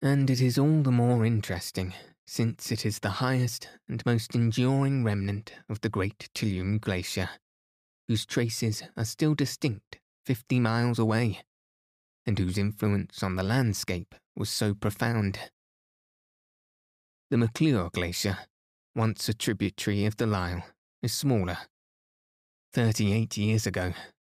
And 0.00 0.30
it 0.30 0.40
is 0.40 0.56
all 0.56 0.82
the 0.82 0.90
more 0.90 1.26
interesting 1.26 1.92
since 2.26 2.72
it 2.72 2.86
is 2.86 2.98
the 2.98 3.10
highest 3.10 3.68
and 3.88 4.04
most 4.06 4.34
enduring 4.34 5.04
remnant 5.04 5.52
of 5.68 5.80
the 5.80 5.88
great 5.88 6.28
Tuolumne 6.34 6.80
Glacier, 6.80 7.28
whose 8.08 8.26
traces 8.26 8.82
are 8.96 9.04
still 9.04 9.34
distinct 9.34 9.98
fifty 10.24 10.58
miles 10.58 10.98
away, 10.98 11.40
and 12.26 12.38
whose 12.38 12.58
influence 12.58 13.22
on 13.22 13.36
the 13.36 13.42
landscape 13.42 14.14
was 14.34 14.48
so 14.48 14.74
profound. 14.74 15.38
The 17.30 17.36
McClure 17.36 17.90
Glacier, 17.92 18.38
once 18.94 19.28
a 19.28 19.34
tributary 19.34 20.04
of 20.06 20.16
the 20.16 20.26
Lyell, 20.26 20.64
is 21.02 21.12
smaller. 21.12 21.58
Thirty-eight 22.72 23.36
years 23.36 23.66
ago, 23.66 23.92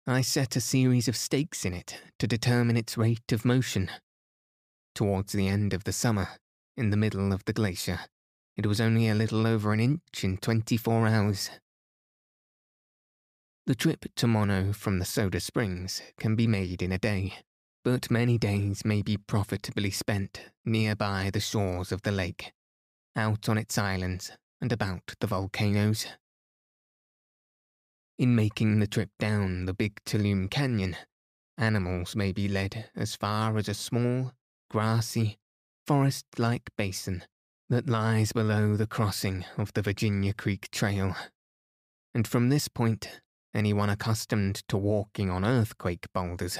I 0.06 0.20
set 0.20 0.56
a 0.56 0.60
series 0.60 1.08
of 1.08 1.16
stakes 1.16 1.64
in 1.64 1.74
it 1.74 2.00
to 2.18 2.26
determine 2.26 2.76
its 2.76 2.96
rate 2.96 3.32
of 3.32 3.44
motion. 3.44 3.90
Towards 4.94 5.32
the 5.32 5.48
end 5.48 5.72
of 5.72 5.84
the 5.84 5.92
summer, 5.92 6.28
in 6.76 6.90
the 6.90 6.96
middle 6.96 7.32
of 7.32 7.44
the 7.44 7.52
glacier. 7.52 8.00
It 8.56 8.66
was 8.66 8.80
only 8.80 9.08
a 9.08 9.14
little 9.14 9.46
over 9.46 9.72
an 9.72 9.80
inch 9.80 10.22
in 10.22 10.36
24 10.38 11.08
hours. 11.08 11.50
The 13.66 13.74
trip 13.74 14.04
to 14.16 14.26
Mono 14.26 14.72
from 14.72 14.98
the 14.98 15.04
Soda 15.04 15.40
Springs 15.40 16.02
can 16.18 16.36
be 16.36 16.46
made 16.46 16.82
in 16.82 16.92
a 16.92 16.98
day, 16.98 17.34
but 17.82 18.10
many 18.10 18.38
days 18.38 18.84
may 18.84 19.02
be 19.02 19.16
profitably 19.16 19.90
spent 19.90 20.50
nearby 20.64 21.30
the 21.32 21.40
shores 21.40 21.90
of 21.90 22.02
the 22.02 22.12
lake, 22.12 22.52
out 23.16 23.48
on 23.48 23.58
its 23.58 23.78
islands 23.78 24.32
and 24.60 24.70
about 24.70 25.14
the 25.20 25.26
volcanoes. 25.26 26.06
In 28.18 28.36
making 28.36 28.78
the 28.78 28.86
trip 28.86 29.10
down 29.18 29.64
the 29.64 29.74
Big 29.74 29.98
Tuolumne 30.04 30.50
Canyon, 30.50 30.96
animals 31.58 32.14
may 32.14 32.32
be 32.32 32.48
led 32.48 32.90
as 32.94 33.16
far 33.16 33.56
as 33.56 33.68
a 33.68 33.74
small, 33.74 34.32
grassy, 34.70 35.38
forest 35.86 36.24
like 36.38 36.70
basin 36.76 37.24
that 37.68 37.88
lies 37.88 38.32
below 38.32 38.76
the 38.76 38.86
crossing 38.86 39.44
of 39.58 39.72
the 39.74 39.82
Virginia 39.82 40.32
Creek 40.32 40.70
Trail. 40.70 41.14
And 42.14 42.26
from 42.26 42.48
this 42.48 42.68
point, 42.68 43.20
anyone 43.54 43.90
accustomed 43.90 44.62
to 44.68 44.78
walking 44.78 45.30
on 45.30 45.44
earthquake 45.44 46.06
boulders, 46.14 46.58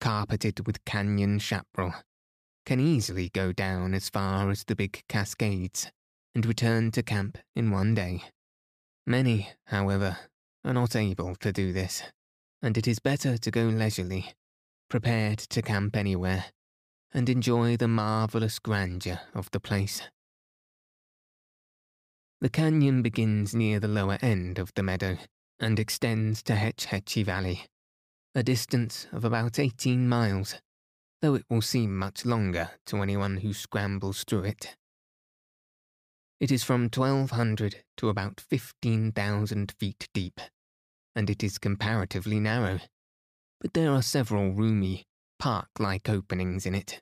carpeted 0.00 0.66
with 0.66 0.84
canyon 0.84 1.38
chaparral, 1.38 1.94
can 2.64 2.78
easily 2.78 3.28
go 3.30 3.52
down 3.52 3.94
as 3.94 4.08
far 4.08 4.50
as 4.50 4.64
the 4.64 4.76
big 4.76 5.02
cascades 5.08 5.90
and 6.34 6.46
return 6.46 6.92
to 6.92 7.02
camp 7.02 7.38
in 7.56 7.70
one 7.70 7.94
day. 7.94 8.22
Many, 9.06 9.48
however, 9.66 10.16
are 10.64 10.74
not 10.74 10.94
able 10.94 11.34
to 11.36 11.52
do 11.52 11.72
this, 11.72 12.02
and 12.62 12.76
it 12.78 12.86
is 12.86 13.00
better 13.00 13.36
to 13.38 13.50
go 13.50 13.64
leisurely, 13.64 14.32
prepared 14.88 15.38
to 15.38 15.62
camp 15.62 15.96
anywhere 15.96 16.44
and 17.12 17.28
enjoy 17.28 17.76
the 17.76 17.88
marvellous 17.88 18.58
grandeur 18.58 19.20
of 19.34 19.50
the 19.50 19.60
place. 19.60 20.02
The 22.40 22.48
canyon 22.48 23.02
begins 23.02 23.54
near 23.54 23.80
the 23.80 23.88
lower 23.88 24.18
end 24.22 24.58
of 24.58 24.72
the 24.74 24.82
meadow 24.82 25.18
and 25.58 25.78
extends 25.78 26.42
to 26.44 26.54
Hetch 26.54 26.86
Hetchy 26.86 27.22
Valley, 27.22 27.66
a 28.34 28.42
distance 28.42 29.06
of 29.12 29.24
about 29.24 29.58
18 29.58 30.08
miles, 30.08 30.54
though 31.20 31.34
it 31.34 31.44
will 31.50 31.60
seem 31.60 31.96
much 31.96 32.24
longer 32.24 32.70
to 32.86 33.02
anyone 33.02 33.38
who 33.38 33.52
scrambles 33.52 34.24
through 34.24 34.44
it. 34.44 34.76
It 36.40 36.50
is 36.50 36.64
from 36.64 36.84
1200 36.84 37.84
to 37.98 38.08
about 38.08 38.40
15,000 38.40 39.74
feet 39.78 40.08
deep, 40.14 40.40
and 41.14 41.28
it 41.28 41.42
is 41.42 41.58
comparatively 41.58 42.40
narrow, 42.40 42.80
but 43.60 43.74
there 43.74 43.92
are 43.92 44.00
several 44.00 44.52
roomy, 44.52 45.04
park-like 45.40 46.08
openings 46.08 46.66
in 46.66 46.74
it, 46.74 47.00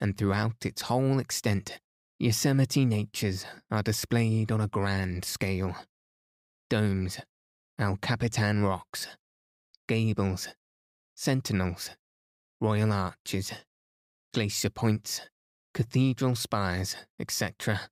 and 0.00 0.18
throughout 0.18 0.66
its 0.66 0.82
whole 0.82 1.20
extent, 1.20 1.78
Yosemite 2.18 2.84
natures 2.84 3.46
are 3.70 3.84
displayed 3.84 4.50
on 4.50 4.60
a 4.60 4.66
grand 4.66 5.24
scale. 5.24 5.76
Domes, 6.68 7.20
El 7.78 7.96
Capitan 7.98 8.64
rocks, 8.64 9.06
gables, 9.86 10.48
sentinels, 11.14 11.90
royal 12.60 12.92
arches, 12.92 13.52
glacier 14.34 14.70
points, 14.70 15.20
cathedral 15.72 16.34
spires, 16.34 16.96
etc. 17.20 17.82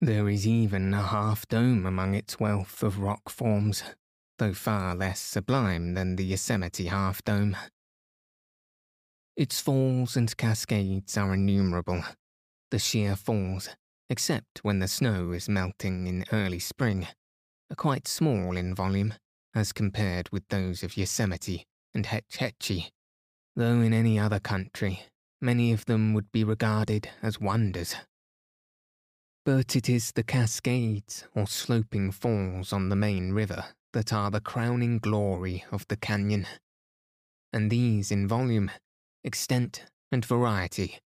There 0.00 0.28
is 0.28 0.46
even 0.46 0.94
a 0.94 1.02
half 1.02 1.48
dome 1.48 1.84
among 1.84 2.14
its 2.14 2.38
wealth 2.38 2.84
of 2.84 3.00
rock 3.00 3.28
forms, 3.28 3.82
though 4.38 4.54
far 4.54 4.94
less 4.94 5.18
sublime 5.18 5.94
than 5.94 6.14
the 6.14 6.24
Yosemite 6.24 6.86
half 6.86 7.24
dome. 7.24 7.56
Its 9.38 9.60
falls 9.60 10.16
and 10.16 10.36
cascades 10.36 11.16
are 11.16 11.32
innumerable. 11.32 12.02
The 12.72 12.80
sheer 12.80 13.14
falls, 13.14 13.68
except 14.10 14.64
when 14.64 14.80
the 14.80 14.88
snow 14.88 15.30
is 15.30 15.48
melting 15.48 16.08
in 16.08 16.24
early 16.32 16.58
spring, 16.58 17.06
are 17.70 17.76
quite 17.76 18.08
small 18.08 18.56
in 18.56 18.74
volume 18.74 19.14
as 19.54 19.72
compared 19.72 20.28
with 20.32 20.42
those 20.48 20.82
of 20.82 20.96
Yosemite 20.96 21.64
and 21.94 22.06
Hetch 22.06 22.38
Hetchy, 22.38 22.90
though 23.54 23.80
in 23.80 23.92
any 23.92 24.18
other 24.18 24.40
country 24.40 25.04
many 25.40 25.72
of 25.72 25.84
them 25.84 26.14
would 26.14 26.32
be 26.32 26.42
regarded 26.42 27.08
as 27.22 27.40
wonders. 27.40 27.94
But 29.44 29.76
it 29.76 29.88
is 29.88 30.10
the 30.10 30.24
cascades 30.24 31.28
or 31.36 31.46
sloping 31.46 32.10
falls 32.10 32.72
on 32.72 32.88
the 32.88 32.96
main 32.96 33.30
river 33.30 33.66
that 33.92 34.12
are 34.12 34.32
the 34.32 34.40
crowning 34.40 34.98
glory 34.98 35.64
of 35.70 35.86
the 35.86 35.96
canyon, 35.96 36.48
and 37.52 37.70
these 37.70 38.10
in 38.10 38.26
volume 38.26 38.72
extent, 39.28 39.84
and 40.10 40.24
variety 40.24 41.00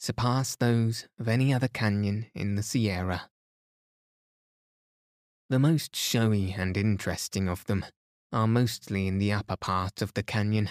surpass 0.00 0.56
those 0.56 1.06
of 1.20 1.28
any 1.28 1.54
other 1.54 1.68
canyon 1.68 2.26
in 2.34 2.56
the 2.56 2.62
Sierra. 2.62 3.30
The 5.48 5.60
most 5.60 5.94
showy 5.94 6.52
and 6.58 6.76
interesting 6.76 7.48
of 7.48 7.64
them 7.66 7.84
are 8.32 8.48
mostly 8.48 9.06
in 9.06 9.18
the 9.18 9.32
upper 9.32 9.56
part 9.56 10.02
of 10.02 10.12
the 10.14 10.24
canyon, 10.24 10.70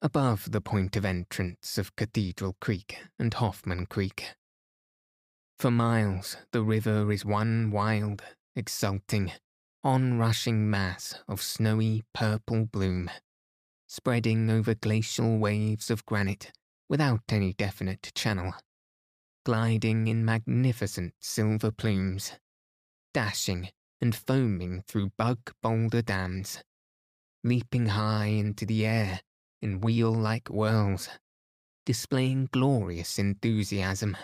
above 0.00 0.52
the 0.52 0.60
point 0.60 0.94
of 0.94 1.04
entrance 1.04 1.78
of 1.78 1.96
Cathedral 1.96 2.56
Creek 2.60 2.96
and 3.18 3.34
Hoffman 3.34 3.86
Creek. 3.86 4.36
For 5.58 5.72
miles, 5.72 6.36
the 6.52 6.62
river 6.62 7.10
is 7.10 7.24
one 7.24 7.72
wild, 7.72 8.22
exulting, 8.54 9.32
on-rushing 9.82 10.70
mass 10.70 11.18
of 11.26 11.42
snowy 11.42 12.04
purple 12.14 12.66
bloom 12.66 13.10
spreading 13.86 14.50
over 14.50 14.74
glacial 14.74 15.38
waves 15.38 15.90
of 15.90 16.04
granite 16.06 16.52
without 16.88 17.22
any 17.28 17.52
definite 17.52 18.12
channel, 18.14 18.54
gliding 19.44 20.08
in 20.08 20.24
magnificent 20.24 21.14
silver 21.20 21.70
plumes, 21.70 22.32
dashing 23.14 23.68
and 24.00 24.14
foaming 24.14 24.82
through 24.86 25.10
bug 25.16 25.38
boulder 25.62 26.02
dams, 26.02 26.62
leaping 27.42 27.86
high 27.86 28.26
into 28.26 28.66
the 28.66 28.84
air 28.84 29.20
in 29.62 29.80
wheel 29.80 30.12
like 30.12 30.48
whirls, 30.48 31.08
displaying 31.84 32.48
glorious 32.52 33.18
enthusiasm, 33.18 34.16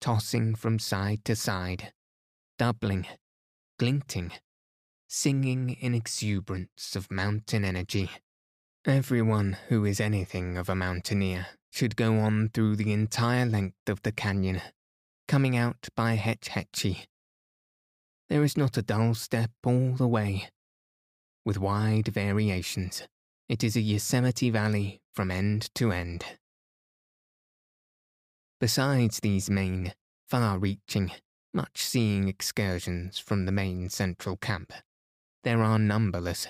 tossing 0.00 0.54
from 0.54 0.78
side 0.78 1.24
to 1.24 1.34
side, 1.34 1.92
doubling, 2.58 3.06
glinting, 3.78 4.30
singing 5.08 5.70
in 5.80 5.94
exuberance 5.94 6.94
of 6.94 7.10
mountain 7.10 7.64
energy. 7.64 8.10
Everyone 8.86 9.56
who 9.68 9.84
is 9.84 9.98
anything 9.98 10.56
of 10.56 10.68
a 10.68 10.76
mountaineer 10.76 11.48
should 11.72 11.96
go 11.96 12.18
on 12.18 12.50
through 12.54 12.76
the 12.76 12.92
entire 12.92 13.44
length 13.44 13.88
of 13.88 14.00
the 14.02 14.12
canyon, 14.12 14.62
coming 15.26 15.56
out 15.56 15.88
by 15.96 16.14
Hetch 16.14 16.46
Hetchy. 16.50 17.04
there 18.28 18.44
is 18.44 18.56
not 18.56 18.76
a 18.76 18.82
dull 18.82 19.14
step 19.14 19.50
all 19.64 19.94
the 19.94 20.06
way. 20.06 20.50
With 21.44 21.58
wide 21.58 22.06
variations, 22.06 23.02
it 23.48 23.64
is 23.64 23.74
a 23.74 23.80
Yosemite 23.80 24.50
Valley 24.50 25.00
from 25.12 25.32
end 25.32 25.68
to 25.74 25.90
end. 25.90 26.24
Besides 28.60 29.18
these 29.18 29.50
main, 29.50 29.94
far 30.28 30.60
reaching, 30.60 31.10
much 31.52 31.82
seeing 31.82 32.28
excursions 32.28 33.18
from 33.18 33.46
the 33.46 33.52
main 33.52 33.88
central 33.88 34.36
camp, 34.36 34.72
there 35.42 35.60
are 35.60 35.80
numberless, 35.80 36.46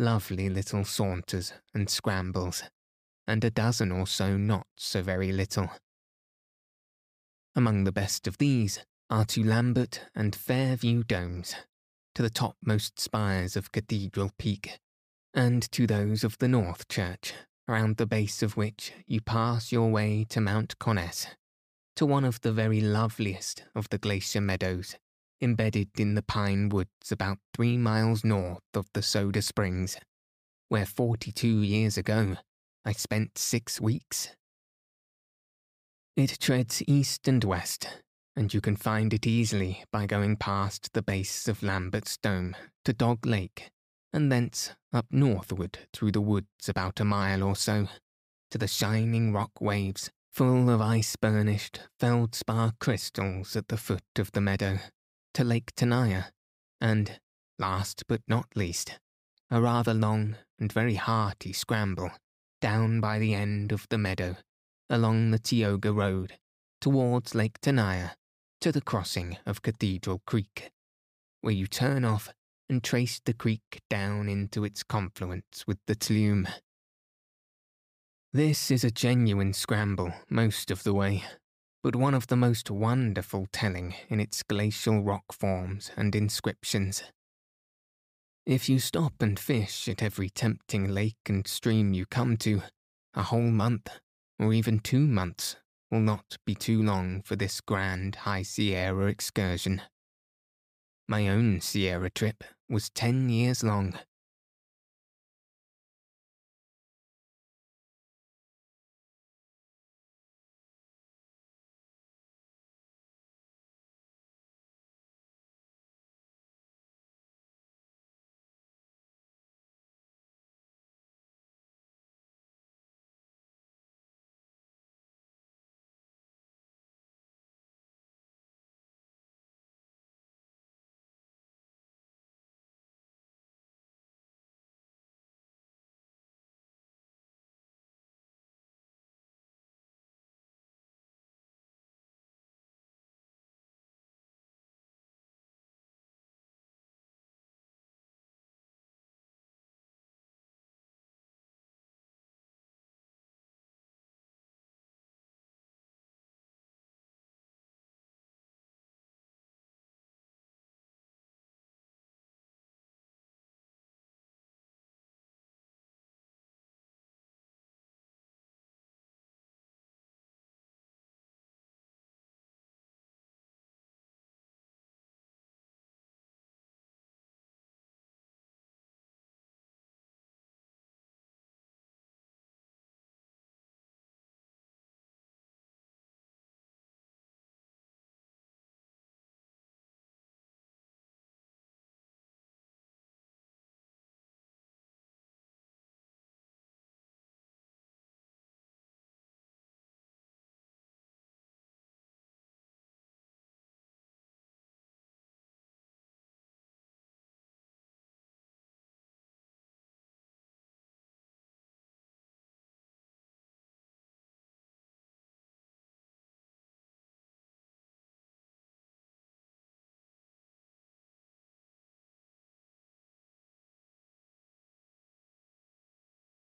lovely 0.00 0.48
little 0.48 0.82
saunters 0.82 1.52
and 1.74 1.90
scrambles, 1.90 2.62
and 3.26 3.44
a 3.44 3.50
dozen 3.50 3.92
or 3.92 4.06
so 4.06 4.36
not 4.36 4.66
so 4.74 5.02
very 5.02 5.30
little. 5.30 5.70
Among 7.54 7.84
the 7.84 7.92
best 7.92 8.26
of 8.26 8.38
these 8.38 8.80
are 9.10 9.26
to 9.26 9.44
Lambert 9.44 10.00
and 10.14 10.34
Fairview 10.34 11.02
domes, 11.04 11.54
to 12.14 12.22
the 12.22 12.30
topmost 12.30 12.98
spires 12.98 13.56
of 13.56 13.72
Cathedral 13.72 14.30
Peak, 14.38 14.78
and 15.34 15.70
to 15.70 15.86
those 15.86 16.24
of 16.24 16.38
the 16.38 16.48
North 16.48 16.88
Church, 16.88 17.34
round 17.68 17.98
the 17.98 18.06
base 18.06 18.42
of 18.42 18.56
which 18.56 18.92
you 19.06 19.20
pass 19.20 19.70
your 19.70 19.90
way 19.90 20.24
to 20.30 20.40
Mount 20.40 20.78
Conness, 20.78 21.26
to 21.96 22.06
one 22.06 22.24
of 22.24 22.40
the 22.40 22.52
very 22.52 22.80
loveliest 22.80 23.64
of 23.74 23.88
the 23.90 23.98
glacier 23.98 24.40
meadows, 24.40 24.96
embedded 25.40 25.88
in 25.98 26.14
the 26.14 26.22
pine 26.22 26.68
woods 26.68 27.10
about 27.10 27.38
three 27.54 27.76
miles 27.76 28.24
north 28.24 28.62
of 28.74 28.86
the 28.92 29.02
Soda 29.02 29.42
Springs, 29.42 29.96
where 30.68 30.86
forty 30.86 31.32
two 31.32 31.62
years 31.62 31.96
ago 31.96 32.36
I 32.84 32.92
spent 32.92 33.38
six 33.38 33.80
weeks. 33.80 34.34
It 36.16 36.38
treads 36.40 36.82
east 36.86 37.28
and 37.28 37.42
west, 37.44 38.02
and 38.36 38.52
you 38.52 38.60
can 38.60 38.76
find 38.76 39.12
it 39.14 39.26
easily 39.26 39.84
by 39.92 40.06
going 40.06 40.36
past 40.36 40.92
the 40.92 41.02
base 41.02 41.48
of 41.48 41.62
Lambert's 41.62 42.16
Dome 42.16 42.56
to 42.84 42.92
Dog 42.92 43.24
Lake, 43.24 43.70
and 44.12 44.30
thence 44.30 44.74
up 44.92 45.06
northward 45.10 45.78
through 45.92 46.12
the 46.12 46.20
woods 46.20 46.68
about 46.68 47.00
a 47.00 47.04
mile 47.04 47.42
or 47.42 47.56
so, 47.56 47.88
to 48.50 48.58
the 48.58 48.68
shining 48.68 49.32
rock 49.32 49.60
waves 49.60 50.10
full 50.32 50.70
of 50.70 50.80
ice 50.80 51.16
burnished 51.16 51.80
feldspar 51.98 52.72
crystals 52.80 53.56
at 53.56 53.68
the 53.68 53.76
foot 53.76 54.02
of 54.18 54.32
the 54.32 54.40
meadow, 54.40 54.78
to 55.34 55.44
Lake 55.44 55.74
Tenaya, 55.74 56.26
and, 56.80 57.20
last 57.58 58.04
but 58.08 58.22
not 58.26 58.46
least, 58.54 58.98
a 59.50 59.60
rather 59.60 59.94
long 59.94 60.36
and 60.58 60.72
very 60.72 60.94
hearty 60.94 61.52
scramble 61.52 62.10
down 62.60 63.00
by 63.00 63.18
the 63.18 63.34
end 63.34 63.72
of 63.72 63.86
the 63.88 63.98
meadow, 63.98 64.36
along 64.88 65.30
the 65.30 65.38
Tioga 65.38 65.92
Road, 65.92 66.34
towards 66.80 67.34
Lake 67.34 67.60
Tenaya, 67.60 68.12
to 68.60 68.70
the 68.70 68.82
crossing 68.82 69.38
of 69.46 69.62
Cathedral 69.62 70.20
Creek, 70.26 70.70
where 71.40 71.54
you 71.54 71.66
turn 71.66 72.04
off 72.04 72.30
and 72.68 72.84
trace 72.84 73.20
the 73.24 73.32
creek 73.32 73.80
down 73.88 74.28
into 74.28 74.64
its 74.64 74.82
confluence 74.82 75.64
with 75.66 75.78
the 75.86 75.96
Tuolumne. 75.96 76.52
This 78.32 78.70
is 78.70 78.84
a 78.84 78.90
genuine 78.90 79.52
scramble 79.52 80.12
most 80.28 80.70
of 80.70 80.84
the 80.84 80.94
way, 80.94 81.24
but 81.82 81.96
one 81.96 82.14
of 82.14 82.26
the 82.26 82.36
most 82.36 82.70
wonderful 82.70 83.46
telling 83.52 83.94
in 84.08 84.20
its 84.20 84.42
glacial 84.42 85.02
rock 85.02 85.32
forms 85.32 85.90
and 85.96 86.14
inscriptions. 86.14 87.02
If 88.46 88.68
you 88.68 88.78
stop 88.78 89.14
and 89.20 89.38
fish 89.38 89.88
at 89.88 90.02
every 90.02 90.28
tempting 90.28 90.88
lake 90.92 91.28
and 91.28 91.46
stream 91.46 91.94
you 91.94 92.06
come 92.06 92.36
to, 92.38 92.62
a 93.14 93.22
whole 93.22 93.50
month, 93.50 93.88
or 94.38 94.52
even 94.52 94.78
two 94.78 95.06
months, 95.06 95.56
will 95.90 96.00
not 96.00 96.36
be 96.46 96.54
too 96.54 96.82
long 96.82 97.22
for 97.22 97.36
this 97.36 97.60
grand 97.60 98.14
High 98.16 98.42
Sierra 98.42 99.06
excursion. 99.06 99.82
My 101.08 101.28
own 101.28 101.60
Sierra 101.60 102.10
trip 102.10 102.44
was 102.68 102.90
ten 102.90 103.28
years 103.28 103.64
long, 103.64 103.98